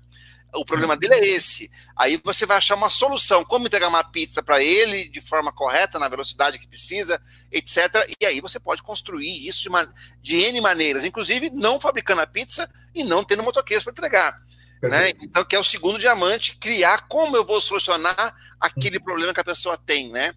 O 0.53 0.65
problema 0.65 0.97
dele 0.97 1.13
é 1.13 1.27
esse. 1.27 1.69
Aí 1.95 2.19
você 2.23 2.45
vai 2.45 2.57
achar 2.57 2.75
uma 2.75 2.89
solução, 2.89 3.45
como 3.45 3.67
entregar 3.67 3.87
uma 3.87 4.03
pizza 4.03 4.41
para 4.41 4.63
ele 4.63 5.07
de 5.09 5.21
forma 5.21 5.51
correta, 5.51 5.99
na 5.99 6.09
velocidade 6.09 6.57
que 6.57 6.67
precisa, 6.67 7.21
etc. 7.51 7.77
E 8.19 8.25
aí 8.25 8.41
você 8.41 8.59
pode 8.59 8.81
construir 8.81 9.47
isso 9.47 9.61
de, 9.61 9.69
uma, 9.69 9.87
de 10.21 10.37
N 10.37 10.59
maneiras, 10.61 11.05
inclusive 11.05 11.51
não 11.51 11.79
fabricando 11.79 12.21
a 12.21 12.27
pizza 12.27 12.69
e 12.95 13.03
não 13.03 13.23
tendo 13.23 13.43
motoqueiros 13.43 13.83
para 13.83 13.91
entregar. 13.91 14.41
Né? 14.81 15.09
Então, 15.21 15.43
que 15.43 15.55
é 15.55 15.59
o 15.59 15.63
segundo 15.63 15.99
diamante, 15.99 16.57
criar 16.57 17.07
como 17.07 17.35
eu 17.35 17.45
vou 17.45 17.59
solucionar 17.59 18.33
aquele 18.59 18.99
problema 18.99 19.33
que 19.33 19.41
a 19.41 19.43
pessoa 19.43 19.77
tem, 19.77 20.09
né? 20.09 20.31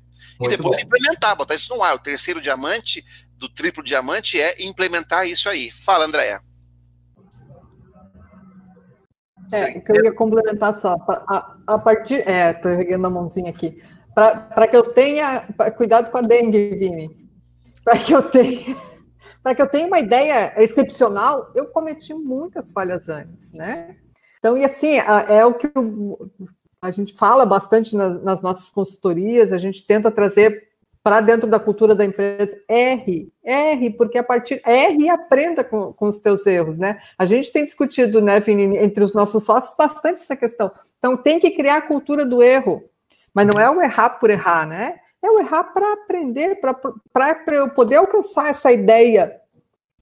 e 0.45 0.49
depois 0.49 0.77
bom. 0.77 0.83
implementar, 0.83 1.37
botar 1.37 1.55
isso 1.55 1.75
no 1.75 1.83
ar. 1.83 1.95
O 1.95 1.99
terceiro 1.99 2.41
diamante 2.41 3.05
do 3.43 3.49
triplo 3.49 3.83
diamante 3.83 4.41
é 4.41 4.63
implementar 4.63 5.27
isso 5.27 5.49
aí. 5.49 5.69
Fala, 5.71 6.07
Andréia. 6.07 6.41
É, 9.53 9.81
que 9.81 9.93
eu 9.93 10.05
ia 10.05 10.15
complementar 10.15 10.73
só. 10.73 10.95
A, 11.09 11.57
a 11.67 11.79
partir. 11.79 12.27
É, 12.27 12.53
estou 12.53 12.71
erguendo 12.71 13.07
a 13.07 13.11
mãozinha 13.11 13.51
aqui. 13.51 13.83
Para 14.15 14.69
que 14.69 14.77
eu 14.77 14.95
tenha. 14.95 15.41
Cuidado 15.77 16.11
com 16.11 16.19
a 16.19 16.23
dengue, 16.23 16.77
Vini. 16.77 17.29
Para 17.85 17.99
que 17.99 18.15
eu 18.15 18.23
tenha. 18.23 18.77
Para 19.43 19.57
que 19.57 19.63
eu 19.63 19.69
tenha 19.69 19.89
uma 19.89 19.99
ideia 19.99 20.55
excepcional, 20.57 21.51
eu 21.53 21.67
cometi 21.67 22.15
muitas 22.15 22.71
falhas 22.71 23.09
antes, 23.09 23.51
né? 23.51 23.97
Então, 24.39 24.57
e 24.57 24.65
assim, 24.65 24.99
é 25.29 25.45
o 25.45 25.55
que 25.55 25.69
a 26.81 26.93
gente 26.93 27.13
fala 27.15 27.45
bastante 27.45 27.97
nas, 27.97 28.23
nas 28.23 28.41
nossas 28.41 28.71
consultorias, 28.71 29.53
a 29.53 29.59
gente 29.59 29.85
tenta 29.85 30.13
trazer 30.13 30.69
para 31.03 31.21
dentro 31.21 31.49
da 31.51 31.59
cultura 31.59 31.95
da 31.95 32.05
empresa, 32.05 32.57
erre, 32.69 33.33
erre, 33.43 33.91
porque 33.91 34.19
a 34.19 34.23
partir, 34.23 34.63
erre 34.65 35.05
e 35.05 35.11
aprenda 35.11 35.65
com, 35.65 35.93
com 35.93 36.07
os 36.07 36.21
teus 36.21 36.47
erros, 36.47 36.79
né? 36.79 37.01
A 37.19 37.25
gente 37.25 37.53
tem 37.53 37.65
discutido, 37.65 38.21
né, 38.21 38.39
Vini, 38.39 38.77
entre 38.77 39.03
os 39.03 39.13
nossos 39.13 39.43
sócios, 39.43 39.75
bastante 39.77 40.21
essa 40.21 40.37
questão. 40.37 40.71
Então, 40.99 41.17
tem 41.17 41.41
que 41.41 41.51
criar 41.51 41.79
a 41.79 41.83
cultura 41.83 42.25
do 42.25 42.41
erro, 42.41 42.85
mas 43.35 43.47
não 43.47 43.61
é 43.61 43.69
o 43.69 43.83
errar 43.83 44.11
por 44.11 44.31
errar, 44.31 44.65
né? 44.67 45.01
É 45.21 45.29
o 45.29 45.41
errar 45.41 45.65
para 45.65 45.93
aprender, 45.93 46.61
para 46.61 47.57
eu 47.57 47.71
poder 47.71 47.97
alcançar 47.97 48.51
essa 48.51 48.71
ideia 48.71 49.41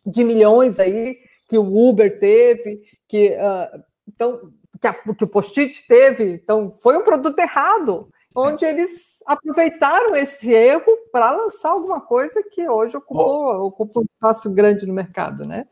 de 0.04 0.22
milhões 0.22 0.78
aí 0.78 1.18
que 1.48 1.56
o 1.56 1.88
Uber 1.88 2.18
teve, 2.18 2.82
que, 3.08 3.30
uh, 3.30 3.82
então, 4.06 4.50
que, 4.80 4.86
a, 4.86 4.94
que 4.94 5.24
o 5.24 5.28
Post-it 5.28 5.86
teve. 5.86 6.24
Então, 6.34 6.70
foi 6.70 6.96
um 6.96 7.04
produto 7.04 7.38
errado, 7.38 8.08
onde 8.34 8.64
eles 8.64 9.18
aproveitaram 9.26 10.14
esse 10.16 10.52
erro 10.52 10.96
para 11.12 11.30
lançar 11.30 11.70
alguma 11.70 12.00
coisa 12.00 12.42
que 12.42 12.68
hoje 12.68 12.96
ocupou, 12.96 13.66
ocupa 13.66 14.00
um 14.00 14.04
espaço 14.04 14.50
grande 14.50 14.86
no 14.86 14.94
mercado, 14.94 15.44
né? 15.44 15.66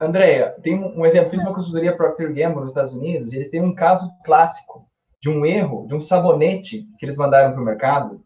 Andréia, 0.00 0.56
tem 0.62 0.74
um 0.74 1.04
exemplo, 1.04 1.30
fiz 1.30 1.40
uma 1.40 1.54
consultoria 1.54 1.96
Procter 1.96 2.32
Gamble 2.32 2.60
nos 2.60 2.70
Estados 2.70 2.94
Unidos, 2.94 3.32
e 3.32 3.36
eles 3.36 3.50
têm 3.50 3.60
um 3.60 3.74
caso 3.74 4.10
clássico 4.24 4.88
de 5.20 5.28
um 5.28 5.44
erro, 5.44 5.86
de 5.86 5.94
um 5.94 6.00
sabonete 6.00 6.88
que 6.98 7.04
eles 7.04 7.16
mandaram 7.16 7.52
para 7.52 7.60
o 7.60 7.64
mercado, 7.64 8.24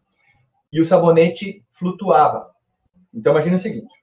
e 0.71 0.79
o 0.79 0.85
sabonete 0.85 1.65
flutuava. 1.73 2.49
Então, 3.13 3.33
imagine 3.33 3.55
o 3.55 3.59
seguinte, 3.59 3.93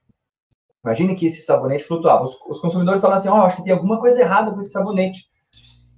imagine 0.83 1.15
que 1.15 1.25
esse 1.25 1.41
sabonete 1.41 1.83
flutuava. 1.83 2.25
Os, 2.25 2.39
os 2.47 2.59
consumidores 2.59 3.01
falam 3.01 3.17
assim, 3.17 3.29
ó, 3.29 3.41
oh, 3.41 3.45
acho 3.45 3.57
que 3.57 3.63
tem 3.63 3.73
alguma 3.73 3.99
coisa 3.99 4.21
errada 4.21 4.51
com 4.51 4.61
esse 4.61 4.71
sabonete 4.71 5.25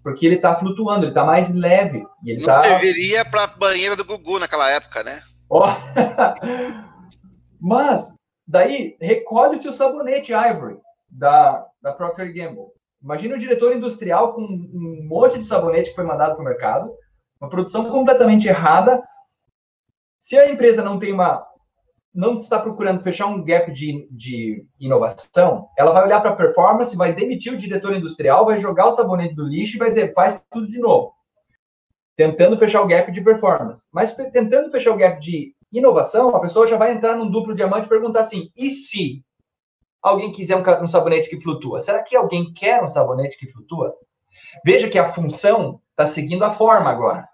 porque 0.06 0.24
ele 0.24 0.36
está 0.36 0.56
flutuando, 0.56 1.06
ele 1.06 1.10
está 1.10 1.26
mais 1.26 1.50
leve. 1.52 2.06
E 2.24 2.30
ele 2.30 2.40
Não 2.40 2.46
tá... 2.46 2.62
serviria 2.62 3.26
para 3.26 3.48
banheira 3.48 3.96
do 3.96 4.06
Gugu 4.06 4.38
naquela 4.38 4.70
época, 4.70 5.04
né? 5.04 5.20
Oh. 5.50 5.64
Mas, 7.60 8.14
daí, 8.48 8.96
recolhe-se 9.02 9.68
o 9.68 9.74
sabonete 9.74 10.32
Ivory 10.32 10.78
da, 11.10 11.66
da 11.82 11.92
Procter 11.92 12.32
Gamble. 12.32 12.68
Imagina 13.02 13.34
o 13.36 13.40
diretor 13.40 13.76
industrial 13.76 14.34
com 14.34 14.42
um 14.42 15.08
monte 15.10 15.40
de 15.40 15.46
sabonete 15.46 15.90
que 15.90 15.96
foi 15.96 16.06
mandado 16.06 16.36
para 16.36 16.42
o 16.44 16.46
mercado, 16.46 16.94
uma 17.42 17.50
produção 17.50 17.90
completamente 17.90 18.48
errada, 18.48 19.02
Se 20.20 20.38
a 20.38 20.52
empresa 20.52 20.84
não 20.84 21.00
tem 21.00 21.14
uma 21.14 21.44
não 22.16 22.38
está 22.38 22.58
procurando 22.58 23.04
fechar 23.04 23.28
um 23.28 23.44
gap 23.44 23.72
de, 23.74 24.08
de 24.10 24.66
inovação, 24.80 25.68
ela 25.78 25.92
vai 25.92 26.06
olhar 26.06 26.22
para 26.22 26.32
a 26.32 26.36
performance, 26.36 26.96
vai 26.96 27.14
demitir 27.14 27.54
o 27.54 27.58
diretor 27.58 27.94
industrial, 27.94 28.46
vai 28.46 28.58
jogar 28.58 28.88
o 28.88 28.94
sabonete 28.94 29.36
do 29.36 29.46
lixo 29.46 29.76
e 29.76 29.80
vai 29.80 29.90
dizer, 29.90 30.14
faz 30.14 30.42
tudo 30.50 30.68
de 30.68 30.80
novo. 30.80 31.14
Tentando 32.16 32.58
fechar 32.58 32.82
o 32.82 32.88
gap 32.88 33.12
de 33.12 33.22
performance. 33.22 33.90
Mas 33.92 34.14
tentando 34.14 34.72
fechar 34.72 34.94
o 34.94 34.98
gap 34.98 35.20
de 35.20 35.54
inovação, 35.74 36.34
a 36.34 36.40
pessoa 36.40 36.66
já 36.66 36.78
vai 36.78 36.94
entrar 36.94 37.18
num 37.18 37.30
duplo 37.30 37.54
diamante 37.54 37.88
e 37.88 37.90
perguntar 37.90 38.22
assim: 38.22 38.50
e 38.56 38.72
se 38.72 39.22
alguém 40.02 40.32
quiser 40.32 40.56
um, 40.56 40.84
um 40.86 40.88
sabonete 40.88 41.30
que 41.30 41.42
flutua? 41.42 41.82
Será 41.82 42.02
que 42.02 42.16
alguém 42.16 42.54
quer 42.54 42.82
um 42.82 42.88
sabonete 42.88 43.38
que 43.38 43.52
flutua? 43.52 43.94
Veja 44.64 44.90
que 44.90 44.98
a 44.98 45.12
função 45.12 45.82
está 45.90 46.08
seguindo 46.08 46.46
a 46.46 46.52
forma 46.52 46.90
agora. 46.90 47.28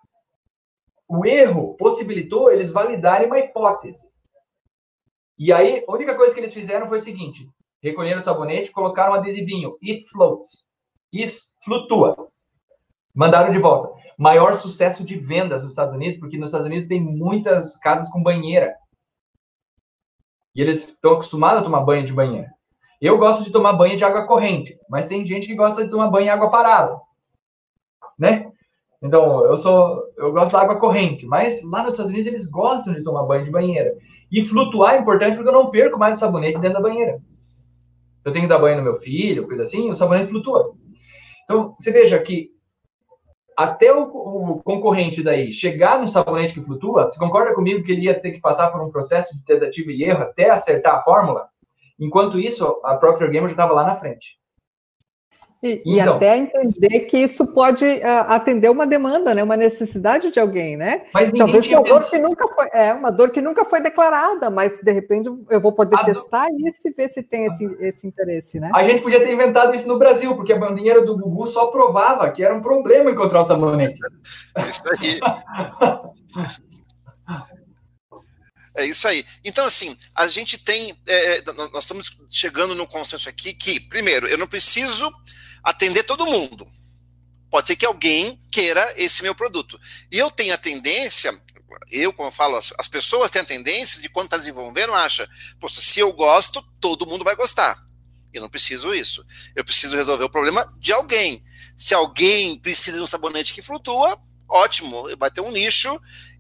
O 1.08 1.24
erro 1.24 1.76
possibilitou 1.78 2.52
eles 2.52 2.72
validarem 2.72 3.28
uma 3.28 3.38
hipótese. 3.38 4.11
E 5.44 5.52
aí, 5.52 5.84
a 5.88 5.92
única 5.92 6.14
coisa 6.14 6.36
que 6.36 6.40
eles 6.40 6.54
fizeram 6.54 6.88
foi 6.88 7.00
o 7.00 7.02
seguinte: 7.02 7.50
recolheram 7.82 8.20
o 8.20 8.24
sabonete, 8.24 8.70
colocaram 8.70 9.14
um 9.14 9.16
adesivinho, 9.16 9.76
it 9.82 10.08
floats. 10.08 10.68
Isso 11.12 11.52
flutua. 11.66 12.30
Mandaram 13.12 13.52
de 13.52 13.58
volta. 13.58 14.00
Maior 14.20 14.54
sucesso 14.60 15.04
de 15.04 15.18
vendas 15.18 15.64
nos 15.64 15.72
Estados 15.72 15.96
Unidos, 15.96 16.20
porque 16.20 16.38
nos 16.38 16.50
Estados 16.50 16.68
Unidos 16.68 16.88
tem 16.88 17.02
muitas 17.02 17.76
casas 17.78 18.08
com 18.12 18.22
banheira. 18.22 18.76
E 20.54 20.62
eles 20.62 20.88
estão 20.88 21.14
acostumados 21.14 21.62
a 21.62 21.64
tomar 21.64 21.82
banho 21.82 22.06
de 22.06 22.14
banheira. 22.14 22.54
Eu 23.02 23.18
gosto 23.18 23.44
de 23.44 23.52
tomar 23.52 23.74
banho 23.74 23.98
de 23.98 24.06
água 24.06 24.28
corrente, 24.28 24.78
mas 24.88 25.08
tem 25.08 25.26
gente 25.26 25.48
que 25.48 25.56
gosta 25.56 25.84
de 25.84 25.90
tomar 25.90 26.12
banho 26.12 26.28
em 26.28 26.30
água 26.30 26.52
parada. 26.52 27.02
Né? 28.16 28.52
Então, 29.02 29.46
eu 29.46 29.58
sou 29.58 30.04
eu 30.16 30.32
gosto 30.32 30.54
da 30.54 30.62
água 30.62 30.80
corrente, 30.80 31.26
mas 31.26 31.62
lá 31.64 31.82
nos 31.82 31.94
Estados 31.94 32.12
Unidos 32.12 32.28
eles 32.28 32.48
gostam 32.48 32.94
de 32.94 33.04
tomar 33.04 33.24
banho 33.24 33.44
de 33.44 33.52
banheira. 33.52 33.98
E 34.32 34.44
flutuar 34.44 34.96
é 34.96 35.00
importante 35.00 35.36
porque 35.36 35.50
eu 35.50 35.54
não 35.54 35.72
perco 35.72 35.98
mais 35.98 36.18
o 36.18 36.20
sabonete 36.20 36.60
dentro 36.60 36.82
da 36.82 36.88
banheira. 36.88 37.20
Eu 38.24 38.32
tenho 38.32 38.46
que 38.46 38.50
dar 38.50 38.60
banho 38.60 38.78
no 38.78 38.84
meu 38.84 39.00
filho, 39.00 39.48
coisa 39.48 39.64
assim, 39.64 39.90
o 39.90 39.96
sabonete 39.96 40.30
flutua. 40.30 40.74
Então, 41.44 41.76
você 41.78 41.92
veja 41.92 42.20
que 42.20 42.52
até 43.58 43.94
o, 43.94 44.04
o, 44.04 44.62
concorrente 44.64 45.24
daí 45.24 45.52
chegar 45.52 46.00
num 46.00 46.08
sabonete 46.08 46.54
que 46.54 46.66
flutua, 46.66 47.12
você 47.12 47.20
concorda 47.20 47.54
comigo 47.54 47.84
que 47.84 47.92
ele 47.92 48.04
ia 48.04 48.20
ter 48.20 48.32
que 48.32 48.40
passar 48.40 48.72
por 48.72 48.82
um 48.82 48.92
processo 48.92 49.36
de 49.36 49.44
tentativa 49.44 49.92
e 49.92 50.04
erro 50.04 50.24
até 50.24 50.50
acertar 50.50 50.96
a 50.96 51.04
fórmula? 51.04 51.48
Enquanto 52.00 52.40
isso, 52.40 52.80
a 52.84 52.96
Procter 52.96 53.28
Gamble 53.28 53.48
já 53.48 53.52
estava 53.52 53.74
lá 53.74 53.84
na 53.84 53.96
frente. 53.96 54.41
E, 55.64 55.82
então, 55.86 55.94
e, 55.94 56.00
até 56.00 56.38
entender 56.38 57.02
que 57.02 57.20
isso 57.20 57.46
pode 57.46 57.86
uh, 57.86 58.26
atender 58.28 58.70
uma 58.70 58.88
demanda, 58.88 59.36
né? 59.36 59.44
uma 59.44 59.56
necessidade 59.56 60.32
de 60.32 60.40
alguém, 60.40 60.76
né? 60.76 61.04
Mas 61.14 61.32
Talvez 61.32 61.68
uma 61.68 61.84
dor 61.84 62.10
que 62.10 62.18
nunca 62.18 62.48
foi, 62.48 62.68
é 62.74 62.94
uma 62.94 63.12
dor 63.12 63.30
que 63.30 63.42
nunca 63.42 63.64
foi 63.64 63.80
declarada, 63.80 64.50
mas 64.50 64.80
de 64.82 64.92
repente 64.92 65.30
eu 65.50 65.62
vou 65.62 65.72
poder 65.72 66.00
a 66.00 66.04
testar 66.04 66.48
do... 66.48 66.68
isso 66.68 66.88
e 66.88 66.92
ver 66.92 67.10
se 67.10 67.22
tem 67.22 67.46
esse, 67.46 67.78
esse 67.80 68.08
interesse, 68.08 68.60
né? 68.60 68.72
A 68.74 68.84
gente 68.84 69.04
podia 69.04 69.20
ter 69.20 69.32
inventado 69.32 69.76
isso 69.76 69.88
no 69.88 70.00
Brasil, 70.00 70.36
porque 70.36 70.52
a 70.52 70.58
bandinheira 70.58 71.06
do 71.06 71.16
Gugu 71.16 71.46
só 71.46 71.68
provava 71.68 72.30
que 72.32 72.44
era 72.44 72.56
um 72.56 72.62
problema 72.62 73.12
encontrar 73.12 73.44
o 73.44 73.46
sabonete. 73.46 74.00
Isso 74.58 74.84
aí. 74.90 75.20
É 78.76 78.86
isso 78.86 79.08
aí. 79.08 79.26
Então, 79.44 79.66
assim, 79.66 79.98
a 80.16 80.28
gente 80.28 80.58
tem. 80.58 80.96
É, 81.08 81.38
é 81.38 81.42
nós 81.54 81.84
estamos 81.84 82.18
chegando 82.30 82.74
no 82.74 82.88
consenso 82.88 83.28
aqui 83.28 83.54
que, 83.54 83.80
primeiro, 83.80 84.28
eu 84.28 84.38
não 84.38 84.48
preciso 84.48 85.12
atender 85.64 86.04
todo 86.04 86.26
mundo. 86.26 86.72
Pode 87.50 87.68
ser 87.68 87.76
que 87.76 87.86
alguém 87.86 88.40
queira 88.50 88.82
esse 88.96 89.22
meu 89.22 89.36
produto. 89.36 89.80
E 90.10 90.18
eu 90.18 90.32
tenho 90.32 90.54
a 90.54 90.58
tendência, 90.58 91.38
eu, 91.92 92.14
como 92.14 92.30
eu 92.30 92.32
falo, 92.32 92.56
as, 92.56 92.74
as 92.78 92.88
pessoas 92.88 93.30
têm 93.30 93.42
a 93.42 93.46
tendência 93.46 94.02
de 94.02 94.08
quando 94.08 94.28
está 94.28 94.38
desenvolvendo, 94.38 94.94
acha, 94.94 95.30
poxa, 95.60 95.82
se 95.82 96.00
eu 96.00 96.14
gosto, 96.14 96.62
todo 96.80 97.06
mundo 97.06 97.26
vai 97.26 97.36
gostar. 97.36 97.86
Eu 98.34 98.42
não 98.42 98.50
preciso 98.50 98.94
isso. 98.94 99.26
Eu 99.54 99.66
preciso 99.66 99.98
resolver 99.98 100.24
o 100.24 100.30
problema 100.30 100.66
de 100.80 100.94
alguém. 100.94 101.44
Se 101.78 101.94
alguém 101.94 102.58
precisa 102.58 102.98
de 102.98 103.04
um 103.04 103.08
sabonete 103.08 103.54
que 103.54 103.62
flutua, 103.62 104.18
ótimo, 104.52 105.06
vai 105.18 105.32
ter 105.32 105.42
um 105.42 105.52
nicho 105.52 105.90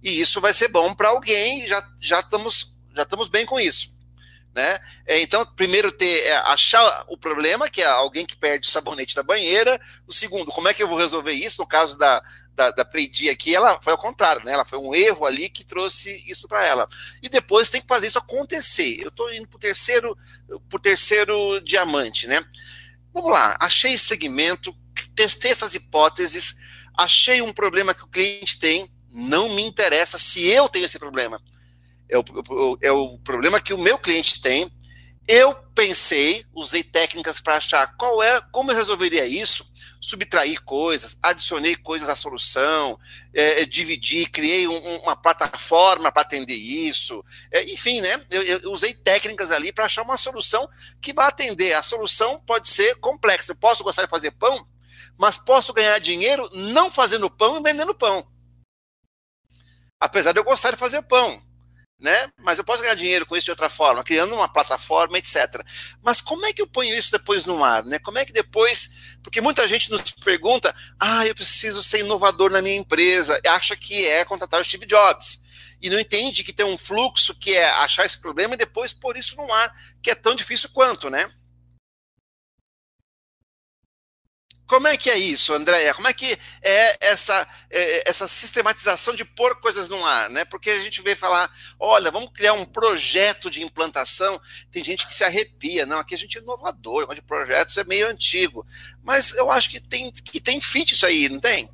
e 0.03 0.20
isso 0.20 0.41
vai 0.41 0.53
ser 0.53 0.68
bom 0.68 0.93
para 0.93 1.09
alguém. 1.09 1.68
Já 1.68 1.88
já 1.99 2.20
estamos 2.20 2.74
já 2.93 3.03
estamos 3.03 3.30
bem 3.30 3.45
com 3.45 3.59
isso 3.59 3.99
né? 4.53 4.80
É, 5.05 5.22
então, 5.22 5.45
primeiro 5.55 5.91
ter 5.91 6.26
é, 6.26 6.36
achar 6.47 7.05
o 7.07 7.18
problema, 7.18 7.70
que 7.70 7.82
é 7.82 7.86
alguém 7.86 8.26
que 8.26 8.36
perde 8.36 8.68
o 8.68 8.72
sabonete 8.72 9.16
da 9.16 9.24
banheira. 9.24 9.80
O 10.05 10.14
segundo, 10.14 10.51
como 10.51 10.68
é 10.68 10.74
que 10.74 10.84
eu 10.84 10.88
vou 10.88 10.97
resolver 10.97 11.32
isso? 11.32 11.62
No 11.62 11.68
caso 11.68 11.97
da 11.97 12.22
da, 12.53 12.70
da 12.70 12.84
Peidi 12.84 13.30
aqui, 13.30 13.55
ela 13.55 13.82
foi 13.82 13.93
ao 13.93 13.97
contrário, 13.97 14.43
né? 14.43 14.51
Ela 14.51 14.66
foi 14.66 14.78
um 14.78 14.93
erro 14.93 15.26
ali 15.26 15.49
que 15.49 15.64
trouxe 15.64 16.22
isso 16.30 16.49
para 16.49 16.66
ela. 16.66 16.86
E 17.24 17.30
depois 17.30 17.70
tem 17.70 17.82
que 17.82 17.88
fazer 17.88 18.07
isso 18.07 18.18
acontecer. 18.18 18.99
Eu 19.01 19.07
estou 19.07 19.34
indo 19.34 19.47
para 19.47 19.55
o 19.55 19.59
terceiro, 19.59 20.18
pro 20.70 20.78
terceiro 20.78 21.62
diamante, 21.62 22.28
né? 22.28 22.43
Vamos 23.14 23.32
lá, 23.32 23.57
achei 23.59 23.93
esse 23.93 24.05
segmento, 24.05 24.76
testei 25.16 25.51
essas 25.51 25.74
hipóteses, 25.76 26.55
achei 26.98 27.42
um 27.42 27.54
problema 27.54 27.94
que 27.94 28.04
o 28.04 28.08
cliente 28.08 28.60
tem, 28.60 28.89
não 29.10 29.50
me 29.50 29.64
interessa 29.64 30.18
se 30.18 30.46
eu 30.48 30.70
tenho 30.70 30.86
esse 30.86 31.00
problema 31.00 31.42
é 32.12 32.18
o, 32.20 32.78
é 32.82 32.92
o 32.92 33.18
problema 33.20 33.62
que 33.62 33.74
o 33.74 33.78
meu 33.78 33.98
cliente 33.98 34.42
tem. 34.42 34.70
Eu 35.28 35.54
pensei, 35.74 36.44
usei 36.54 36.84
técnicas 36.84 37.39
para 37.39 37.56
achar 37.56 37.96
qual 37.96 38.22
é, 38.22 38.42
como 38.52 38.72
eu 38.72 38.76
resolveria 38.76 39.26
isso, 39.26 39.72
subtrair 40.02 40.62
coisas, 40.64 41.16
adicionei 41.22 41.76
coisas 41.76 42.10
à 42.10 42.16
solução, 42.16 43.00
é, 43.34 43.62
é 43.62 43.66
dividi, 43.66 44.26
criei 44.26 44.68
um, 44.68 44.98
uma 44.98 45.16
plataforma 45.16 46.12
para 46.12 46.24
atender 46.24 46.56
isso, 46.56 47.24
é, 47.52 47.64
enfim, 47.72 48.02
né? 48.02 48.20
Eu, 48.32 48.42
eu, 48.42 48.72
usei 48.74 48.94
técnicas 48.94 49.52
ali 49.52 49.72
para 49.72 49.86
achar 49.86 50.02
uma 50.02 50.18
solução 50.18 50.68
que 51.00 51.14
vai 51.14 51.28
atender. 51.28 51.74
A 51.74 51.84
solução 51.84 52.42
pode 52.46 52.68
ser 52.68 52.96
complexa. 52.96 53.52
Eu 53.52 53.58
posso 53.58 53.84
gostar 53.84 54.04
de 54.04 54.10
fazer 54.10 54.32
pão, 54.32 54.68
mas 55.22 55.38
posso 55.38 55.72
ganhar 55.72 55.99
dinheiro 55.99 56.49
não 56.51 56.89
fazendo 56.89 57.30
pão 57.30 57.59
e 57.59 57.61
vendendo 57.61 57.93
pão. 57.93 58.28
Apesar 59.99 60.32
de 60.32 60.39
eu 60.39 60.43
gostar 60.43 60.72
de 60.72 60.78
fazer 60.78 61.03
pão 61.03 61.39
né? 62.01 62.28
Mas 62.39 62.57
eu 62.57 62.63
posso 62.63 62.82
ganhar 62.82 62.95
dinheiro 62.95 63.28
com 63.28 63.38
isso 63.38 63.45
de 63.45 63.51
outra 63.51 63.69
forma, 63.69 64.03
criando 64.03 64.34
uma 64.34 64.51
plataforma, 64.51 65.19
etc. 65.19 65.63
Mas 66.01 66.19
como 66.19 66.45
é 66.47 66.51
que 66.51 66.61
eu 66.61 66.67
ponho 66.67 66.97
isso 66.97 67.11
depois 67.11 67.45
no 67.45 67.63
ar, 67.63 67.86
né? 67.86 67.99
Como 67.99 68.17
é 68.17 68.26
que 68.26 68.34
depois, 68.34 68.89
porque 69.24 69.39
muita 69.39 69.67
gente 69.67 69.91
nos 69.91 70.01
pergunta, 70.24 70.76
ah, 70.99 71.28
eu 71.28 71.36
preciso 71.36 71.84
ser 71.84 71.99
inovador 71.99 72.51
na 72.51 72.61
minha 72.61 72.76
empresa, 72.76 73.39
acha 73.47 73.76
que 73.78 74.07
é 74.07 74.26
contratar 74.26 74.59
o 74.59 74.65
Steve 74.65 74.88
Jobs 74.88 75.39
e 75.80 75.89
não 75.89 75.99
entende 75.99 76.43
que 76.43 76.53
tem 76.53 76.65
um 76.65 76.78
fluxo 76.78 77.36
que 77.36 77.53
é 77.53 77.69
achar 77.69 78.05
esse 78.05 78.19
problema 78.19 78.55
e 78.55 78.57
depois 78.57 78.93
pôr 78.93 79.15
isso 79.15 79.36
no 79.36 79.51
ar, 79.53 79.72
que 80.01 80.09
é 80.09 80.15
tão 80.15 80.34
difícil 80.34 80.72
quanto, 80.74 81.07
né? 81.07 81.30
Como 84.72 84.88
é 84.88 84.95
que 84.95 85.09
é 85.09 85.17
isso, 85.17 85.53
Andréia? 85.53 85.93
Como 85.93 86.07
é 86.07 86.13
que 86.13 86.32
é 86.63 86.95
essa, 87.01 87.45
é, 87.69 88.09
essa 88.09 88.26
sistematização 88.26 89.13
de 89.13 89.26
pôr 89.26 89.59
coisas 89.59 89.89
no 89.89 90.01
ar, 90.05 90.30
né? 90.30 90.45
Porque 90.45 90.69
a 90.69 90.82
gente 90.82 91.01
vê 91.01 91.13
falar, 91.13 91.51
olha, 91.78 92.09
vamos 92.09 92.32
criar 92.32 92.53
um 92.53 92.63
projeto 92.63 93.49
de 93.49 93.61
implantação. 93.61 94.39
Tem 94.72 94.82
gente 94.82 95.05
que 95.05 95.13
se 95.13 95.26
arrepia, 95.26 95.86
não, 95.86 95.97
aqui 95.97 96.15
a 96.15 96.17
gente 96.17 96.38
é 96.38 96.41
inovador, 96.41 97.13
de 97.13 97.22
projetos 97.22 97.78
é 97.78 97.84
meio 97.84 98.07
antigo. 98.07 98.65
Mas 99.03 99.36
eu 99.36 99.51
acho 99.51 99.69
que 99.69 99.82
tem, 99.82 100.09
que 100.09 100.39
tem 100.39 100.61
fit 100.61 100.93
isso 100.93 101.05
aí, 101.05 101.28
não 101.28 101.41
tem? 101.41 101.69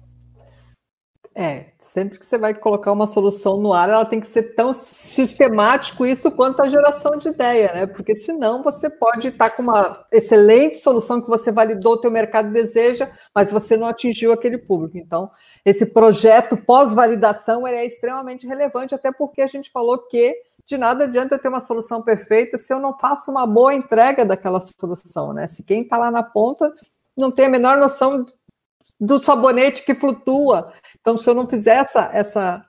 É, 1.36 1.66
sempre 1.98 2.20
que 2.20 2.28
você 2.28 2.38
vai 2.38 2.54
colocar 2.54 2.92
uma 2.92 3.08
solução 3.08 3.58
no 3.58 3.74
ar, 3.74 3.90
ela 3.90 4.06
tem 4.06 4.20
que 4.20 4.28
ser 4.28 4.54
tão 4.54 4.72
sistemático 4.72 6.06
isso 6.06 6.30
quanto 6.30 6.62
a 6.62 6.70
geração 6.70 7.18
de 7.18 7.30
ideia, 7.30 7.74
né? 7.74 7.88
Porque 7.88 8.16
senão 8.16 8.62
você 8.62 8.88
pode 8.88 9.30
estar 9.30 9.50
com 9.50 9.64
uma 9.64 10.06
excelente 10.12 10.76
solução 10.76 11.20
que 11.20 11.28
você 11.28 11.52
validou, 11.52 11.94
o 11.94 11.98
teu 12.00 12.12
mercado 12.12 12.52
deseja, 12.52 13.10
mas 13.34 13.52
você 13.52 13.76
não 13.76 13.88
atingiu 13.88 14.32
aquele 14.32 14.60
público. 14.60 14.96
Então, 14.96 15.32
esse 15.66 15.88
projeto 15.88 16.56
pós-validação 16.56 17.66
é 17.66 17.84
extremamente 17.84 18.46
relevante, 18.46 18.94
até 18.94 19.12
porque 19.12 19.42
a 19.42 19.48
gente 19.48 19.72
falou 19.72 19.98
que 19.98 20.36
de 20.68 20.78
nada 20.78 21.06
adianta 21.06 21.40
ter 21.40 21.48
uma 21.48 21.62
solução 21.62 22.04
perfeita 22.04 22.60
se 22.60 22.72
eu 22.72 22.80
não 22.80 22.96
faço 23.00 23.32
uma 23.32 23.48
boa 23.48 23.74
entrega 23.74 24.24
daquela 24.24 24.60
solução, 24.60 25.34
né? 25.34 25.48
Se 25.48 25.64
quem 25.64 25.82
está 25.82 25.98
lá 25.98 26.12
na 26.12 26.22
ponta 26.22 26.72
não 27.18 27.32
tem 27.32 27.48
a 27.48 27.50
menor 27.50 27.78
noção 27.78 28.24
do 29.00 29.22
sabonete 29.24 29.86
que 29.86 29.94
flutua, 29.94 30.74
então, 31.08 31.18
se 31.18 31.30
eu 31.30 31.34
não 31.34 31.48
fizer 31.48 31.78
essa, 31.78 32.10
essa, 32.12 32.66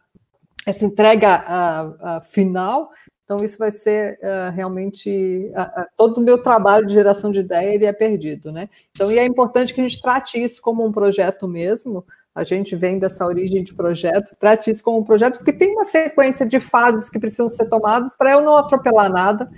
essa 0.65 0.85
entrega 0.85 1.43
uh, 1.43 2.19
uh, 2.19 2.25
final, 2.31 2.89
então 3.25 3.45
isso 3.45 3.59
vai 3.59 3.73
ser 3.73 4.17
uh, 4.23 4.55
realmente 4.55 5.51
todo 5.97 6.19
o 6.19 6.21
meu 6.21 6.41
trabalho 6.41 6.87
de 6.87 6.95
geração 6.95 7.33
de 7.33 7.41
ideia 7.41 7.75
ele 7.75 7.85
é 7.85 7.93
perdido, 7.93 8.53
né? 8.53 8.69
Então, 8.93 9.11
e 9.11 9.19
é 9.19 9.25
importante 9.25 9.75
que 9.75 9.81
a 9.81 9.83
gente 9.83 10.01
trate 10.01 10.41
isso 10.41 10.63
como 10.63 10.87
um 10.87 10.93
projeto 10.93 11.49
mesmo. 11.49 12.07
A 12.33 12.45
gente 12.45 12.77
vem 12.77 13.01
dessa 13.01 13.27
origem 13.27 13.65
de 13.65 13.75
projeto, 13.75 14.37
trate 14.39 14.71
isso 14.71 14.85
como 14.85 14.99
um 14.99 15.05
projeto, 15.05 15.39
porque 15.39 15.53
tem 15.53 15.73
uma 15.73 15.85
sequência 15.85 16.47
de 16.47 16.61
fases 16.61 17.11
que 17.11 17.19
precisam 17.19 17.49
ser 17.49 17.69
tomadas 17.69 18.17
para 18.17 18.31
eu 18.31 18.41
não 18.41 18.57
atropelar 18.57 19.11
nada 19.11 19.51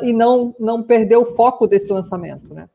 e 0.00 0.14
não, 0.14 0.56
não 0.58 0.82
perder 0.82 1.16
o 1.16 1.26
foco 1.26 1.66
desse 1.66 1.92
lançamento, 1.92 2.54
né? 2.54 2.66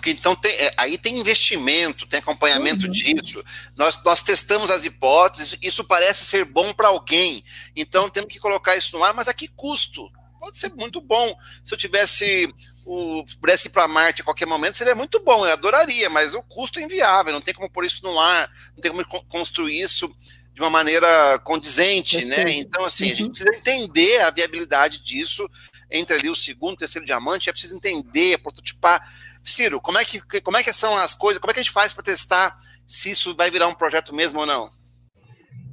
Porque 0.00 0.12
então 0.12 0.34
tem, 0.34 0.50
é, 0.52 0.70
aí 0.78 0.96
tem 0.96 1.18
investimento, 1.18 2.06
tem 2.06 2.20
acompanhamento 2.20 2.86
uhum. 2.86 2.90
disso. 2.90 3.44
Nós, 3.76 4.02
nós 4.02 4.22
testamos 4.22 4.70
as 4.70 4.86
hipóteses, 4.86 5.58
isso 5.60 5.84
parece 5.84 6.24
ser 6.24 6.46
bom 6.46 6.72
para 6.72 6.88
alguém. 6.88 7.44
Então 7.76 8.08
temos 8.08 8.32
que 8.32 8.38
colocar 8.38 8.74
isso 8.76 8.96
no 8.96 9.04
ar, 9.04 9.12
mas 9.12 9.28
a 9.28 9.34
que 9.34 9.46
custo? 9.46 10.10
Pode 10.40 10.58
ser 10.58 10.72
muito 10.74 11.02
bom. 11.02 11.36
Se 11.62 11.74
eu 11.74 11.78
tivesse 11.78 12.52
o 12.86 13.22
pudesse 13.38 13.68
ir 13.68 13.72
para 13.72 13.86
Marte 13.86 14.22
a 14.22 14.24
qualquer 14.24 14.46
momento, 14.46 14.78
seria 14.78 14.94
muito 14.94 15.20
bom, 15.20 15.44
eu 15.44 15.52
adoraria, 15.52 16.08
mas 16.08 16.32
o 16.34 16.42
custo 16.44 16.80
é 16.80 16.82
inviável, 16.82 17.34
não 17.34 17.42
tem 17.42 17.52
como 17.52 17.70
pôr 17.70 17.84
isso 17.84 18.02
no 18.02 18.18
ar, 18.18 18.50
não 18.74 18.80
tem 18.80 18.90
como 18.90 19.04
construir 19.26 19.78
isso 19.78 20.10
de 20.54 20.62
uma 20.62 20.70
maneira 20.70 21.38
condizente, 21.40 22.24
né? 22.24 22.44
Então, 22.48 22.86
assim, 22.86 23.04
uhum. 23.04 23.12
a 23.12 23.14
gente 23.14 23.26
uhum. 23.26 23.32
precisa 23.32 23.54
entender 23.54 24.22
a 24.22 24.30
viabilidade 24.30 25.02
disso 25.04 25.46
entre 25.90 26.16
ali 26.16 26.30
o 26.30 26.36
segundo 26.36 26.72
e 26.72 26.74
o 26.76 26.78
terceiro 26.78 27.04
diamante, 27.04 27.50
é 27.50 27.52
preciso 27.52 27.76
entender, 27.76 28.38
prototipar. 28.38 29.06
Ciro, 29.44 29.80
como 29.80 29.98
é 29.98 30.04
que, 30.04 30.20
como 30.42 30.56
é 30.56 30.62
que 30.62 30.72
são 30.72 30.94
as 30.96 31.14
coisas, 31.14 31.40
como 31.40 31.50
é 31.50 31.54
que 31.54 31.60
a 31.60 31.62
gente 31.62 31.72
faz 31.72 31.92
para 31.92 32.04
testar 32.04 32.58
se 32.86 33.10
isso 33.10 33.34
vai 33.36 33.50
virar 33.50 33.68
um 33.68 33.74
projeto 33.74 34.14
mesmo 34.14 34.40
ou 34.40 34.46
não? 34.46 34.68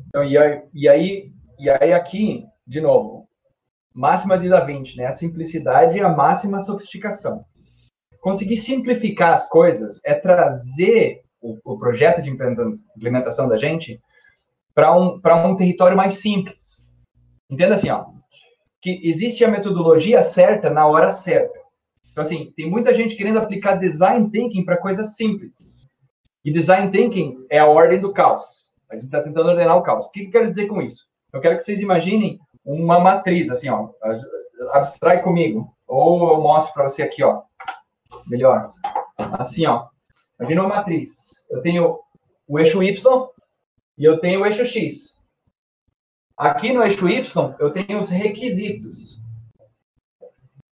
Então, 0.07 0.23
e, 0.23 0.37
aí, 0.37 0.61
e, 0.73 0.89
aí, 0.89 1.31
e 1.59 1.69
aí 1.69 1.93
aqui, 1.93 2.45
de 2.65 2.81
novo, 2.81 3.27
máxima 3.93 4.37
de 4.37 4.47
Da 4.47 4.61
Vinci, 4.61 4.95
né? 4.95 5.07
A 5.07 5.11
simplicidade 5.11 5.97
e 5.97 6.01
a 6.01 6.09
máxima 6.09 6.61
sofisticação. 6.61 7.43
Conseguir 8.21 8.57
simplificar 8.57 9.33
as 9.33 9.49
coisas 9.49 9.99
é 10.05 10.13
trazer 10.13 11.21
o, 11.41 11.57
o 11.63 11.77
projeto 11.77 12.21
de 12.21 12.29
implementação 12.29 13.47
da 13.47 13.57
gente 13.57 13.99
para 14.73 14.95
um, 14.95 15.19
um 15.23 15.55
território 15.55 15.97
mais 15.97 16.21
simples. 16.21 16.83
Entenda 17.49 17.75
assim, 17.75 17.89
ó, 17.89 18.05
que 18.81 19.01
existe 19.03 19.43
a 19.43 19.49
metodologia 19.49 20.21
certa 20.21 20.69
na 20.69 20.85
hora 20.85 21.11
certa. 21.11 21.56
Então, 22.17 22.25
assim, 22.25 22.51
tem 22.57 22.67
muita 22.67 22.95
gente 22.95 23.15
querendo 23.15 23.37
aplicar 23.37 23.75
design 23.75 24.31
thinking 24.31 24.65
para 24.65 24.75
coisas 24.75 25.15
simples. 25.15 25.77
E 26.43 26.51
design 26.51 26.89
thinking 26.91 27.45
é 27.47 27.59
a 27.59 27.67
ordem 27.67 27.99
do 27.99 28.11
caos. 28.11 28.71
A 28.89 28.95
gente 28.95 29.05
está 29.05 29.21
tentando 29.21 29.49
ordenar 29.49 29.77
o 29.77 29.83
caos. 29.83 30.07
O 30.07 30.11
que, 30.11 30.23
eu 30.23 30.31
quero 30.31 30.49
dizer 30.49 30.65
com 30.65 30.81
isso? 30.81 31.05
Eu 31.31 31.39
quero 31.39 31.55
que 31.55 31.63
vocês 31.63 31.79
imaginem 31.79 32.39
uma 32.65 32.99
matriz, 32.99 33.51
assim, 33.51 33.69
ó. 33.69 33.91
Abstrai 34.71 35.21
comigo. 35.21 35.71
Ou 35.85 36.31
eu 36.31 36.41
mostro 36.41 36.73
para 36.73 36.89
você 36.89 37.03
aqui, 37.03 37.23
ó. 37.23 37.43
Melhor. 38.25 38.73
Assim, 39.37 39.67
ó. 39.67 39.85
Imagina 40.39 40.63
uma 40.63 40.75
matriz. 40.75 41.45
Eu 41.51 41.61
tenho 41.61 41.99
o 42.47 42.57
eixo 42.57 42.81
Y, 42.81 43.27
e 43.95 44.03
eu 44.03 44.19
tenho 44.19 44.41
o 44.41 44.45
eixo 44.47 44.65
X. 44.65 45.19
Aqui 46.35 46.73
no 46.73 46.81
eixo 46.81 47.07
Y, 47.07 47.55
eu 47.59 47.69
tenho 47.69 47.99
os 47.99 48.09
requisitos, 48.09 49.16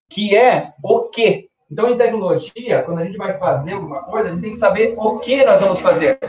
que 0.10 0.36
é 0.36 0.74
o 0.84 1.03
que. 1.03 1.49
Então, 1.70 1.89
em 1.89 1.97
tecnologia, 1.97 2.84
quando 2.84 2.99
a 2.99 3.06
gente 3.06 3.18
vai 3.18 3.38
fazer 3.38 3.74
alguma 3.74 4.03
coisa, 4.03 4.30
a 4.30 4.32
gente 4.32 4.41
tem 4.41 4.53
que 4.53 4.60
saber 4.60 4.93
o 4.97 5.20
que 5.20 5.43
nós 5.43 5.60
vamos 5.60 5.80
fazer. 5.80 6.20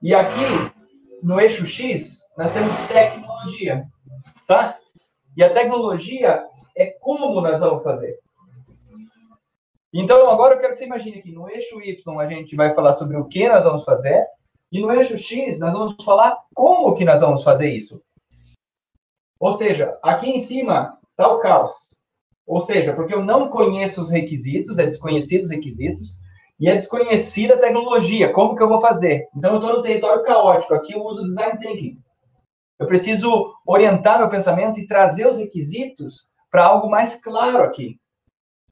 E 0.00 0.14
aqui, 0.14 0.72
no 1.22 1.40
eixo 1.40 1.66
X, 1.66 2.20
nós 2.36 2.52
temos 2.52 2.74
tecnologia, 2.88 3.84
tá? 4.46 4.78
E 5.36 5.42
a 5.42 5.52
tecnologia 5.52 6.44
é 6.76 6.86
como 6.86 7.40
nós 7.40 7.60
vamos 7.60 7.82
fazer. 7.82 8.18
Então, 9.92 10.30
agora 10.30 10.54
eu 10.54 10.60
quero 10.60 10.72
que 10.72 10.78
você 10.78 10.86
imagine 10.86 11.20
que 11.20 11.32
no 11.32 11.48
eixo 11.50 11.80
Y 11.82 12.20
a 12.20 12.26
gente 12.26 12.56
vai 12.56 12.74
falar 12.74 12.94
sobre 12.94 13.16
o 13.16 13.26
que 13.26 13.46
nós 13.48 13.64
vamos 13.64 13.84
fazer, 13.84 14.26
e 14.70 14.80
no 14.80 14.90
eixo 14.90 15.18
X, 15.18 15.58
nós 15.58 15.74
vamos 15.74 15.94
falar 16.02 16.38
como 16.54 16.94
que 16.94 17.04
nós 17.04 17.20
vamos 17.20 17.44
fazer 17.44 17.68
isso. 17.68 18.02
Ou 19.38 19.52
seja, 19.52 19.98
aqui 20.02 20.30
em 20.30 20.40
cima 20.40 20.98
está 21.10 21.28
o 21.28 21.40
caos. 21.40 21.88
Ou 22.46 22.60
seja, 22.60 22.92
porque 22.94 23.14
eu 23.14 23.24
não 23.24 23.48
conheço 23.48 24.02
os 24.02 24.10
requisitos, 24.10 24.78
é 24.78 24.86
desconhecido 24.86 25.44
os 25.44 25.50
requisitos, 25.50 26.20
e 26.58 26.68
é 26.68 26.74
desconhecida 26.74 27.54
a 27.54 27.58
tecnologia, 27.58 28.32
como 28.32 28.54
que 28.54 28.62
eu 28.62 28.68
vou 28.68 28.80
fazer? 28.80 29.26
Então, 29.36 29.52
eu 29.52 29.60
estou 29.60 29.76
no 29.76 29.82
território 29.82 30.22
caótico, 30.22 30.74
aqui 30.74 30.92
eu 30.92 31.02
uso 31.02 31.26
design 31.26 31.58
thinking. 31.58 31.98
Eu 32.78 32.86
preciso 32.86 33.52
orientar 33.66 34.18
meu 34.18 34.28
pensamento 34.28 34.78
e 34.78 34.86
trazer 34.86 35.26
os 35.26 35.38
requisitos 35.38 36.28
para 36.50 36.64
algo 36.64 36.90
mais 36.90 37.20
claro 37.20 37.62
aqui. 37.62 37.98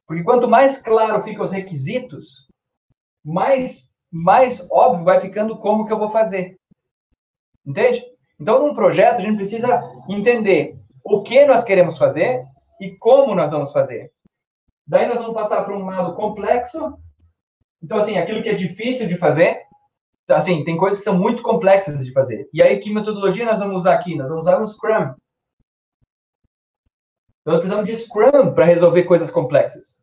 Porque 0.06 0.22
quanto 0.22 0.48
mais 0.48 0.82
claro 0.82 1.22
ficam 1.22 1.44
os 1.44 1.52
requisitos, 1.52 2.48
mais 3.24 3.90
mais 4.12 4.68
óbvio 4.72 5.04
vai 5.04 5.20
ficando 5.20 5.56
como 5.58 5.86
que 5.86 5.92
eu 5.92 5.98
vou 5.98 6.10
fazer. 6.10 6.56
Entende? 7.64 8.02
Então, 8.40 8.66
num 8.66 8.74
projeto, 8.74 9.18
a 9.18 9.22
gente 9.22 9.36
precisa 9.36 9.82
entender 10.08 10.76
o 11.04 11.22
que 11.22 11.44
nós 11.44 11.62
queremos 11.62 11.96
fazer 11.96 12.42
e 12.80 12.96
como 12.96 13.34
nós 13.34 13.50
vamos 13.50 13.72
fazer. 13.72 14.10
Daí 14.86 15.06
nós 15.06 15.18
vamos 15.18 15.34
passar 15.34 15.64
para 15.64 15.76
um 15.76 15.84
lado 15.84 16.14
complexo. 16.14 16.98
Então, 17.82 17.98
assim, 17.98 18.18
aquilo 18.18 18.42
que 18.42 18.48
é 18.48 18.54
difícil 18.54 19.06
de 19.06 19.16
fazer, 19.18 19.62
assim, 20.28 20.64
tem 20.64 20.76
coisas 20.76 20.98
que 20.98 21.04
são 21.04 21.16
muito 21.16 21.42
complexas 21.42 22.04
de 22.04 22.12
fazer. 22.12 22.48
E 22.52 22.62
aí, 22.62 22.78
que 22.80 22.92
metodologia 22.92 23.44
nós 23.44 23.60
vamos 23.60 23.76
usar 23.76 23.94
aqui? 23.94 24.16
Nós 24.16 24.28
vamos 24.28 24.46
usar 24.46 24.60
um 24.60 24.66
Scrum. 24.66 25.14
Então, 27.40 27.54
nós 27.54 27.60
precisamos 27.60 27.86
de 27.86 27.96
Scrum 27.96 28.54
para 28.54 28.64
resolver 28.64 29.04
coisas 29.04 29.30
complexas. 29.30 30.02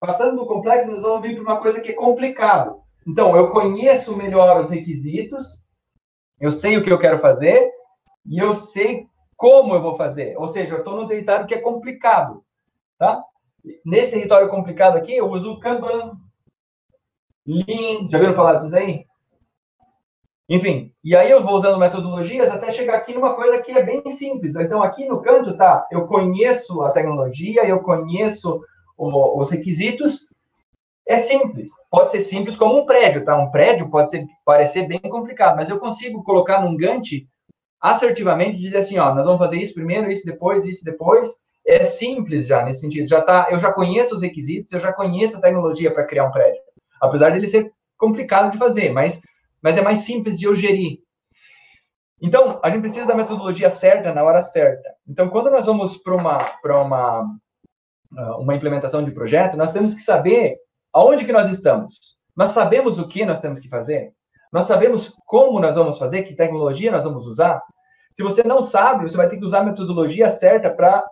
Passando 0.00 0.36
do 0.36 0.46
complexo, 0.46 0.90
nós 0.90 1.02
vamos 1.02 1.22
vir 1.22 1.34
para 1.34 1.42
uma 1.42 1.60
coisa 1.60 1.80
que 1.80 1.90
é 1.90 1.94
complicado. 1.94 2.82
Então, 3.06 3.36
eu 3.36 3.48
conheço 3.48 4.16
melhor 4.16 4.60
os 4.60 4.70
requisitos, 4.70 5.62
eu 6.40 6.50
sei 6.50 6.76
o 6.76 6.84
que 6.84 6.92
eu 6.92 6.98
quero 6.98 7.20
fazer 7.20 7.70
e 8.26 8.38
eu 8.38 8.54
sei 8.54 9.08
como 9.38 9.72
eu 9.72 9.80
vou 9.80 9.96
fazer. 9.96 10.36
Ou 10.36 10.48
seja, 10.48 10.74
eu 10.74 10.78
estou 10.80 10.96
num 10.96 11.06
território 11.06 11.46
que 11.46 11.54
é 11.54 11.60
complicado, 11.60 12.42
tá? 12.98 13.22
Nesse 13.86 14.12
território 14.12 14.48
complicado 14.48 14.96
aqui, 14.96 15.16
eu 15.16 15.30
uso 15.30 15.52
o 15.52 15.60
Kanban, 15.60 16.18
Lean, 17.46 18.10
já 18.10 18.18
viram 18.18 18.34
falar 18.34 18.54
disso 18.54 18.76
aí? 18.76 19.06
Enfim, 20.48 20.92
e 21.04 21.14
aí 21.14 21.30
eu 21.30 21.42
vou 21.42 21.54
usando 21.54 21.78
metodologias 21.78 22.50
até 22.50 22.72
chegar 22.72 22.96
aqui 22.96 23.14
numa 23.14 23.34
coisa 23.34 23.62
que 23.62 23.70
é 23.70 23.82
bem 23.82 24.02
simples. 24.10 24.56
Então, 24.56 24.82
aqui 24.82 25.06
no 25.06 25.22
canto, 25.22 25.56
tá, 25.56 25.86
eu 25.90 26.06
conheço 26.06 26.82
a 26.82 26.90
tecnologia, 26.90 27.64
eu 27.64 27.80
conheço 27.80 28.60
o, 28.96 29.40
os 29.40 29.50
requisitos, 29.50 30.26
é 31.06 31.18
simples. 31.18 31.68
Pode 31.90 32.10
ser 32.10 32.22
simples 32.22 32.56
como 32.56 32.78
um 32.78 32.86
prédio, 32.86 33.24
tá? 33.24 33.36
Um 33.36 33.50
prédio 33.50 33.88
pode 33.88 34.10
ser, 34.10 34.26
parecer 34.44 34.88
bem 34.88 35.00
complicado, 35.00 35.56
mas 35.56 35.70
eu 35.70 35.78
consigo 35.78 36.24
colocar 36.24 36.60
num 36.60 36.76
Gantt 36.76 37.28
assertivamente 37.80 38.58
dizer 38.58 38.78
assim, 38.78 38.98
ó, 38.98 39.14
nós 39.14 39.24
vamos 39.24 39.38
fazer 39.38 39.58
isso 39.58 39.74
primeiro, 39.74 40.10
isso 40.10 40.26
depois, 40.26 40.64
isso 40.64 40.84
depois. 40.84 41.30
É 41.66 41.84
simples 41.84 42.46
já 42.46 42.64
nesse 42.64 42.80
sentido. 42.80 43.08
Já 43.08 43.20
tá, 43.20 43.48
eu 43.50 43.58
já 43.58 43.72
conheço 43.72 44.14
os 44.14 44.22
requisitos, 44.22 44.72
eu 44.72 44.80
já 44.80 44.92
conheço 44.92 45.36
a 45.36 45.40
tecnologia 45.40 45.92
para 45.92 46.06
criar 46.06 46.24
um 46.24 46.30
prédio. 46.30 46.60
Apesar 47.00 47.30
dele 47.30 47.46
ser 47.46 47.70
complicado 47.96 48.52
de 48.52 48.58
fazer, 48.58 48.90
mas, 48.90 49.20
mas 49.62 49.76
é 49.76 49.82
mais 49.82 50.00
simples 50.00 50.38
de 50.38 50.46
eu 50.46 50.54
gerir. 50.54 50.98
Então, 52.20 52.58
a 52.64 52.70
gente 52.70 52.80
precisa 52.80 53.06
da 53.06 53.14
metodologia 53.14 53.70
certa 53.70 54.12
na 54.12 54.24
hora 54.24 54.40
certa. 54.40 54.88
Então, 55.06 55.28
quando 55.28 55.50
nós 55.50 55.66
vamos 55.66 55.98
para 55.98 56.14
uma, 56.14 56.52
uma 56.64 57.38
ah, 58.16 58.38
uma 58.38 58.54
implementação 58.54 59.04
de 59.04 59.10
projeto, 59.10 59.56
nós 59.56 59.72
temos 59.72 59.94
que 59.94 60.00
saber 60.00 60.56
aonde 60.92 61.24
que 61.24 61.32
nós 61.32 61.50
estamos. 61.50 62.16
Nós 62.36 62.50
sabemos 62.50 62.98
o 62.98 63.06
que 63.06 63.24
nós 63.24 63.40
temos 63.40 63.58
que 63.60 63.68
fazer? 63.68 64.12
Nós 64.52 64.66
sabemos 64.66 65.14
como 65.26 65.60
nós 65.60 65.76
vamos 65.76 65.98
fazer, 65.98 66.22
que 66.22 66.34
tecnologia 66.34 66.90
nós 66.90 67.04
vamos 67.04 67.26
usar? 67.26 67.62
Se 68.14 68.22
você 68.22 68.42
não 68.42 68.62
sabe, 68.62 69.08
você 69.08 69.16
vai 69.16 69.28
ter 69.28 69.36
que 69.36 69.44
usar 69.44 69.60
a 69.60 69.64
metodologia 69.64 70.30
certa 70.30 70.70
para 70.70 71.04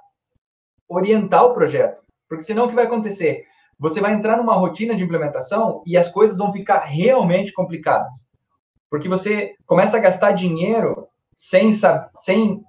orientar 0.88 1.44
o 1.44 1.54
projeto. 1.54 2.02
Porque 2.28 2.42
senão 2.42 2.64
o 2.64 2.68
que 2.68 2.74
vai 2.74 2.86
acontecer? 2.86 3.44
Você 3.78 4.00
vai 4.00 4.12
entrar 4.12 4.36
numa 4.36 4.54
rotina 4.54 4.94
de 4.94 5.04
implementação 5.04 5.82
e 5.86 5.96
as 5.96 6.08
coisas 6.08 6.38
vão 6.38 6.52
ficar 6.52 6.80
realmente 6.80 7.52
complicadas. 7.52 8.12
Porque 8.90 9.08
você 9.08 9.54
começa 9.66 9.96
a 9.96 10.00
gastar 10.00 10.32
dinheiro 10.32 11.06
sem, 11.34 11.70
sem 12.16 12.62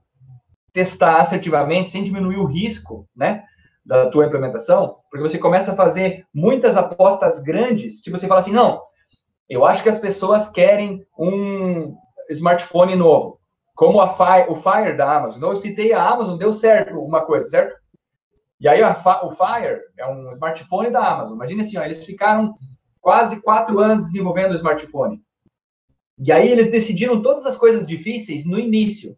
testar 0.74 1.18
assertivamente, 1.22 1.90
sem 1.90 2.04
diminuir 2.04 2.38
o 2.38 2.46
risco, 2.46 3.08
né? 3.16 3.44
da 3.88 4.10
tua 4.10 4.26
implementação, 4.26 4.98
porque 5.10 5.28
você 5.28 5.38
começa 5.38 5.72
a 5.72 5.76
fazer 5.76 6.26
muitas 6.34 6.76
apostas 6.76 7.42
grandes, 7.42 8.02
tipo 8.02 8.18
você 8.18 8.28
fala 8.28 8.42
assim, 8.42 8.52
não, 8.52 8.82
eu 9.50 9.66
acho 9.66 9.82
que 9.82 9.90
as 9.90 10.00
pessoas 10.00 10.50
querem 10.50 11.06
um 11.18 11.96
smartphone 12.30 12.96
novo, 12.96 13.40
como 13.74 14.06
Fire, 14.16 14.50
o 14.50 14.56
Fire 14.56 14.98
da 14.98 15.18
Amazon. 15.18 15.42
Eu 15.42 15.56
citei 15.56 15.94
a 15.94 16.04
Amazon, 16.04 16.38
deu 16.38 16.54
certo 16.54 17.00
uma 17.00 17.22
coisa, 17.22 17.48
certo? 17.48 17.76
E 18.60 18.68
aí 18.68 18.82
a, 18.82 18.92
o 19.24 19.32
Fire 19.32 19.82
é 19.98 20.08
um 20.08 20.32
smartphone 20.32 20.90
da 20.90 21.08
Amazon. 21.08 21.36
Imagina 21.36 21.62
assim, 21.62 21.78
ó, 21.78 21.84
eles 21.84 22.04
ficaram 22.04 22.56
quase 23.00 23.42
quatro 23.42 23.80
anos 23.80 24.08
desenvolvendo 24.08 24.52
o 24.52 24.56
smartphone. 24.56 25.22
E 26.20 26.32
aí 26.32 26.52
eles 26.52 26.72
decidiram 26.72 27.22
todas 27.22 27.46
as 27.46 27.56
coisas 27.56 27.88
difíceis 27.88 28.46
no 28.46 28.60
início. 28.60 29.16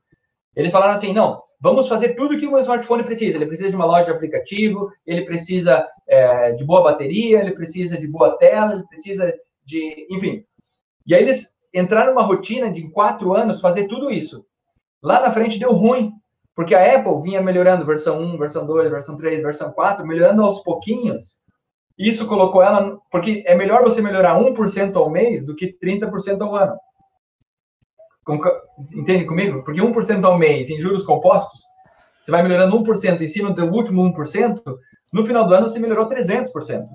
Eles 0.55 0.71
falaram 0.71 0.93
assim, 0.93 1.13
não, 1.13 1.41
vamos 1.59 1.88
fazer 1.88 2.15
tudo 2.15 2.38
que 2.38 2.45
um 2.45 2.59
smartphone 2.59 3.03
precisa. 3.03 3.38
Ele 3.38 3.45
precisa 3.45 3.69
de 3.69 3.75
uma 3.75 3.86
loja 3.86 4.05
de 4.05 4.11
aplicativo, 4.11 4.91
ele 5.07 5.23
precisa 5.23 5.88
é, 6.07 6.51
de 6.51 6.65
boa 6.65 6.84
bateria, 6.84 7.39
ele 7.39 7.51
precisa 7.51 7.97
de 7.97 8.07
boa 8.07 8.38
tela, 8.38 8.73
ele 8.73 8.84
precisa 8.88 9.34
de. 9.70 10.07
Enfim. 10.09 10.43
E 11.05 11.13
aí 11.15 11.22
eles 11.22 11.55
entraram 11.74 12.13
numa 12.13 12.26
rotina 12.26 12.72
de 12.72 12.89
quatro 12.89 13.34
anos 13.34 13.61
fazer 13.61 13.88
tudo 13.88 14.11
isso. 14.11 14.45
Lá 15.01 15.22
na 15.22 15.32
frente 15.32 15.59
deu 15.59 15.72
ruim, 15.72 16.11
porque 16.55 16.76
a 16.76 16.95
Apple 16.95 17.22
vinha 17.22 17.41
melhorando 17.41 17.86
versão 17.86 18.20
1, 18.20 18.38
versão 18.38 18.65
2, 18.65 18.91
versão 18.91 19.15
3, 19.15 19.41
versão 19.43 19.72
4, 19.72 20.05
melhorando 20.05 20.43
aos 20.43 20.61
pouquinhos. 20.61 21.41
isso 21.97 22.28
colocou 22.28 22.63
ela. 22.63 22.97
Porque 23.11 23.43
é 23.45 23.55
melhor 23.55 23.84
você 23.84 24.01
melhorar 24.01 24.39
1% 24.39 24.95
ao 24.95 25.09
mês 25.09 25.45
do 25.45 25.55
que 25.55 25.78
30% 25.82 26.41
ao 26.41 26.55
ano. 26.55 26.76
Entende 28.95 29.26
comigo? 29.26 29.63
Porque 29.63 29.82
1% 29.82 30.24
ao 30.24 30.38
mês 30.38 30.70
em 30.70 30.80
juros 30.80 31.03
compostos, 31.03 31.61
você 32.24 32.32
vai 32.32 32.43
melhorando 32.43 32.78
1% 32.78 33.22
em 33.22 33.28
cima 33.28 33.51
do 33.51 33.65
último 33.65 34.03
1%, 34.13 34.61
no 35.11 35.26
final 35.26 35.47
do 35.47 35.53
ano 35.53 35.70
você 35.70 35.80
melhorou 35.80 36.07
300%. 36.07 36.86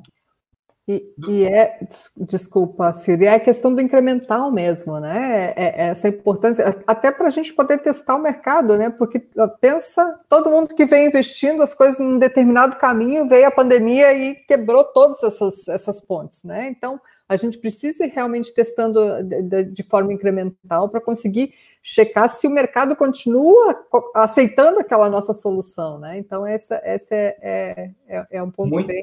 E, 0.86 1.14
e, 1.28 1.44
é, 1.46 1.78
desculpa, 2.14 2.92
Ciro, 2.92 3.24
é 3.24 3.34
a 3.34 3.40
questão 3.40 3.74
do 3.74 3.80
incremental 3.80 4.50
mesmo, 4.50 5.00
né? 5.00 5.54
É, 5.56 5.86
é 5.86 5.88
essa 5.88 6.08
importância, 6.08 6.82
até 6.86 7.10
para 7.10 7.28
a 7.28 7.30
gente 7.30 7.54
poder 7.54 7.78
testar 7.78 8.16
o 8.16 8.22
mercado, 8.22 8.76
né? 8.76 8.90
Porque 8.90 9.18
pensa, 9.62 10.20
todo 10.28 10.50
mundo 10.50 10.74
que 10.74 10.84
vem 10.84 11.06
investindo 11.06 11.62
as 11.62 11.74
coisas 11.74 11.98
num 11.98 12.18
determinado 12.18 12.76
caminho, 12.76 13.26
veio 13.26 13.46
a 13.46 13.50
pandemia 13.50 14.12
e 14.12 14.34
quebrou 14.34 14.84
todas 14.84 15.22
essas, 15.22 15.66
essas 15.68 16.02
pontes, 16.02 16.44
né? 16.44 16.68
Então, 16.68 17.00
a 17.26 17.36
gente 17.36 17.56
precisa 17.56 18.04
ir 18.04 18.10
realmente 18.10 18.52
testando 18.52 19.22
de, 19.22 19.64
de 19.64 19.82
forma 19.84 20.12
incremental 20.12 20.90
para 20.90 21.00
conseguir 21.00 21.54
checar 21.82 22.28
se 22.28 22.46
o 22.46 22.50
mercado 22.50 22.94
continua 22.94 23.74
aceitando 24.14 24.80
aquela 24.80 25.08
nossa 25.08 25.32
solução, 25.32 25.98
né? 25.98 26.18
Então, 26.18 26.46
essa, 26.46 26.78
essa 26.84 27.14
é, 27.14 27.90
é, 28.06 28.26
é 28.32 28.42
um 28.42 28.50
ponto 28.50 28.68
Muito. 28.68 28.88
bem 28.88 29.02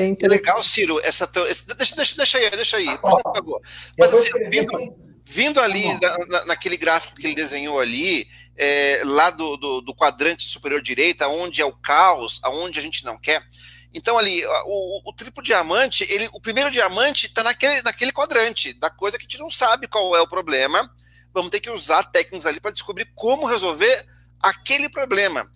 é 0.00 0.28
legal, 0.28 0.62
Ciro, 0.62 1.00
essa 1.02 1.26
deixa, 1.26 1.96
deixa, 1.96 2.16
deixa 2.16 2.38
aí, 2.38 2.50
deixa 2.50 2.76
aí, 2.76 2.86
favor. 3.34 3.60
Mas 3.98 4.14
assim, 4.14 4.30
vindo, 4.50 4.96
vindo 5.24 5.60
ali 5.60 5.84
na, 6.28 6.46
naquele 6.46 6.76
gráfico 6.76 7.14
que 7.16 7.26
ele 7.26 7.34
desenhou 7.34 7.78
ali, 7.78 8.26
é, 8.56 9.02
lá 9.04 9.30
do, 9.30 9.56
do, 9.56 9.80
do, 9.80 9.94
quadrante 9.94 10.46
superior 10.46 10.82
direita, 10.82 11.28
onde 11.28 11.60
é 11.60 11.64
o 11.64 11.72
caos, 11.72 12.40
aonde 12.42 12.78
a 12.78 12.82
gente 12.82 13.04
não 13.04 13.18
quer. 13.18 13.42
Então 13.94 14.18
ali, 14.18 14.42
o, 14.66 15.10
o 15.10 15.12
triplo 15.12 15.42
diamante, 15.42 16.04
ele, 16.10 16.28
o 16.32 16.40
primeiro 16.40 16.70
diamante 16.70 17.26
está 17.26 17.42
naquele, 17.42 17.82
naquele 17.82 18.12
quadrante, 18.12 18.72
da 18.74 18.90
coisa 18.90 19.16
que 19.16 19.24
a 19.24 19.28
gente 19.28 19.38
não 19.38 19.50
sabe 19.50 19.86
qual 19.86 20.14
é 20.16 20.20
o 20.20 20.28
problema. 20.28 20.90
Vamos 21.32 21.50
ter 21.50 21.60
que 21.60 21.70
usar 21.70 22.02
técnicas 22.04 22.46
ali 22.46 22.60
para 22.60 22.72
descobrir 22.72 23.10
como 23.14 23.46
resolver 23.46 24.04
aquele 24.40 24.88
problema. 24.88 25.48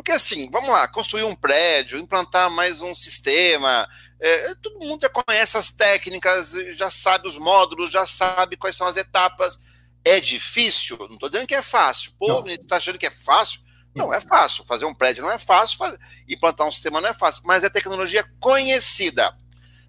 Porque 0.00 0.12
assim, 0.12 0.48
vamos 0.50 0.70
lá, 0.70 0.88
construir 0.88 1.24
um 1.24 1.34
prédio, 1.34 1.98
implantar 1.98 2.50
mais 2.50 2.80
um 2.80 2.94
sistema, 2.94 3.86
é, 4.18 4.54
todo 4.54 4.78
mundo 4.78 5.02
já 5.02 5.10
conhece 5.10 5.58
as 5.58 5.70
técnicas, 5.72 6.52
já 6.72 6.90
sabe 6.90 7.28
os 7.28 7.36
módulos, 7.36 7.90
já 7.90 8.06
sabe 8.06 8.56
quais 8.56 8.74
são 8.76 8.86
as 8.86 8.96
etapas. 8.96 9.58
É 10.02 10.18
difícil? 10.18 10.96
Não 11.00 11.16
estou 11.16 11.28
dizendo 11.28 11.46
que 11.46 11.54
é 11.54 11.60
fácil. 11.60 12.12
O 12.12 12.26
povo 12.26 12.48
está 12.48 12.78
achando 12.78 12.98
que 12.98 13.06
é 13.06 13.10
fácil. 13.10 13.60
Não 13.94 14.12
é 14.12 14.22
fácil. 14.22 14.64
Fazer 14.64 14.86
um 14.86 14.94
prédio 14.94 15.22
não 15.22 15.30
é 15.30 15.38
fácil, 15.38 15.76
fazer, 15.76 15.98
implantar 16.26 16.66
um 16.66 16.72
sistema 16.72 17.02
não 17.02 17.10
é 17.10 17.14
fácil, 17.14 17.42
mas 17.44 17.62
é 17.62 17.68
tecnologia 17.68 18.24
conhecida. 18.40 19.36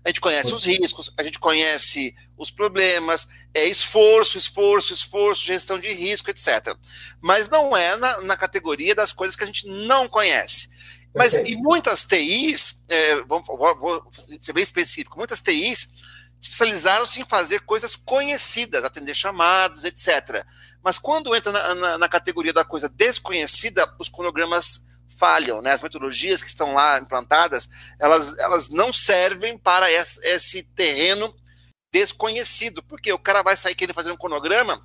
A 0.04 0.10
gente 0.10 0.20
conhece 0.20 0.54
os 0.54 0.66
riscos, 0.66 1.14
a 1.18 1.24
gente 1.24 1.40
conhece 1.40 2.14
os 2.38 2.52
problemas, 2.52 3.30
é 3.54 3.66
esforço, 3.66 4.38
esforço, 4.38 4.94
esforço, 4.94 5.46
gestão 5.46 5.80
de 5.80 5.92
risco, 5.92 6.30
etc. 6.30 6.76
Mas 7.20 7.50
não 7.50 7.76
é 7.76 7.96
na, 7.98 8.22
na 8.22 8.38
categoria 8.38 8.96
das 8.96 9.12
coisas 9.12 9.36
que 9.36 9.44
a 9.44 9.48
gente 9.48 9.68
não 9.68 10.08
conhece. 10.08 10.70
Mas 11.14 11.34
em 11.34 11.58
muitas 11.58 12.06
TIs, 12.06 12.84
é, 12.88 13.16
vou, 13.24 13.44
vou, 13.44 13.80
vou, 13.80 14.12
ser 14.40 14.54
bem 14.54 14.64
específico, 14.64 15.18
muitas 15.18 15.42
TIs 15.42 15.90
especializaram-se 16.42 17.22
em 17.22 17.26
fazer 17.26 17.60
coisas 17.62 17.96
conhecidas, 17.96 18.84
atender 18.84 19.14
chamados, 19.14 19.84
etc. 19.84 20.44
Mas 20.84 20.98
quando 20.98 21.36
entra 21.36 21.52
na, 21.52 21.76
na, 21.76 21.98
na 22.00 22.10
categoria 22.10 22.54
da 22.54 22.66
coisa 22.66 22.90
desconhecida, 22.90 23.94
os 24.00 24.10
cronogramas 24.10 24.84
falham, 25.22 25.62
né? 25.62 25.72
As 25.72 25.84
metodologias 25.84 26.42
que 26.42 26.48
estão 26.48 26.74
lá 26.74 26.98
implantadas, 26.98 27.70
elas, 28.00 28.36
elas 28.40 28.70
não 28.70 28.92
servem 28.92 29.56
para 29.56 29.92
esse, 29.92 30.20
esse 30.26 30.64
terreno 30.64 31.32
desconhecido, 31.92 32.82
porque 32.84 33.12
o 33.12 33.20
cara 33.20 33.42
vai 33.42 33.58
sair 33.58 33.76
querendo 33.76 33.96
fazer 33.96 34.12
um 34.12 34.18
cronograma, 34.18 34.82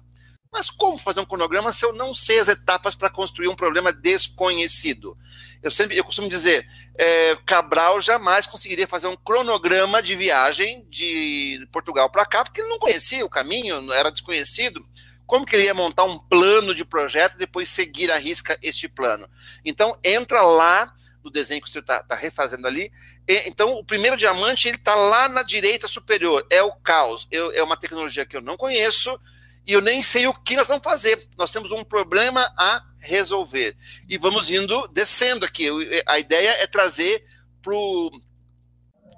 mas 0.53 0.71
como 0.71 0.99
fazer 0.99 1.21
um 1.21 1.25
cronograma 1.25 1.73
se 1.73 1.85
eu 1.85 1.93
não 1.93 2.15
sei 2.15 2.39
as 2.39 2.49
etapas 2.49 2.95
para 2.95 3.11
construir 3.11 3.49
um 3.49 3.55
problema 3.55 3.93
desconhecido? 3.93 5.17
Eu 5.63 5.71
sempre, 5.71 5.97
eu 5.97 6.05
costumo 6.05 6.29
dizer, 6.29 6.67
é, 6.99 7.37
Cabral 7.45 8.01
jamais 8.01 8.47
conseguiria 8.47 8.87
fazer 8.87 9.07
um 9.07 9.17
cronograma 9.17 10.03
de 10.03 10.15
viagem 10.15 10.87
de 10.89 11.67
Portugal 11.73 12.11
para 12.11 12.27
cá, 12.27 12.45
porque 12.45 12.61
ele 12.61 12.71
não 12.71 12.79
conhecia 12.79 13.25
o 13.25 13.31
caminho, 13.31 13.93
era 13.93 14.11
desconhecido 14.11 14.87
como 15.27 15.45
que 15.45 15.57
ele 15.57 15.65
ia 15.65 15.75
montar 15.75 16.05
um 16.05 16.19
plano 16.19 16.75
de 16.75 16.85
projeto 16.85 17.35
e 17.35 17.39
depois 17.39 17.69
seguir 17.69 18.11
a 18.13 18.17
risca 18.17 18.57
este 18.63 18.89
plano. 18.89 19.29
Então, 19.65 19.93
entra 20.05 20.41
lá 20.41 20.95
no 21.27 21.33
desenho 21.33 21.61
que 21.63 21.71
você 21.71 21.81
está 21.81 22.03
tá 22.03 22.15
refazendo 22.15 22.67
ali. 22.67 22.91
E, 23.29 23.49
então, 23.49 23.75
o 23.75 23.85
primeiro 23.85 24.17
diamante 24.17 24.69
ele 24.69 24.77
está 24.77 24.95
lá 24.95 25.29
na 25.29 25.43
direita 25.43 25.87
superior, 25.87 26.47
é 26.51 26.63
o 26.63 26.73
caos. 26.73 27.27
Eu, 27.31 27.53
é 27.53 27.63
uma 27.63 27.77
tecnologia 27.77 28.25
que 28.25 28.37
eu 28.37 28.41
não 28.41 28.57
conheço 28.57 29.19
e 29.67 29.73
eu 29.73 29.81
nem 29.81 30.03
sei 30.03 30.27
o 30.27 30.35
que 30.35 30.57
nós 30.57 30.67
vamos 30.67 30.85
fazer. 30.85 31.29
Nós 31.37 31.51
temos 31.51 31.73
um 31.73 31.85
problema 31.85 32.41
a 32.59 32.83
resolver. 33.01 33.77
E 34.09 34.17
vamos 34.17 34.51
indo 34.51 34.89
descendo 34.89 35.45
aqui. 35.45 35.69
A 36.07 36.19
ideia 36.19 36.51
é 36.63 36.67
trazer 36.67 37.25
para 37.61 37.75
o 37.75 38.11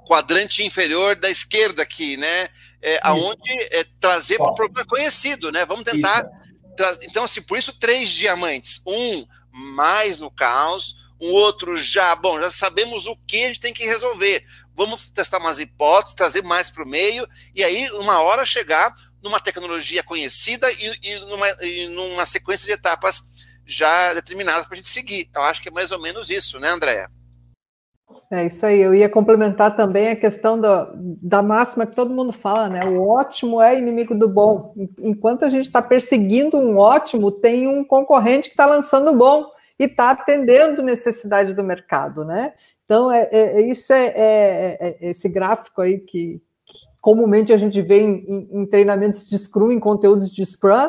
quadrante 0.07 0.65
inferior 0.65 1.15
da 1.17 1.31
esquerda 1.31 1.83
aqui, 1.83 2.17
né? 2.17 2.49
é, 2.81 2.99
aonde 3.03 3.51
é, 3.73 3.85
trazer 4.01 4.39
para 4.39 4.53
um 4.53 4.55
problema 4.55 4.87
conhecido, 4.87 5.51
né? 5.51 5.65
Vamos 5.65 5.85
tentar. 5.85 6.25
Então, 7.03 7.25
assim, 7.25 7.43
por 7.43 7.59
isso, 7.59 7.73
três 7.73 8.11
diamantes. 8.11 8.81
Um 8.87 9.27
mais 9.51 10.21
no 10.21 10.31
caos, 10.31 10.95
um 11.21 11.33
outro 11.33 11.77
já, 11.77 12.15
bom, 12.15 12.41
já 12.41 12.51
sabemos 12.51 13.07
o 13.07 13.17
que 13.27 13.45
a 13.45 13.47
gente 13.49 13.61
tem 13.61 13.73
que 13.73 13.85
resolver. 13.85 14.45
Vamos 14.75 15.11
testar 15.11 15.39
umas 15.39 15.59
hipóteses, 15.59 16.15
trazer 16.15 16.43
mais 16.43 16.71
para 16.71 16.85
o 16.85 16.89
meio, 16.89 17.27
e 17.55 17.65
aí, 17.65 17.91
uma 17.93 18.21
hora, 18.21 18.47
chegar 18.47 18.95
numa 19.23 19.41
tecnologia 19.41 20.03
conhecida 20.03 20.71
e, 20.71 21.11
e, 21.11 21.19
numa, 21.27 21.47
e 21.63 21.89
numa 21.89 22.25
sequência 22.25 22.67
de 22.67 22.73
etapas 22.73 23.23
já 23.67 24.15
determinadas 24.15 24.65
para 24.67 24.75
a 24.75 24.77
gente 24.77 24.89
seguir. 24.89 25.29
Eu 25.35 25.43
acho 25.43 25.61
que 25.61 25.69
é 25.69 25.73
mais 25.73 25.91
ou 25.91 26.01
menos 26.01 26.31
isso, 26.31 26.61
né, 26.61 26.71
Andréa? 26.71 27.11
É 28.31 28.45
isso 28.45 28.65
aí, 28.65 28.79
eu 28.81 28.95
ia 28.95 29.09
complementar 29.09 29.75
também 29.75 30.09
a 30.09 30.17
questão 30.17 30.61
da, 30.61 30.91
da 30.95 31.43
máxima 31.43 31.87
que 31.87 31.97
todo 31.97 32.15
mundo 32.15 32.33
fala, 32.33 32.69
né? 32.69 32.85
O 32.85 33.09
ótimo 33.09 33.61
é 33.61 33.77
inimigo 33.77 34.15
do 34.15 34.29
bom. 34.29 34.75
Enquanto 34.99 35.45
a 35.45 35.51
gente 35.51 35.67
está 35.67 35.81
perseguindo 35.81 36.59
um 36.59 36.77
ótimo, 36.77 37.33
tem 37.33 37.67
um 37.67 37.83
concorrente 37.83 38.49
que 38.49 38.55
está 38.55 38.67
lançando 38.67 39.17
bom 39.17 39.47
e 39.79 39.85
está 39.85 40.11
atendendo 40.11 40.83
necessidade 40.83 41.55
do 41.55 41.63
mercado, 41.63 42.25
né? 42.25 42.53
Então, 42.85 43.13
é, 43.13 43.29
é, 43.31 43.61
é 43.61 43.61
isso 43.63 43.93
é, 43.93 44.07
é, 44.07 44.79
é, 44.81 45.11
esse 45.11 45.29
gráfico 45.29 45.81
aí 45.81 45.99
que, 45.99 46.41
que, 46.67 46.87
comumente 47.01 47.53
a 47.53 47.57
gente 47.57 47.81
vê 47.81 48.01
em, 48.01 48.25
em, 48.27 48.49
em, 48.61 48.67
treinamentos 48.67 49.27
de 49.27 49.39
Scrum, 49.39 49.71
em 49.71 49.79
conteúdos 49.79 50.33
de 50.33 50.45
Scrum, 50.45 50.89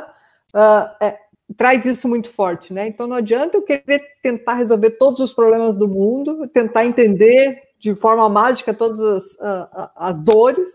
uh, 0.55 1.13
traz 1.55 1.85
isso 1.85 2.07
muito 2.07 2.31
forte, 2.31 2.73
né? 2.73 2.87
Então 2.87 3.07
não 3.07 3.17
adianta 3.17 3.57
eu 3.57 3.61
querer 3.61 4.01
tentar 4.21 4.55
resolver 4.55 4.91
todos 4.91 5.19
os 5.19 5.33
problemas 5.33 5.77
do 5.77 5.87
mundo, 5.87 6.47
tentar 6.47 6.85
entender 6.85 7.61
de 7.79 7.95
forma 7.95 8.27
mágica 8.27 8.73
todas 8.73 8.99
as, 8.99 9.23
uh, 9.35 9.89
as 9.95 10.21
dores 10.21 10.69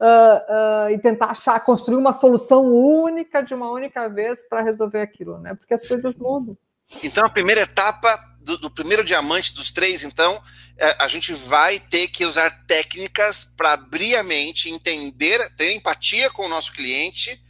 uh, 0.00 0.86
uh, 0.86 0.90
e 0.90 0.98
tentar 0.98 1.26
achar, 1.26 1.60
construir 1.64 1.96
uma 1.96 2.12
solução 2.12 2.64
única 2.64 3.42
de 3.42 3.54
uma 3.54 3.70
única 3.70 4.08
vez 4.08 4.42
para 4.48 4.62
resolver 4.62 5.00
aquilo, 5.00 5.38
né? 5.38 5.54
Porque 5.54 5.74
as 5.74 5.86
coisas 5.86 6.16
mudam. 6.16 6.56
Então 7.02 7.24
a 7.24 7.30
primeira 7.30 7.60
etapa 7.60 8.18
do, 8.40 8.56
do 8.58 8.70
primeiro 8.70 9.04
diamante 9.04 9.54
dos 9.54 9.70
três, 9.70 10.02
então, 10.02 10.40
é, 10.78 10.96
a 10.98 11.08
gente 11.08 11.32
vai 11.32 11.78
ter 11.78 12.08
que 12.08 12.24
usar 12.24 12.50
técnicas 12.66 13.44
para 13.56 13.74
abrir 13.74 14.16
a 14.16 14.22
mente, 14.22 14.70
entender, 14.70 15.38
ter 15.56 15.72
empatia 15.74 16.30
com 16.30 16.46
o 16.46 16.48
nosso 16.48 16.72
cliente 16.72 17.40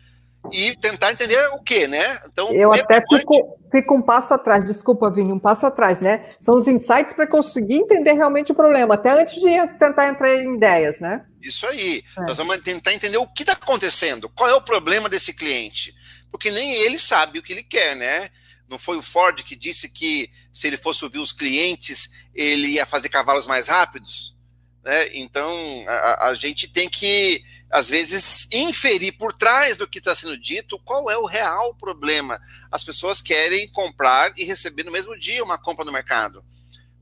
e 0.53 0.75
tentar 0.77 1.13
entender 1.13 1.39
o 1.53 1.63
que, 1.63 1.87
né? 1.87 2.19
Então, 2.27 2.51
eu 2.53 2.73
até 2.73 3.01
fico, 3.01 3.59
fico, 3.71 3.95
um 3.95 4.01
passo 4.01 4.33
atrás, 4.33 4.65
desculpa, 4.65 5.11
Vini, 5.11 5.33
um 5.33 5.39
passo 5.39 5.67
atrás, 5.67 6.01
né? 6.01 6.35
São 6.41 6.55
os 6.57 6.67
insights 6.67 7.13
para 7.13 7.27
conseguir 7.27 7.75
entender 7.75 8.15
realmente 8.15 8.51
o 8.51 8.55
problema, 8.55 8.95
até 8.95 9.11
antes 9.11 9.35
de 9.35 9.51
tentar 9.79 10.09
entrar 10.09 10.35
em 10.35 10.57
ideias, 10.57 10.99
né? 10.99 11.25
Isso 11.41 11.67
aí. 11.67 12.03
É. 12.19 12.23
Nós 12.23 12.39
vamos 12.39 12.57
tentar 12.59 12.95
entender 12.95 13.19
o 13.19 13.27
que 13.27 13.43
está 13.43 13.53
acontecendo, 13.53 14.31
qual 14.31 14.49
é 14.49 14.55
o 14.55 14.63
problema 14.63 15.09
desse 15.09 15.35
cliente, 15.35 15.95
porque 16.31 16.51
nem 16.51 16.73
ele 16.83 16.99
sabe 16.99 17.39
o 17.39 17.43
que 17.43 17.53
ele 17.53 17.63
quer, 17.63 17.95
né? 17.95 18.29
Não 18.71 18.79
foi 18.79 18.97
o 18.97 19.03
Ford 19.03 19.43
que 19.43 19.57
disse 19.57 19.89
que 19.89 20.31
se 20.53 20.69
ele 20.69 20.77
fosse 20.77 21.05
ouvir 21.05 21.19
os 21.19 21.33
clientes, 21.33 22.09
ele 22.35 22.69
ia 22.69 22.87
fazer 22.87 23.09
cavalos 23.09 23.47
mais 23.47 23.69
rápidos? 23.69 24.37
Né? 24.83 25.17
Então, 25.17 25.53
a, 25.89 26.29
a 26.29 26.35
gente 26.35 26.69
tem 26.69 26.89
que 26.89 27.43
às 27.71 27.89
vezes, 27.89 28.49
inferir 28.53 29.17
por 29.17 29.33
trás 29.33 29.77
do 29.77 29.87
que 29.87 29.99
está 29.99 30.13
sendo 30.15 30.37
dito 30.37 30.79
qual 30.81 31.09
é 31.09 31.17
o 31.17 31.25
real 31.25 31.73
problema. 31.77 32.41
As 32.71 32.83
pessoas 32.83 33.23
querem 33.23 33.71
comprar 33.71 34.33
e 34.37 34.45
receber 34.45 34.83
no 34.83 34.91
mesmo 34.91 35.17
dia 35.17 35.45
uma 35.45 35.57
compra 35.57 35.85
no 35.85 35.93
mercado. 35.93 36.45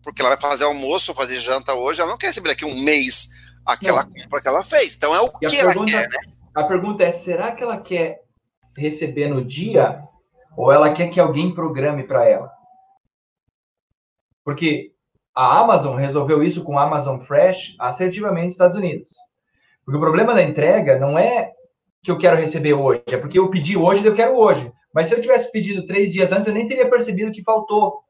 Porque 0.03 0.21
ela 0.21 0.37
vai 0.37 0.41
fazer 0.41 0.65
almoço 0.65 1.11
ou 1.11 1.17
fazer 1.17 1.41
janta 1.41 1.73
hoje, 1.75 2.01
ela 2.01 2.11
não 2.11 2.19
quer 2.19 2.29
receber 2.29 2.51
daqui 2.51 2.67
um 2.67 2.83
mês 2.83 3.31
aquela 3.65 4.05
não. 4.05 4.13
compra 4.13 4.43
que 4.43 4.49
ela 4.49 4.63
fez. 4.63 4.95
Então 4.95 5.15
é 5.15 5.21
o 5.23 5.31
e 5.41 5.47
que 5.47 5.57
ela 5.57 5.69
pergunta, 5.69 5.91
quer, 5.93 6.09
né? 6.09 6.19
A 6.55 6.65
pergunta 6.65 7.03
é: 7.03 7.13
será 7.13 7.53
que 7.53 7.63
ela 7.63 7.81
quer 7.81 8.23
receber 8.77 9.29
no 9.29 9.45
dia 9.45 10.03
ou 10.59 10.73
ela 10.73 10.93
quer 10.93 11.09
que 11.09 11.21
alguém 11.21 11.55
programe 11.55 12.03
para 12.03 12.29
ela? 12.29 12.51
Porque 14.45 14.93
a 15.33 15.61
Amazon 15.61 15.97
resolveu 15.97 16.43
isso 16.43 16.65
com 16.65 16.75
o 16.75 16.79
Amazon 16.81 17.21
Fresh 17.21 17.77
assertivamente 17.79 18.47
nos 18.47 18.55
Estados 18.55 18.77
Unidos. 18.77 19.09
Porque 19.85 19.97
o 19.97 20.01
problema 20.01 20.35
da 20.35 20.43
entrega 20.43 20.99
não 20.99 21.17
é 21.17 21.53
que 22.03 22.11
eu 22.11 22.19
quero 22.19 22.37
receber 22.37 22.75
hoje, 22.75 23.05
é 23.07 23.17
porque 23.17 23.39
eu 23.39 23.49
pedi 23.49 23.77
hoje 23.77 24.03
e 24.03 24.07
eu 24.07 24.17
quero 24.17 24.37
hoje. 24.37 24.73
Mas 24.93 25.07
se 25.07 25.15
eu 25.15 25.23
tivesse 25.23 25.53
pedido 25.53 25.87
três 25.87 26.13
dias 26.13 26.33
antes, 26.33 26.49
eu 26.49 26.55
nem 26.55 26.67
teria 26.67 26.91
percebido 26.91 27.31
que 27.31 27.45
faltou. 27.45 28.03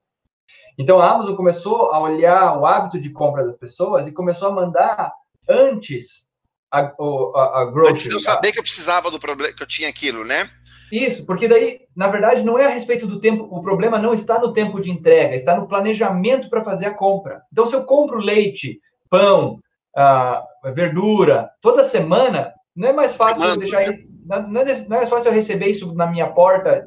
Então 0.79 0.99
a 1.01 1.11
Amazon 1.11 1.37
começou 1.37 1.93
a 1.93 2.01
olhar 2.01 2.59
o 2.59 2.65
hábito 2.65 2.99
de 2.99 3.11
compra 3.11 3.45
das 3.45 3.59
pessoas 3.59 4.07
e 4.07 4.13
começou 4.13 4.49
a 4.49 4.53
mandar 4.53 5.13
antes 5.47 6.29
a, 6.71 6.81
a, 6.81 7.61
a 7.61 7.71
grocery. 7.71 7.93
Antes 7.93 8.09
de 8.09 8.15
eu 8.15 8.21
saber 8.21 8.53
que 8.53 8.59
eu 8.59 8.63
precisava 8.63 9.11
do 9.11 9.21
problema, 9.21 9.53
que 9.53 9.63
eu 9.63 9.67
tinha 9.67 9.91
aquilo, 9.91 10.25
né? 10.25 10.49
Isso, 10.91 11.27
porque 11.27 11.47
daí, 11.47 11.81
na 11.95 12.09
verdade, 12.09 12.43
não 12.43 12.59
é 12.59 12.67
a 12.67 12.71
respeito 12.71 13.07
do 13.07 13.21
tempo, 13.21 13.47
o 13.51 13.63
problema 13.63 13.99
não 13.99 14.15
está 14.15 14.39
no 14.39 14.53
tempo 14.53 14.81
de 14.81 14.91
entrega, 14.91 15.35
está 15.35 15.57
no 15.57 15.69
planejamento 15.69 16.49
para 16.49 16.65
fazer 16.65 16.87
a 16.87 16.95
compra. 16.95 17.43
Então, 17.53 17.67
se 17.67 17.75
eu 17.75 17.85
compro 17.85 18.19
leite, 18.19 18.81
pão, 19.11 19.59
ah, 19.97 20.43
verdura, 20.75 21.51
toda 21.61 21.85
semana, 21.85 22.53
não 22.75 22.89
é 22.89 22.93
mais 22.93 23.17
fácil 23.17 23.45
eu 23.45 23.57
deixar 23.59 23.85
não 24.29 24.61
é, 24.61 24.87
não 24.87 24.97
é 24.99 25.07
fácil 25.07 25.31
eu 25.31 25.35
receber 25.35 25.69
isso 25.69 25.95
na 25.95 26.07
minha 26.07 26.27
porta 26.27 26.87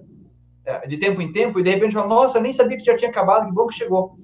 eh, 0.65 0.87
de 0.87 0.97
tempo 0.97 1.21
em 1.21 1.31
tempo 1.31 1.59
e 1.59 1.63
de 1.63 1.71
repente 1.71 1.93
falar, 1.93 2.07
nossa, 2.07 2.39
nem 2.39 2.53
sabia 2.53 2.77
que 2.77 2.83
já 2.83 2.95
tinha 2.95 3.09
acabado, 3.09 3.47
que 3.47 3.53
bom 3.53 3.65
que 3.65 3.73
chegou. 3.73 4.15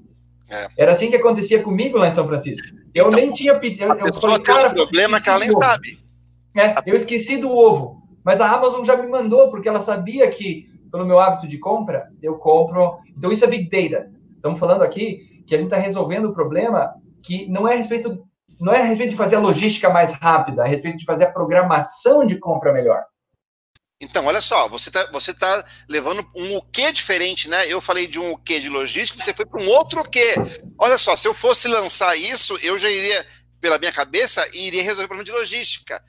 É. 0.52 0.68
Era 0.78 0.92
assim 0.94 1.10
que 1.10 1.16
acontecia 1.16 1.62
comigo 1.62 1.98
lá 1.98 2.08
em 2.08 2.14
São 2.14 2.28
Francisco. 2.28 2.68
Eu 2.94 3.08
então, 3.08 3.20
nem 3.20 3.34
tinha 3.34 3.58
pedido. 3.58 3.84
Eu, 3.84 4.08
eu 4.08 4.14
falei, 4.14 4.40
cara, 4.40 4.70
um 4.70 4.74
problema 4.76 5.20
que 5.20 5.30
ela 5.30 5.40
nem 5.40 5.52
sabe. 5.52 5.98
É, 6.56 6.76
eu 6.86 6.96
esqueci 6.96 7.38
do 7.38 7.52
ovo. 7.52 7.97
Mas 8.28 8.42
a 8.42 8.52
Amazon 8.52 8.84
já 8.84 8.98
me 8.98 9.08
mandou, 9.08 9.50
porque 9.50 9.70
ela 9.70 9.82
sabia 9.82 10.30
que, 10.30 10.70
pelo 10.92 11.06
meu 11.06 11.18
hábito 11.18 11.48
de 11.48 11.58
compra, 11.58 12.12
eu 12.22 12.36
compro. 12.38 12.98
Então, 13.18 13.32
isso 13.32 13.46
é 13.46 13.48
Big 13.48 13.70
Data. 13.70 14.12
Estamos 14.36 14.60
falando 14.60 14.82
aqui 14.82 15.46
que 15.48 15.56
a 15.56 15.58
gente 15.58 15.68
está 15.68 15.78
resolvendo 15.78 16.26
o 16.26 16.34
problema 16.34 16.94
que 17.24 17.48
não 17.48 17.66
é 17.66 17.76
a 17.76 17.78
respeito. 17.78 18.22
Não 18.60 18.74
é 18.74 18.82
a 18.82 18.84
respeito 18.84 19.12
de 19.12 19.16
fazer 19.16 19.38
a 19.38 19.40
logística 19.40 19.90
mais 19.90 20.12
rápida, 20.12 20.64
é 20.64 20.66
a 20.66 20.68
respeito 20.68 20.98
de 20.98 21.06
fazer 21.06 21.24
a 21.24 21.32
programação 21.32 22.26
de 22.26 22.38
compra 22.38 22.74
melhor. 22.74 23.02
Então, 24.02 24.26
olha 24.26 24.42
só, 24.42 24.68
você 24.68 24.90
está 24.90 25.10
você 25.10 25.34
tá 25.34 25.66
levando 25.88 26.28
um 26.36 26.58
o 26.58 26.62
quê 26.62 26.92
diferente, 26.92 27.48
né? 27.48 27.66
Eu 27.72 27.80
falei 27.80 28.08
de 28.08 28.20
um 28.20 28.34
o 28.34 28.38
quê 28.38 28.60
de 28.60 28.68
logística, 28.68 29.24
você 29.24 29.34
foi 29.34 29.46
para 29.46 29.64
um 29.64 29.70
outro 29.70 30.02
o 30.02 30.10
quê. 30.10 30.34
Olha 30.78 30.98
só, 30.98 31.16
se 31.16 31.30
eu 31.30 31.34
fosse 31.34 31.70
lançar 31.70 32.14
isso, 32.18 32.58
eu 32.62 32.78
já 32.78 32.90
iria, 32.90 33.26
pela 33.62 33.80
minha 33.80 33.94
cabeça, 33.94 34.46
iria 34.54 34.84
resolver 34.84 35.06
o 35.06 35.08
problema 35.08 35.24
de 35.24 35.32
logística. 35.32 36.04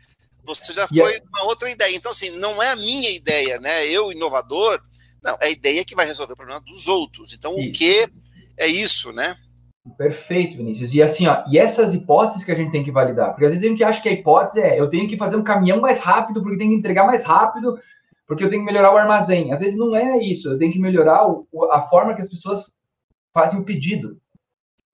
Você 0.54 0.72
já 0.72 0.88
foi 0.88 0.96
yeah. 0.96 1.24
uma 1.28 1.44
outra 1.44 1.70
ideia. 1.70 1.94
Então, 1.94 2.12
assim, 2.12 2.30
não 2.38 2.62
é 2.62 2.72
a 2.72 2.76
minha 2.76 3.10
ideia, 3.10 3.60
né? 3.60 3.86
Eu, 3.86 4.12
inovador, 4.12 4.80
não, 5.22 5.36
é 5.40 5.46
a 5.46 5.50
ideia 5.50 5.84
que 5.84 5.94
vai 5.94 6.06
resolver 6.06 6.32
o 6.32 6.36
problema 6.36 6.60
dos 6.60 6.88
outros. 6.88 7.32
Então, 7.32 7.58
isso. 7.58 7.70
o 7.70 7.72
que 7.72 8.06
é 8.56 8.66
isso, 8.66 9.12
né? 9.12 9.36
Perfeito, 9.96 10.56
Vinícius. 10.56 10.92
E 10.92 11.02
assim, 11.02 11.26
ó, 11.26 11.44
e 11.48 11.58
essas 11.58 11.94
hipóteses 11.94 12.44
que 12.44 12.52
a 12.52 12.54
gente 12.54 12.70
tem 12.70 12.84
que 12.84 12.90
validar, 12.90 13.30
porque 13.30 13.44
às 13.44 13.50
vezes 13.50 13.64
a 13.64 13.68
gente 13.68 13.84
acha 13.84 14.02
que 14.02 14.08
a 14.08 14.12
hipótese 14.12 14.60
é 14.60 14.78
eu 14.78 14.90
tenho 14.90 15.08
que 15.08 15.16
fazer 15.16 15.36
um 15.36 15.44
caminhão 15.44 15.80
mais 15.80 15.98
rápido, 16.00 16.42
porque 16.42 16.58
tem 16.58 16.68
que 16.68 16.74
entregar 16.74 17.06
mais 17.06 17.24
rápido, 17.24 17.78
porque 18.26 18.44
eu 18.44 18.50
tenho 18.50 18.62
que 18.64 18.70
melhorar 18.70 18.92
o 18.92 18.96
armazém. 18.96 19.52
Às 19.52 19.60
vezes 19.60 19.78
não 19.78 19.96
é 19.96 20.18
isso, 20.18 20.50
eu 20.50 20.58
tenho 20.58 20.72
que 20.72 20.78
melhorar 20.78 21.26
o, 21.26 21.46
a 21.70 21.82
forma 21.82 22.14
que 22.14 22.22
as 22.22 22.28
pessoas 22.28 22.72
fazem 23.32 23.58
o 23.58 23.64
pedido. 23.64 24.18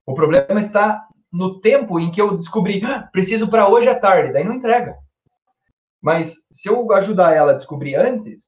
O 0.06 0.14
problema 0.14 0.60
está 0.60 1.04
no 1.32 1.60
tempo 1.60 1.98
em 1.98 2.12
que 2.12 2.20
eu 2.20 2.36
descobri, 2.36 2.80
ah, 2.84 3.08
preciso 3.10 3.48
para 3.48 3.68
hoje 3.68 3.88
à 3.88 3.98
tarde, 3.98 4.32
daí 4.32 4.44
não 4.44 4.54
entrega. 4.54 4.96
Mas 6.04 6.34
se 6.52 6.68
eu 6.68 6.92
ajudar 6.92 7.34
ela 7.34 7.52
a 7.52 7.54
descobrir 7.54 7.94
antes, 7.94 8.42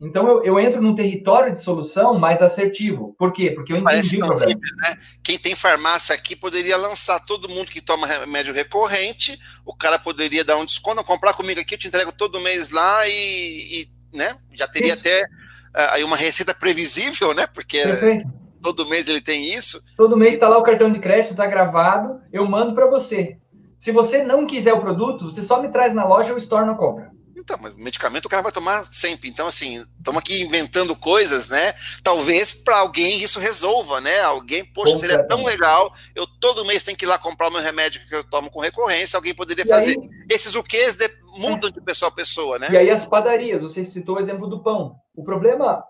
então 0.00 0.26
eu, 0.26 0.42
eu 0.42 0.58
entro 0.58 0.80
num 0.80 0.94
território 0.94 1.54
de 1.54 1.62
solução 1.62 2.18
mais 2.18 2.40
assertivo. 2.40 3.14
Por 3.18 3.30
quê? 3.30 3.50
Porque 3.50 3.72
eu 3.72 3.76
entendi 3.76 3.84
Parece 3.84 4.16
o 4.16 4.20
problema. 4.20 4.50
Simples, 4.50 4.72
né? 4.78 4.96
Quem 5.22 5.38
tem 5.38 5.54
farmácia 5.54 6.14
aqui 6.14 6.34
poderia 6.34 6.78
lançar 6.78 7.20
todo 7.20 7.46
mundo 7.46 7.70
que 7.70 7.82
toma 7.82 8.06
remédio 8.06 8.54
recorrente, 8.54 9.38
o 9.66 9.76
cara 9.76 9.98
poderia 9.98 10.42
dar 10.42 10.56
um 10.56 10.64
desconto, 10.64 11.04
comprar 11.04 11.34
comigo 11.34 11.60
aqui, 11.60 11.74
eu 11.74 11.78
te 11.78 11.88
entrego 11.88 12.10
todo 12.10 12.40
mês 12.40 12.70
lá 12.70 13.06
e, 13.06 13.10
e 13.12 14.16
né? 14.16 14.30
Já 14.54 14.66
teria 14.66 14.94
Sim. 14.94 15.00
até 15.00 15.22
uh, 15.24 15.92
aí 15.92 16.04
uma 16.04 16.16
receita 16.16 16.54
previsível, 16.54 17.34
né? 17.34 17.46
Porque 17.46 17.82
Perfeito. 17.82 18.24
todo 18.62 18.88
mês 18.88 19.06
ele 19.08 19.20
tem 19.20 19.54
isso. 19.54 19.78
Todo 19.94 20.16
mês 20.16 20.32
está 20.32 20.48
lá 20.48 20.56
o 20.56 20.62
cartão 20.62 20.90
de 20.90 21.00
crédito, 21.00 21.32
está 21.32 21.46
gravado, 21.46 22.22
eu 22.32 22.46
mando 22.46 22.74
para 22.74 22.86
você. 22.86 23.36
Se 23.84 23.92
você 23.92 24.24
não 24.24 24.46
quiser 24.46 24.72
o 24.72 24.80
produto, 24.80 25.26
você 25.30 25.42
só 25.42 25.60
me 25.60 25.68
traz 25.68 25.92
na 25.92 26.06
loja 26.06 26.32
ou 26.32 26.38
store 26.38 26.64
na 26.64 26.74
compra. 26.74 27.10
Então, 27.36 27.58
mas 27.60 27.74
medicamento 27.74 28.24
o 28.24 28.28
cara 28.30 28.42
vai 28.42 28.50
tomar 28.50 28.82
sempre. 28.86 29.28
Então, 29.28 29.46
assim, 29.46 29.84
estamos 29.98 30.20
aqui 30.20 30.40
inventando 30.40 30.96
coisas, 30.96 31.50
né? 31.50 31.74
Talvez 32.02 32.54
para 32.54 32.78
alguém 32.78 33.18
isso 33.18 33.38
resolva, 33.38 34.00
né? 34.00 34.22
Alguém, 34.22 34.64
poxa, 34.64 34.96
seria 34.96 35.22
tão 35.26 35.44
legal. 35.44 35.92
Eu 36.16 36.26
todo 36.40 36.64
mês 36.64 36.82
tenho 36.82 36.96
que 36.96 37.04
ir 37.04 37.08
lá 37.08 37.18
comprar 37.18 37.48
o 37.48 37.50
meu 37.50 37.60
remédio 37.60 38.00
que 38.08 38.14
eu 38.14 38.24
tomo 38.24 38.50
com 38.50 38.58
recorrência. 38.58 39.18
Alguém 39.18 39.34
poderia 39.34 39.66
e 39.66 39.68
fazer. 39.68 39.98
Aí... 40.00 40.08
Esses 40.30 40.54
o 40.54 40.62
quês 40.62 40.96
de... 40.96 41.06
mudam 41.36 41.70
de 41.70 41.82
pessoa 41.82 42.08
a 42.08 42.14
pessoa, 42.14 42.58
né? 42.58 42.68
E 42.70 42.78
aí 42.78 42.90
as 42.90 43.04
padarias, 43.04 43.60
você 43.60 43.84
citou 43.84 44.16
o 44.16 44.20
exemplo 44.20 44.48
do 44.48 44.62
pão. 44.62 44.94
O 45.14 45.22
problema 45.22 45.84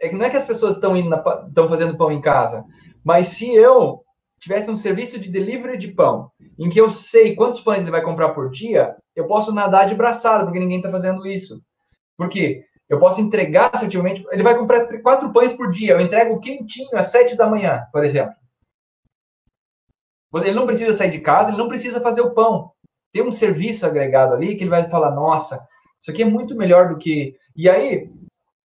é 0.00 0.08
que 0.08 0.14
não 0.14 0.24
é 0.24 0.30
que 0.30 0.36
as 0.36 0.46
pessoas 0.46 0.76
estão 0.76 0.96
indo 0.96 1.12
estão 1.48 1.68
fazendo 1.68 1.98
pão 1.98 2.12
em 2.12 2.20
casa, 2.20 2.64
mas 3.04 3.30
se 3.30 3.52
eu 3.52 4.04
tivesse 4.40 4.70
um 4.70 4.76
serviço 4.76 5.18
de 5.18 5.28
delivery 5.28 5.76
de 5.76 5.88
pão, 5.88 6.30
em 6.58 6.70
que 6.70 6.80
eu 6.80 6.88
sei 6.88 7.34
quantos 7.34 7.60
pães 7.60 7.82
ele 7.82 7.90
vai 7.90 8.02
comprar 8.02 8.30
por 8.30 8.50
dia, 8.50 8.96
eu 9.14 9.26
posso 9.26 9.52
nadar 9.52 9.86
de 9.86 9.94
braçada, 9.94 10.44
porque 10.44 10.58
ninguém 10.58 10.78
está 10.78 10.90
fazendo 10.90 11.26
isso. 11.26 11.62
Por 12.16 12.28
quê? 12.28 12.64
Eu 12.88 12.98
posso 12.98 13.20
entregar 13.20 13.70
assertivamente. 13.72 14.24
Ele 14.30 14.42
vai 14.42 14.56
comprar 14.56 14.86
quatro 15.02 15.32
pães 15.32 15.52
por 15.52 15.70
dia. 15.70 15.92
Eu 15.92 16.00
entrego 16.00 16.40
quentinho 16.40 16.96
às 16.96 17.08
sete 17.08 17.36
da 17.36 17.48
manhã, 17.48 17.84
por 17.92 18.04
exemplo. 18.04 18.34
Ele 20.34 20.54
não 20.54 20.66
precisa 20.66 20.94
sair 20.94 21.10
de 21.10 21.20
casa, 21.20 21.50
ele 21.50 21.58
não 21.58 21.68
precisa 21.68 22.00
fazer 22.00 22.20
o 22.20 22.34
pão. 22.34 22.70
Tem 23.12 23.22
um 23.22 23.32
serviço 23.32 23.86
agregado 23.86 24.34
ali 24.34 24.56
que 24.56 24.62
ele 24.62 24.70
vai 24.70 24.88
falar: 24.88 25.10
nossa, 25.10 25.66
isso 26.00 26.10
aqui 26.10 26.22
é 26.22 26.26
muito 26.26 26.54
melhor 26.54 26.88
do 26.88 26.98
que. 26.98 27.34
E 27.56 27.68
aí, 27.68 28.10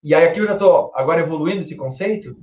e 0.04 0.14
aí 0.14 0.26
aqui 0.26 0.40
eu 0.40 0.48
já 0.48 0.54
estou 0.54 0.92
agora 0.94 1.22
evoluindo 1.22 1.62
esse 1.62 1.76
conceito. 1.76 2.36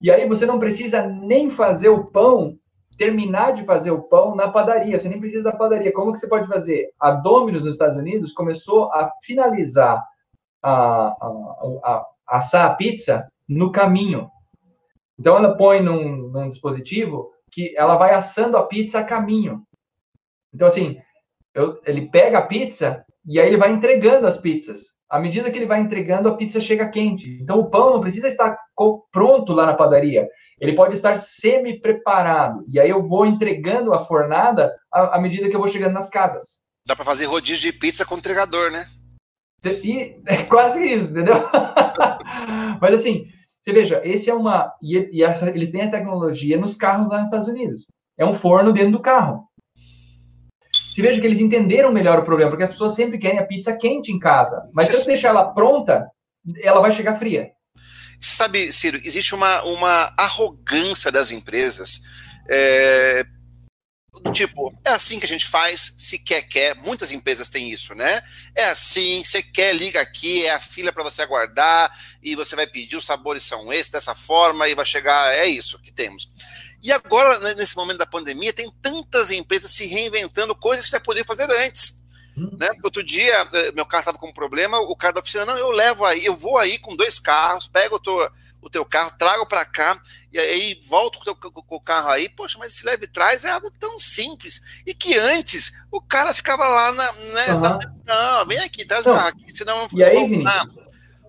E 0.00 0.10
aí 0.10 0.28
você 0.28 0.46
não 0.46 0.58
precisa 0.58 1.06
nem 1.06 1.50
fazer 1.50 1.88
o 1.88 2.06
pão, 2.06 2.58
terminar 2.98 3.52
de 3.52 3.64
fazer 3.64 3.92
o 3.92 4.02
pão 4.02 4.34
na 4.34 4.50
padaria. 4.50 4.98
Você 4.98 5.08
nem 5.08 5.20
precisa 5.20 5.44
da 5.44 5.52
padaria. 5.52 5.92
Como 5.92 6.12
que 6.12 6.18
você 6.18 6.28
pode 6.28 6.48
fazer? 6.48 6.90
A 7.00 7.12
Domino's 7.12 7.64
nos 7.64 7.74
Estados 7.74 7.96
Unidos 7.96 8.32
começou 8.32 8.92
a 8.92 9.10
finalizar 9.22 10.04
a, 10.60 10.70
a, 10.70 11.26
a, 11.84 12.06
a 12.28 12.38
assar 12.38 12.66
a 12.66 12.74
pizza 12.74 13.26
no 13.48 13.70
caminho. 13.72 14.28
Então 15.18 15.36
ela 15.36 15.56
põe 15.56 15.80
num, 15.80 16.28
num 16.28 16.48
dispositivo 16.48 17.30
que 17.50 17.74
ela 17.76 17.96
vai 17.96 18.12
assando 18.12 18.56
a 18.56 18.66
pizza 18.66 18.98
a 18.98 19.04
caminho. 19.04 19.62
Então 20.52 20.66
assim, 20.66 21.00
eu, 21.54 21.80
ele 21.86 22.10
pega 22.10 22.38
a 22.38 22.46
pizza 22.46 23.04
e 23.24 23.38
aí 23.40 23.46
ele 23.46 23.56
vai 23.56 23.70
entregando 23.72 24.26
as 24.26 24.38
pizzas 24.38 24.97
à 25.08 25.18
medida 25.18 25.50
que 25.50 25.58
ele 25.58 25.66
vai 25.66 25.80
entregando, 25.80 26.28
a 26.28 26.36
pizza 26.36 26.60
chega 26.60 26.88
quente. 26.88 27.38
Então, 27.40 27.58
o 27.58 27.70
pão 27.70 27.94
não 27.94 28.00
precisa 28.00 28.28
estar 28.28 28.58
pronto 29.10 29.52
lá 29.52 29.66
na 29.66 29.74
padaria. 29.74 30.28
Ele 30.60 30.74
pode 30.74 30.94
estar 30.94 31.18
semi-preparado. 31.18 32.64
E 32.68 32.78
aí 32.78 32.90
eu 32.90 33.02
vou 33.02 33.24
entregando 33.24 33.94
a 33.94 34.04
fornada 34.04 34.74
à, 34.92 35.18
medida 35.18 35.48
que 35.48 35.56
eu 35.56 35.60
vou 35.60 35.68
chegando 35.68 35.94
nas 35.94 36.10
casas. 36.10 36.60
Dá 36.86 36.94
para 36.94 37.04
fazer 37.04 37.26
rodízio 37.26 37.72
de 37.72 37.78
pizza 37.78 38.04
com 38.04 38.16
o 38.16 38.18
entregador, 38.18 38.70
né? 38.70 38.86
E, 39.64 40.20
é 40.26 40.42
quase 40.44 40.84
isso, 40.84 41.06
entendeu? 41.06 41.48
Mas 42.80 42.94
assim, 42.94 43.26
você 43.62 43.72
veja, 43.72 44.00
esse 44.04 44.28
é 44.28 44.34
uma. 44.34 44.72
E, 44.82 45.08
e 45.12 45.22
essa, 45.22 45.48
eles 45.48 45.70
têm 45.70 45.82
a 45.82 45.90
tecnologia 45.90 46.58
nos 46.58 46.76
carros 46.76 47.08
lá 47.08 47.18
nos 47.18 47.28
Estados 47.28 47.48
Unidos. 47.48 47.86
É 48.16 48.26
um 48.26 48.34
forno 48.34 48.72
dentro 48.72 48.92
do 48.92 49.00
carro 49.00 49.47
se 50.98 51.02
veja 51.02 51.20
que 51.20 51.26
eles 51.28 51.38
entenderam 51.38 51.92
melhor 51.92 52.18
o 52.18 52.24
problema, 52.24 52.50
porque 52.50 52.64
as 52.64 52.70
pessoas 52.70 52.96
sempre 52.96 53.18
querem 53.18 53.38
a 53.38 53.46
pizza 53.46 53.72
quente 53.72 54.10
em 54.10 54.18
casa. 54.18 54.60
Mas 54.74 54.88
se 54.88 54.96
eu 54.96 55.04
deixar 55.04 55.28
ela 55.28 55.54
pronta, 55.54 56.10
ela 56.60 56.80
vai 56.80 56.90
chegar 56.90 57.20
fria. 57.20 57.52
Sabe, 58.20 58.72
Ciro, 58.72 58.96
existe 58.96 59.32
uma, 59.32 59.62
uma 59.62 60.12
arrogância 60.16 61.12
das 61.12 61.30
empresas. 61.30 62.00
É, 62.50 63.24
do 64.24 64.32
tipo, 64.32 64.74
é 64.84 64.90
assim 64.90 65.20
que 65.20 65.26
a 65.26 65.28
gente 65.28 65.46
faz, 65.46 65.94
se 65.96 66.18
quer, 66.18 66.42
quer. 66.42 66.74
Muitas 66.74 67.12
empresas 67.12 67.48
têm 67.48 67.70
isso, 67.70 67.94
né? 67.94 68.20
É 68.56 68.64
assim, 68.64 69.22
você 69.24 69.40
quer, 69.40 69.76
liga 69.76 70.00
aqui, 70.00 70.46
é 70.46 70.50
a 70.50 70.60
fila 70.60 70.92
para 70.92 71.04
você 71.04 71.22
aguardar, 71.22 71.96
e 72.20 72.34
você 72.34 72.56
vai 72.56 72.66
pedir, 72.66 72.96
os 72.96 73.06
sabores 73.06 73.44
são 73.44 73.72
esses, 73.72 73.92
dessa 73.92 74.16
forma, 74.16 74.66
e 74.66 74.74
vai 74.74 74.84
chegar, 74.84 75.32
é 75.32 75.46
isso 75.46 75.78
que 75.78 75.92
temos. 75.92 76.28
E 76.82 76.92
agora, 76.92 77.38
né, 77.40 77.54
nesse 77.54 77.76
momento 77.76 77.98
da 77.98 78.06
pandemia, 78.06 78.52
tem 78.52 78.72
tantas 78.80 79.30
empresas 79.30 79.70
se 79.70 79.86
reinventando 79.86 80.54
coisas 80.54 80.86
que 80.86 80.92
já 80.92 81.00
podia 81.00 81.24
fazer 81.24 81.50
antes. 81.64 81.98
Hum. 82.36 82.56
Né? 82.58 82.68
Outro 82.84 83.02
dia, 83.02 83.34
eh, 83.52 83.72
meu 83.72 83.84
carro 83.84 84.02
estava 84.02 84.18
com 84.18 84.28
um 84.28 84.32
problema, 84.32 84.78
o 84.78 84.94
cara 84.94 85.14
da 85.14 85.20
oficina, 85.20 85.44
não, 85.44 85.56
eu 85.56 85.70
levo 85.70 86.04
aí, 86.04 86.24
eu 86.24 86.36
vou 86.36 86.56
aí 86.56 86.78
com 86.78 86.94
dois 86.94 87.18
carros, 87.18 87.66
pego 87.66 87.96
o 87.96 88.00
teu, 88.00 88.30
o 88.62 88.70
teu 88.70 88.84
carro, 88.84 89.12
trago 89.18 89.44
para 89.46 89.64
cá, 89.64 90.00
e 90.32 90.38
aí 90.38 90.80
volto 90.86 91.18
com 91.18 91.22
o, 91.22 91.34
teu, 91.34 91.52
com 91.52 91.76
o 91.76 91.80
carro 91.80 92.10
aí. 92.10 92.28
Poxa, 92.28 92.58
mas 92.58 92.72
esse 92.72 92.86
leve 92.86 93.06
trás 93.06 93.44
é 93.44 93.50
algo 93.50 93.70
tão 93.78 93.98
simples. 93.98 94.62
E 94.86 94.94
que 94.94 95.16
antes 95.16 95.72
o 95.90 96.00
cara 96.00 96.32
ficava 96.32 96.66
lá 96.66 96.92
na. 96.92 97.12
Né, 97.12 97.46
uhum. 97.54 97.60
na 97.60 97.78
não, 98.06 98.46
vem 98.46 98.58
aqui, 98.58 98.84
traz 98.84 99.04
o 99.06 99.10
carro 99.10 99.28
aqui, 99.28 99.52
senão 99.52 99.88
não 99.88 99.98
E 99.98 100.04
aí? 100.04 100.44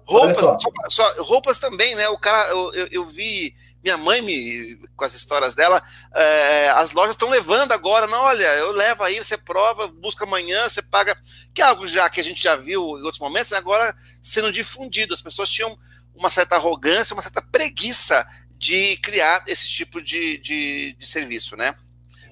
Roupas, 0.05 0.43
só, 0.43 0.71
só, 0.89 1.23
roupas 1.23 1.59
também, 1.59 1.93
né? 1.95 2.09
O 2.09 2.17
cara, 2.17 2.49
eu, 2.49 2.73
eu, 2.73 2.87
eu 2.91 3.07
vi 3.07 3.55
minha 3.84 3.97
mãe 3.97 4.21
me 4.21 4.77
com 4.95 5.05
as 5.05 5.13
histórias 5.13 5.53
dela, 5.53 5.82
é, 6.13 6.69
as 6.71 6.91
lojas 6.91 7.15
estão 7.15 7.30
levando 7.30 7.71
agora, 7.71 8.07
não, 8.07 8.21
olha, 8.23 8.43
eu 8.57 8.71
levo 8.71 9.03
aí, 9.03 9.17
você 9.17 9.38
prova, 9.38 9.88
busca 9.88 10.25
amanhã, 10.25 10.67
você 10.67 10.82
paga, 10.82 11.15
que 11.53 11.61
é 11.61 11.65
algo 11.65 11.88
já 11.88 12.09
que 12.09 12.19
a 12.19 12.23
gente 12.23 12.41
já 12.43 12.55
viu 12.55 12.82
em 12.97 13.03
outros 13.03 13.19
momentos, 13.19 13.53
agora 13.53 13.95
sendo 14.21 14.51
difundido. 14.51 15.13
As 15.13 15.21
pessoas 15.21 15.49
tinham 15.49 15.77
uma 16.13 16.30
certa 16.30 16.55
arrogância, 16.55 17.13
uma 17.13 17.23
certa 17.23 17.41
preguiça 17.41 18.27
de 18.57 18.97
criar 18.97 19.43
esse 19.47 19.69
tipo 19.69 20.01
de, 20.01 20.38
de, 20.39 20.93
de 20.93 21.07
serviço, 21.07 21.55
né? 21.55 21.73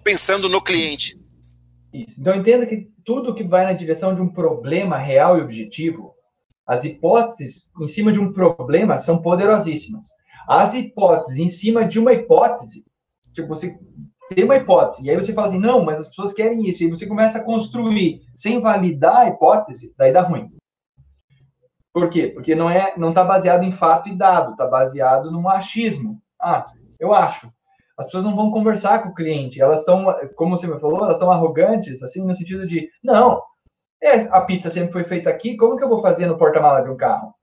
Pensando 0.03 0.49
no 0.49 0.61
cliente. 0.61 1.17
Isso. 1.93 2.19
Então 2.19 2.35
entenda 2.35 2.65
que 2.65 2.89
tudo 3.05 3.33
que 3.33 3.43
vai 3.43 3.63
na 3.63 3.71
direção 3.71 4.13
de 4.13 4.21
um 4.21 4.27
problema 4.27 4.97
real 4.97 5.37
e 5.37 5.41
objetivo, 5.41 6.13
as 6.65 6.83
hipóteses 6.83 7.71
em 7.79 7.87
cima 7.87 8.11
de 8.11 8.19
um 8.19 8.33
problema 8.33 8.97
são 8.97 9.21
poderosíssimas. 9.21 10.05
As 10.47 10.73
hipóteses 10.73 11.37
em 11.37 11.49
cima 11.49 11.85
de 11.85 11.99
uma 11.99 12.13
hipótese, 12.13 12.85
tipo, 13.33 13.49
você 13.49 13.77
tem 14.33 14.45
uma 14.45 14.55
hipótese, 14.55 15.05
e 15.05 15.09
aí 15.09 15.15
você 15.15 15.33
fala 15.33 15.47
assim, 15.47 15.59
não, 15.59 15.83
mas 15.83 15.99
as 15.99 16.09
pessoas 16.09 16.33
querem 16.33 16.67
isso, 16.67 16.83
e 16.83 16.89
você 16.89 17.05
começa 17.05 17.39
a 17.39 17.43
construir 17.43 18.21
sem 18.35 18.61
validar 18.61 19.17
a 19.17 19.29
hipótese, 19.29 19.93
daí 19.97 20.11
dá 20.11 20.21
ruim. 20.21 20.51
Por 21.93 22.09
quê? 22.09 22.27
Porque 22.27 22.53
não 22.53 22.69
é, 22.69 22.93
não 22.97 23.09
está 23.09 23.23
baseado 23.23 23.63
em 23.63 23.71
fato 23.71 24.07
e 24.07 24.15
dado, 24.15 24.51
está 24.51 24.67
baseado 24.67 25.31
no 25.31 25.49
achismo. 25.49 26.21
Ah, 26.39 26.67
eu 26.99 27.13
acho. 27.13 27.51
As 27.97 28.05
pessoas 28.05 28.23
não 28.23 28.35
vão 28.35 28.51
conversar 28.51 29.01
com 29.01 29.09
o 29.09 29.13
cliente, 29.13 29.59
elas 29.59 29.79
estão, 29.79 30.05
como 30.35 30.55
você 30.55 30.67
me 30.67 30.79
falou, 30.79 30.99
elas 30.99 31.15
estão 31.15 31.31
arrogantes, 31.31 32.03
assim, 32.03 32.23
no 32.23 32.33
sentido 32.35 32.67
de, 32.67 32.87
não, 33.03 33.41
é, 34.03 34.21
a 34.29 34.41
pizza 34.41 34.69
sempre 34.69 34.93
foi 34.93 35.03
feita 35.03 35.29
aqui, 35.29 35.57
como 35.57 35.75
que 35.75 35.83
eu 35.83 35.89
vou 35.89 35.99
fazer 35.99 36.27
no 36.27 36.37
porta-mala 36.37 36.81
de 36.81 36.89
um 36.89 36.95
carro? 36.95 37.33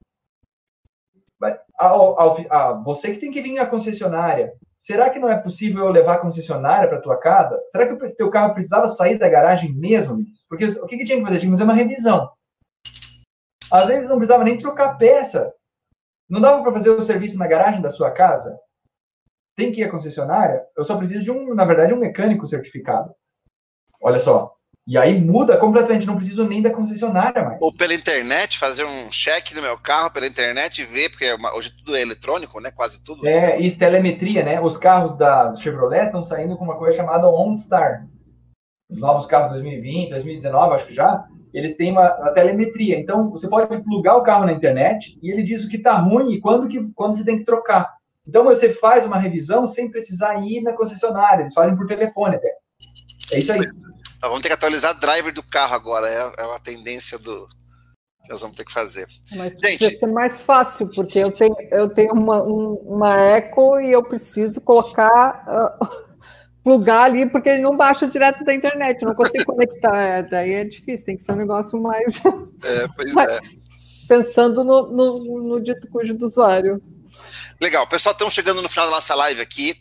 Ao, 1.77 2.21
ao, 2.21 2.37
ao, 2.51 2.85
você 2.85 3.13
que 3.13 3.21
tem 3.21 3.33
que 3.33 3.43
vir 3.43 3.59
à 3.59 3.67
concessionária, 3.67 4.53
será 4.79 5.11
que 5.11 5.19
não 5.19 5.29
é 5.29 5.37
possível 5.37 5.87
eu 5.87 5.91
levar 5.91 6.15
a 6.15 6.19
concessionária 6.19 6.89
para 6.89 7.01
tua 7.01 7.17
casa? 7.17 7.61
Será 7.67 7.87
que 7.87 7.93
o 7.93 8.17
teu 8.17 8.31
carro 8.31 8.55
precisava 8.55 8.89
sair 8.89 9.19
da 9.19 9.29
garagem 9.29 9.75
mesmo? 9.75 10.19
Porque 10.49 10.67
o 10.67 10.87
que, 10.87 10.99
que 10.99 11.05
tinha 11.05 11.19
que 11.19 11.25
fazer? 11.25 11.41
Tinha 11.41 11.51
que 11.51 11.59
fazer 11.59 11.65
uma 11.65 11.75
revisão. 11.75 12.31
Às 13.73 13.87
vezes 13.87 14.09
não 14.09 14.17
precisava 14.17 14.45
nem 14.45 14.59
trocar 14.59 14.97
peça. 14.97 15.53
Não 16.29 16.41
dava 16.41 16.63
para 16.63 16.73
fazer 16.73 16.91
o 16.91 17.03
serviço 17.03 17.39
na 17.39 17.47
garagem 17.47 17.83
da 17.83 17.91
sua 17.91 18.11
casa? 18.11 18.59
Tem 19.57 19.73
que 19.73 19.81
ir 19.81 19.85
à 19.85 19.91
concessionária? 19.91 20.65
Eu 20.77 20.85
só 20.85 20.97
preciso 20.97 21.25
de 21.25 21.31
um, 21.31 21.55
na 21.55 21.65
verdade, 21.65 21.93
um 21.93 21.99
mecânico 21.99 22.47
certificado. 22.47 23.15
Olha 24.01 24.21
só. 24.21 24.55
E 24.87 24.99
aí 24.99 25.19
muda 25.19 25.57
completamente, 25.57 26.07
não 26.07 26.17
preciso 26.17 26.45
nem 26.45 26.61
da 26.61 26.71
concessionária 26.71 27.43
mais. 27.43 27.59
Ou 27.61 27.75
pela 27.75 27.95
internet, 27.95 28.59
fazer 28.59 28.85
um 28.85 29.11
cheque 29.11 29.55
no 29.55 29.63
meu 29.63 29.79
carro 29.79 30.13
pela 30.13 30.27
internet 30.27 30.83
e 30.83 30.85
ver, 30.85 31.09
porque 31.09 31.25
hoje 31.57 31.71
tudo 31.71 31.97
é 31.97 32.03
eletrônico, 32.03 32.61
né? 32.61 32.71
Quase 32.71 33.03
tudo. 33.03 33.27
É, 33.27 33.59
e 33.59 33.71
telemetria, 33.71 34.45
né? 34.45 34.61
Os 34.61 34.77
carros 34.77 35.17
da 35.17 35.57
Chevrolet 35.57 36.07
estão 36.07 36.23
saindo 36.23 36.57
com 36.57 36.65
uma 36.65 36.77
coisa 36.77 36.99
chamada 36.99 37.27
OnStar. 37.29 38.07
Os 38.91 39.01
novos 39.01 39.25
carros 39.25 39.53
2020, 39.53 40.11
2019, 40.11 40.75
acho 40.75 40.87
que 40.87 40.95
já, 40.95 41.25
eles 41.55 41.77
têm 41.79 41.91
uma, 41.91 42.15
uma, 42.19 42.31
telemetria. 42.33 42.99
Então, 42.99 43.31
você 43.31 43.49
pode 43.49 43.83
plugar 43.83 44.17
o 44.17 44.23
carro 44.23 44.45
na 44.45 44.53
internet 44.53 45.19
e 45.23 45.33
ele 45.33 45.43
diz 45.43 45.65
o 45.65 45.69
que 45.69 45.77
está 45.77 45.95
ruim 45.95 46.35
e 46.35 46.41
quando, 46.41 46.69
que, 46.69 46.93
quando 46.95 47.17
você 47.17 47.25
tem 47.25 47.39
que 47.39 47.45
trocar. 47.45 47.95
Então, 48.29 48.45
você 48.45 48.69
faz 48.69 49.07
uma 49.07 49.19
revisão 49.19 49.67
sem 49.67 49.91
precisar 49.91 50.35
ir 50.47 50.61
na 50.61 50.75
concessionária. 50.75 51.43
Eles 51.43 51.55
fazem 51.55 51.75
por 51.75 51.87
telefone 51.87 52.37
até. 52.37 52.55
É 53.33 53.39
isso 53.39 53.51
aí. 53.51 53.61
Nós 54.25 54.31
vamos 54.31 54.43
ter 54.43 54.49
que 54.49 54.55
atualizar 54.55 54.97
o 54.97 54.99
driver 54.99 55.35
do 55.35 55.43
carro 55.43 55.75
agora. 55.75 56.09
É, 56.09 56.43
é 56.43 56.47
uma 56.47 56.59
tendência 56.59 57.19
do 57.19 57.47
que 58.23 58.31
nós 58.31 58.41
vamos 58.41 58.57
ter 58.57 58.65
que 58.65 58.73
fazer. 58.73 59.07
Mas 59.37 59.53
Gente, 59.61 59.99
ser 59.99 60.07
mais 60.07 60.41
fácil, 60.41 60.89
porque 60.89 61.19
eu 61.19 61.31
tenho, 61.31 61.55
eu 61.71 61.91
tenho 61.91 62.15
uma, 62.15 62.43
um, 62.43 62.73
uma 62.87 63.21
Eco 63.21 63.79
e 63.79 63.93
eu 63.93 64.03
preciso 64.03 64.63
colocar... 64.63 65.45
Uh 65.47 66.05
plugar 66.65 67.03
ali, 67.03 67.29
porque 67.29 67.51
ele 67.51 67.61
não 67.61 67.77
baixa 67.77 68.07
direto 68.07 68.43
da 68.43 68.55
internet, 68.55 69.05
não 69.05 69.15
consigo 69.15 69.45
conectar. 69.45 69.95
É, 70.01 70.23
daí 70.23 70.55
é 70.55 70.65
difícil, 70.65 71.05
tem 71.05 71.17
que 71.19 71.23
ser 71.23 71.33
um 71.33 71.37
negócio 71.37 71.79
mais. 71.79 72.17
É, 72.17 72.89
pois 72.97 73.13
é. 73.29 73.39
Pensando 74.09 74.65
no, 74.65 74.91
no, 74.91 75.43
no 75.43 75.61
dito 75.61 75.87
cujo 75.89 76.15
do 76.15 76.25
usuário. 76.25 76.83
Legal, 77.61 77.87
pessoal, 77.87 78.15
estamos 78.15 78.33
chegando 78.33 78.63
no 78.63 78.69
final 78.71 78.87
da 78.87 78.95
nossa 78.95 79.15
live 79.15 79.43
aqui. 79.43 79.77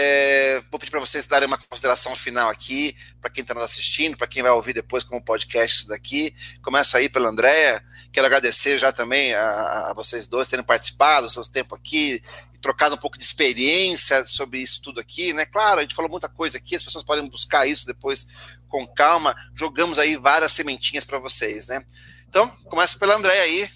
É, 0.00 0.62
vou 0.70 0.78
pedir 0.78 0.92
para 0.92 1.00
vocês 1.00 1.26
darem 1.26 1.48
uma 1.48 1.58
consideração 1.58 2.14
final 2.14 2.48
aqui, 2.48 2.94
para 3.20 3.28
quem 3.28 3.42
está 3.42 3.52
nos 3.52 3.64
assistindo, 3.64 4.16
para 4.16 4.28
quem 4.28 4.44
vai 4.44 4.52
ouvir 4.52 4.72
depois 4.72 5.02
como 5.02 5.20
podcast 5.20 5.78
isso 5.78 5.88
daqui. 5.88 6.32
Começo 6.62 6.96
aí 6.96 7.08
pela 7.08 7.28
Andréia. 7.28 7.84
Quero 8.12 8.24
agradecer 8.24 8.78
já 8.78 8.92
também 8.92 9.34
a, 9.34 9.90
a 9.90 9.92
vocês 9.94 10.28
dois 10.28 10.46
terem 10.46 10.64
participado, 10.64 11.28
seus 11.28 11.48
tempos 11.48 11.76
aqui, 11.76 12.22
trocado 12.62 12.94
um 12.94 12.98
pouco 12.98 13.18
de 13.18 13.24
experiência 13.24 14.24
sobre 14.24 14.60
isso 14.60 14.80
tudo 14.80 15.00
aqui, 15.00 15.32
né? 15.32 15.44
Claro, 15.44 15.80
a 15.80 15.82
gente 15.82 15.96
falou 15.96 16.08
muita 16.08 16.28
coisa 16.28 16.58
aqui, 16.58 16.76
as 16.76 16.84
pessoas 16.84 17.02
podem 17.02 17.28
buscar 17.28 17.66
isso 17.66 17.84
depois 17.84 18.28
com 18.68 18.86
calma. 18.86 19.34
Jogamos 19.52 19.98
aí 19.98 20.14
várias 20.14 20.52
sementinhas 20.52 21.04
para 21.04 21.18
vocês, 21.18 21.66
né? 21.66 21.84
Então, 22.28 22.48
começa 22.66 22.96
pela 23.00 23.16
Andréia 23.16 23.42
aí. 23.42 23.68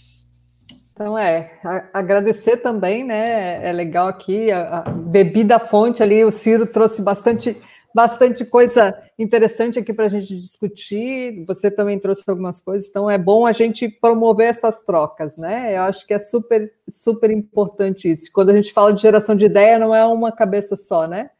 Então, 0.92 1.16
é, 1.16 1.58
agradecer 1.92 2.58
também, 2.58 3.02
né? 3.02 3.66
É 3.66 3.72
legal 3.72 4.08
aqui, 4.08 4.50
a, 4.50 4.78
a 4.78 4.90
bebida 4.90 5.58
fonte 5.58 6.02
ali, 6.02 6.22
o 6.24 6.30
Ciro 6.30 6.66
trouxe 6.66 7.00
bastante 7.00 7.60
bastante 7.94 8.44
coisa 8.44 8.96
interessante 9.18 9.78
aqui 9.78 9.92
para 9.92 10.06
a 10.06 10.08
gente 10.08 10.34
discutir. 10.40 11.44
Você 11.46 11.70
também 11.70 11.98
trouxe 11.98 12.22
algumas 12.26 12.60
coisas, 12.60 12.88
então 12.88 13.10
é 13.10 13.18
bom 13.18 13.46
a 13.46 13.52
gente 13.52 13.88
promover 13.88 14.48
essas 14.48 14.80
trocas, 14.80 15.36
né? 15.36 15.76
Eu 15.76 15.82
acho 15.82 16.06
que 16.06 16.14
é 16.14 16.18
super, 16.18 16.72
super 16.88 17.30
importante 17.30 18.10
isso. 18.10 18.30
Quando 18.32 18.50
a 18.50 18.54
gente 18.54 18.72
fala 18.72 18.92
de 18.92 19.02
geração 19.02 19.34
de 19.34 19.44
ideia, 19.44 19.78
não 19.78 19.94
é 19.94 20.04
uma 20.06 20.32
cabeça 20.32 20.76
só, 20.76 21.06
né? 21.06 21.30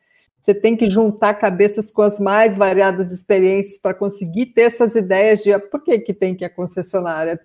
Você 0.43 0.55
tem 0.55 0.77
que 0.77 0.91
juntar 0.91 1.35
cabeças 1.35 1.91
com 1.93 2.03
as 2.03 2.19
mais 2.19 2.57
variadas 2.57 3.13
experiências 3.13 3.79
para 3.79 3.95
conseguir 3.95 4.47
ter 4.47 4.63
essas 4.63 4.95
ideias 4.97 5.43
de 5.43 5.57
por 5.59 5.83
que, 5.83 5.99
que 6.01 6.13
tem 6.13 6.35
que 6.35 6.45
a 6.45 6.51
concessionária? 6.51 7.41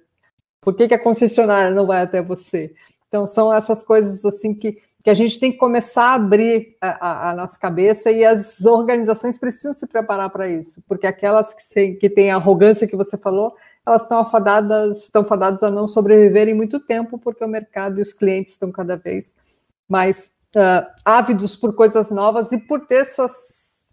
Por 0.67 0.75
que, 0.75 0.89
que 0.89 0.93
a 0.93 1.01
concessionária 1.01 1.71
não 1.71 1.85
vai 1.85 2.01
até 2.01 2.21
você? 2.21 2.73
Então, 3.07 3.25
são 3.25 3.53
essas 3.53 3.85
coisas 3.85 4.25
assim 4.25 4.53
que 4.53 4.77
que 5.07 5.09
a 5.09 5.13
gente 5.13 5.39
tem 5.39 5.53
que 5.53 5.57
começar 5.57 6.03
a 6.03 6.13
abrir 6.15 6.75
a, 6.81 6.89
a, 6.89 7.29
a 7.29 7.33
nossa 7.33 7.57
cabeça 7.57 8.11
e 8.11 8.25
as 8.25 8.65
organizações 8.65 9.37
precisam 9.37 9.73
se 9.73 9.87
preparar 9.87 10.29
para 10.29 10.49
isso, 10.49 10.83
porque 10.85 11.07
aquelas 11.07 11.53
que, 11.53 11.73
têm, 11.73 11.97
que 11.97 12.09
têm 12.09 12.29
a 12.29 12.35
arrogância 12.35 12.85
que 12.85 12.95
você 12.97 13.15
falou, 13.17 13.55
elas 13.85 14.01
estão 14.01 14.19
afadadas, 14.19 15.05
estão 15.05 15.23
fadadas 15.23 15.63
a 15.63 15.71
não 15.71 15.87
sobreviver 15.87 16.49
em 16.49 16.53
muito 16.53 16.77
tempo, 16.85 17.17
porque 17.17 17.41
o 17.41 17.47
mercado 17.47 17.99
e 17.99 18.01
os 18.01 18.11
clientes 18.11 18.51
estão 18.51 18.69
cada 18.69 18.97
vez 18.97 19.33
mais 19.87 20.29
uh, 20.57 20.85
ávidos 21.05 21.55
por 21.55 21.73
coisas 21.73 22.09
novas 22.09 22.51
e 22.51 22.57
por 22.57 22.85
ter 22.85 23.05
suas, 23.05 23.31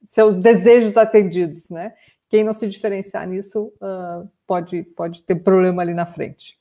seus 0.05 0.37
desejos 0.37 0.97
atendidos, 0.97 1.70
né? 1.70 1.95
Quem 2.29 2.43
não 2.43 2.53
se 2.53 2.66
diferenciar 2.66 3.29
nisso 3.29 3.72
uh, 3.77 4.29
pode, 4.49 4.83
pode 4.83 5.22
ter 5.22 5.37
problema 5.37 5.81
ali 5.81 5.95
na 5.95 6.07
frente. 6.07 6.59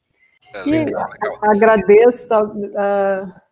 É, 0.54 0.64
legal, 0.64 1.10
legal. 1.10 1.40
agradeço 1.42 2.34
uh, 2.34 3.44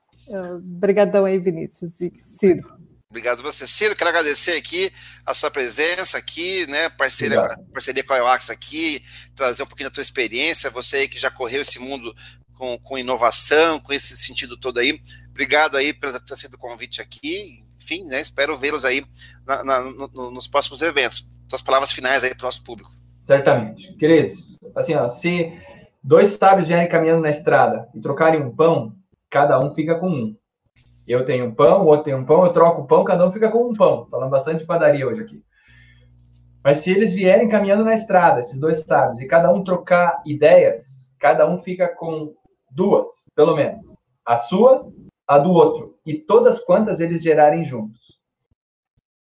Obrigadão 0.55 1.25
aí, 1.25 1.39
Vinícius 1.39 1.99
e 1.99 2.13
Ciro. 2.19 2.81
Obrigado 3.09 3.39
a 3.39 3.43
você, 3.43 3.67
Ciro. 3.67 3.95
Quero 3.95 4.09
agradecer 4.09 4.51
aqui 4.51 4.89
a 5.25 5.33
sua 5.33 5.51
presença 5.51 6.17
aqui, 6.17 6.65
né? 6.67 6.89
Parceria, 6.89 7.41
parceria 7.73 8.03
com 8.03 8.13
a 8.13 8.17
IOAX 8.17 8.49
aqui, 8.49 9.03
trazer 9.35 9.63
um 9.63 9.65
pouquinho 9.65 9.89
da 9.89 9.93
tua 9.93 10.01
experiência, 10.01 10.69
você 10.69 10.97
aí 10.97 11.07
que 11.09 11.19
já 11.19 11.29
correu 11.29 11.61
esse 11.61 11.77
mundo 11.77 12.13
com, 12.53 12.77
com 12.79 12.97
inovação, 12.97 13.81
com 13.81 13.91
esse 13.91 14.15
sentido 14.15 14.57
todo 14.57 14.77
aí. 14.77 15.01
Obrigado 15.29 15.75
aí 15.75 15.93
pelo 15.93 16.17
ter 16.21 16.33
aceito 16.33 16.53
o 16.53 16.59
convite 16.59 17.01
aqui. 17.01 17.65
Enfim, 17.81 18.05
né? 18.05 18.21
Espero 18.21 18.57
vê-los 18.57 18.85
aí 18.85 19.03
na, 19.45 19.63
na, 19.63 19.81
no, 19.81 20.31
nos 20.31 20.47
próximos 20.47 20.81
eventos. 20.81 21.27
Suas 21.49 21.61
palavras 21.61 21.91
finais 21.91 22.23
aí 22.23 22.33
para 22.33 22.45
o 22.45 22.47
nosso 22.47 22.63
público. 22.63 22.95
Certamente. 23.19 23.93
Queridos, 23.97 24.57
assim, 24.75 24.95
ó, 24.95 25.09
se 25.09 25.51
dois 26.03 26.29
sábios 26.29 26.67
vierem 26.67 26.89
caminhando 26.89 27.21
na 27.21 27.29
estrada 27.29 27.87
e 27.93 28.01
trocarem 28.01 28.41
um 28.41 28.55
pão, 28.55 28.93
cada 29.29 29.59
um 29.59 29.73
fica 29.73 29.99
com 29.99 30.09
um. 30.09 30.35
Eu 31.07 31.25
tenho 31.25 31.45
um 31.45 31.53
pão, 31.53 31.83
o 31.83 31.87
outro 31.87 32.05
tem 32.05 32.15
um 32.15 32.25
pão, 32.25 32.45
eu 32.45 32.53
troco 32.53 32.81
o 32.81 32.87
pão, 32.87 33.03
cada 33.03 33.27
um 33.27 33.31
fica 33.31 33.51
com 33.51 33.69
um 33.69 33.73
pão. 33.73 34.07
Falando 34.09 34.29
bastante 34.29 34.59
de 34.59 34.65
padaria 34.65 35.07
hoje 35.07 35.21
aqui. 35.21 35.43
Mas 36.63 36.79
se 36.79 36.91
eles 36.91 37.11
vierem 37.11 37.49
caminhando 37.49 37.83
na 37.83 37.95
estrada, 37.95 38.39
esses 38.39 38.59
dois 38.59 38.81
sábios, 38.81 39.19
e 39.19 39.25
cada 39.25 39.51
um 39.51 39.63
trocar 39.63 40.21
ideias, 40.25 41.15
cada 41.19 41.49
um 41.49 41.59
fica 41.59 41.87
com 41.87 42.35
duas, 42.69 43.29
pelo 43.35 43.55
menos. 43.55 43.97
A 44.25 44.37
sua, 44.37 44.87
a 45.27 45.39
do 45.39 45.49
outro. 45.51 45.97
E 46.05 46.19
todas 46.19 46.63
quantas 46.63 46.99
eles 46.99 47.23
gerarem 47.23 47.65
juntos. 47.65 48.19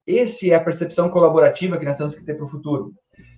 Esse 0.07 0.53
é 0.53 0.55
a 0.55 0.62
percepção 0.62 1.09
colaborativa 1.09 1.79
que 1.79 1.85
nós 1.85 1.99
temos 1.99 2.14
que 2.14 2.25
ter 2.25 2.35
para 2.35 2.45
o 2.45 2.49
futuro. 2.49 2.95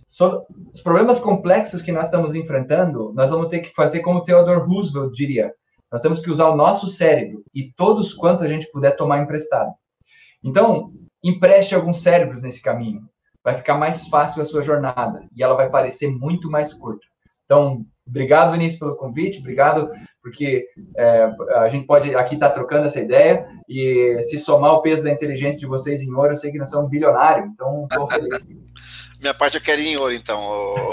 Os 0.08 0.80
problemas 0.82 1.18
complexos 1.18 1.82
que 1.82 1.92
nós 1.92 2.06
estamos 2.06 2.34
enfrentando, 2.34 3.12
nós 3.14 3.30
vamos 3.30 3.48
ter 3.48 3.60
que 3.60 3.74
fazer 3.74 4.00
como 4.00 4.22
Theodore 4.22 4.60
Roosevelt 4.60 5.12
diria: 5.12 5.52
nós 5.90 6.00
temos 6.00 6.20
que 6.20 6.30
usar 6.30 6.48
o 6.48 6.56
nosso 6.56 6.86
cérebro 6.86 7.42
e 7.54 7.72
todos 7.72 8.14
quanto 8.14 8.44
a 8.44 8.48
gente 8.48 8.70
puder 8.70 8.96
tomar 8.96 9.22
emprestado. 9.22 9.72
Então, 10.42 10.92
empreste 11.22 11.74
alguns 11.74 12.00
cérebros 12.00 12.40
nesse 12.40 12.62
caminho. 12.62 13.08
Vai 13.42 13.56
ficar 13.56 13.76
mais 13.76 14.08
fácil 14.08 14.42
a 14.42 14.44
sua 14.44 14.62
jornada 14.62 15.26
e 15.34 15.42
ela 15.42 15.54
vai 15.54 15.70
parecer 15.70 16.08
muito 16.10 16.50
mais 16.50 16.72
curta. 16.72 17.06
Então, 17.44 17.84
obrigado, 18.06 18.52
Vinícius, 18.52 18.80
pelo 18.80 18.96
convite, 18.96 19.38
obrigado 19.38 19.90
porque 20.20 20.66
é, 20.96 21.30
a 21.54 21.68
gente 21.68 21.86
pode 21.86 22.12
aqui 22.16 22.34
estar 22.34 22.48
tá 22.48 22.54
trocando 22.54 22.86
essa 22.86 23.00
ideia 23.00 23.46
e 23.68 24.20
se 24.24 24.38
somar 24.40 24.72
o 24.72 24.82
peso 24.82 25.04
da 25.04 25.12
inteligência 25.12 25.60
de 25.60 25.66
vocês 25.66 26.02
em 26.02 26.12
ouro, 26.12 26.32
eu 26.32 26.36
sei 26.36 26.50
que 26.50 26.58
nós 26.58 26.70
somos 26.70 26.90
bilionários, 26.90 27.48
então 27.48 27.86
estou. 27.88 28.08
Minha 29.20 29.34
parte 29.34 29.56
eu 29.56 29.60
quero 29.60 29.80
ir 29.80 29.88
em 29.88 29.96
ouro, 29.96 30.14
então. 30.14 30.40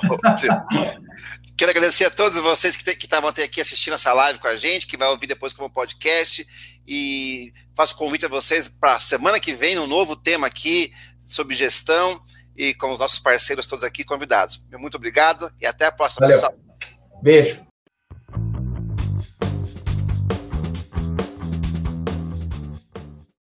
Quero 1.55 1.69
agradecer 1.69 2.05
a 2.05 2.09
todos 2.09 2.37
vocês 2.39 2.75
que 2.75 3.05
estavam 3.05 3.29
até 3.29 3.43
aqui 3.43 3.61
assistindo 3.61 3.93
essa 3.93 4.11
live 4.11 4.39
com 4.39 4.47
a 4.47 4.55
gente, 4.55 4.87
que 4.87 4.97
vai 4.97 5.07
ouvir 5.09 5.27
depois 5.27 5.53
como 5.53 5.69
podcast. 5.69 6.45
E 6.87 7.53
faço 7.75 7.95
convite 7.95 8.25
a 8.25 8.29
vocês 8.29 8.67
para 8.67 8.99
semana 8.99 9.39
que 9.39 9.53
vem, 9.53 9.77
um 9.77 9.87
novo 9.87 10.15
tema 10.15 10.47
aqui 10.47 10.91
sobre 11.25 11.55
gestão 11.55 12.19
e 12.57 12.73
com 12.73 12.91
os 12.91 12.99
nossos 12.99 13.19
parceiros 13.19 13.67
todos 13.67 13.85
aqui 13.85 14.03
convidados. 14.03 14.65
Muito 14.73 14.95
obrigado 14.95 15.49
e 15.61 15.65
até 15.65 15.85
a 15.85 15.91
próxima, 15.91 16.27
Valeu. 16.27 16.35
pessoal. 16.35 16.57
Beijo. 17.21 17.72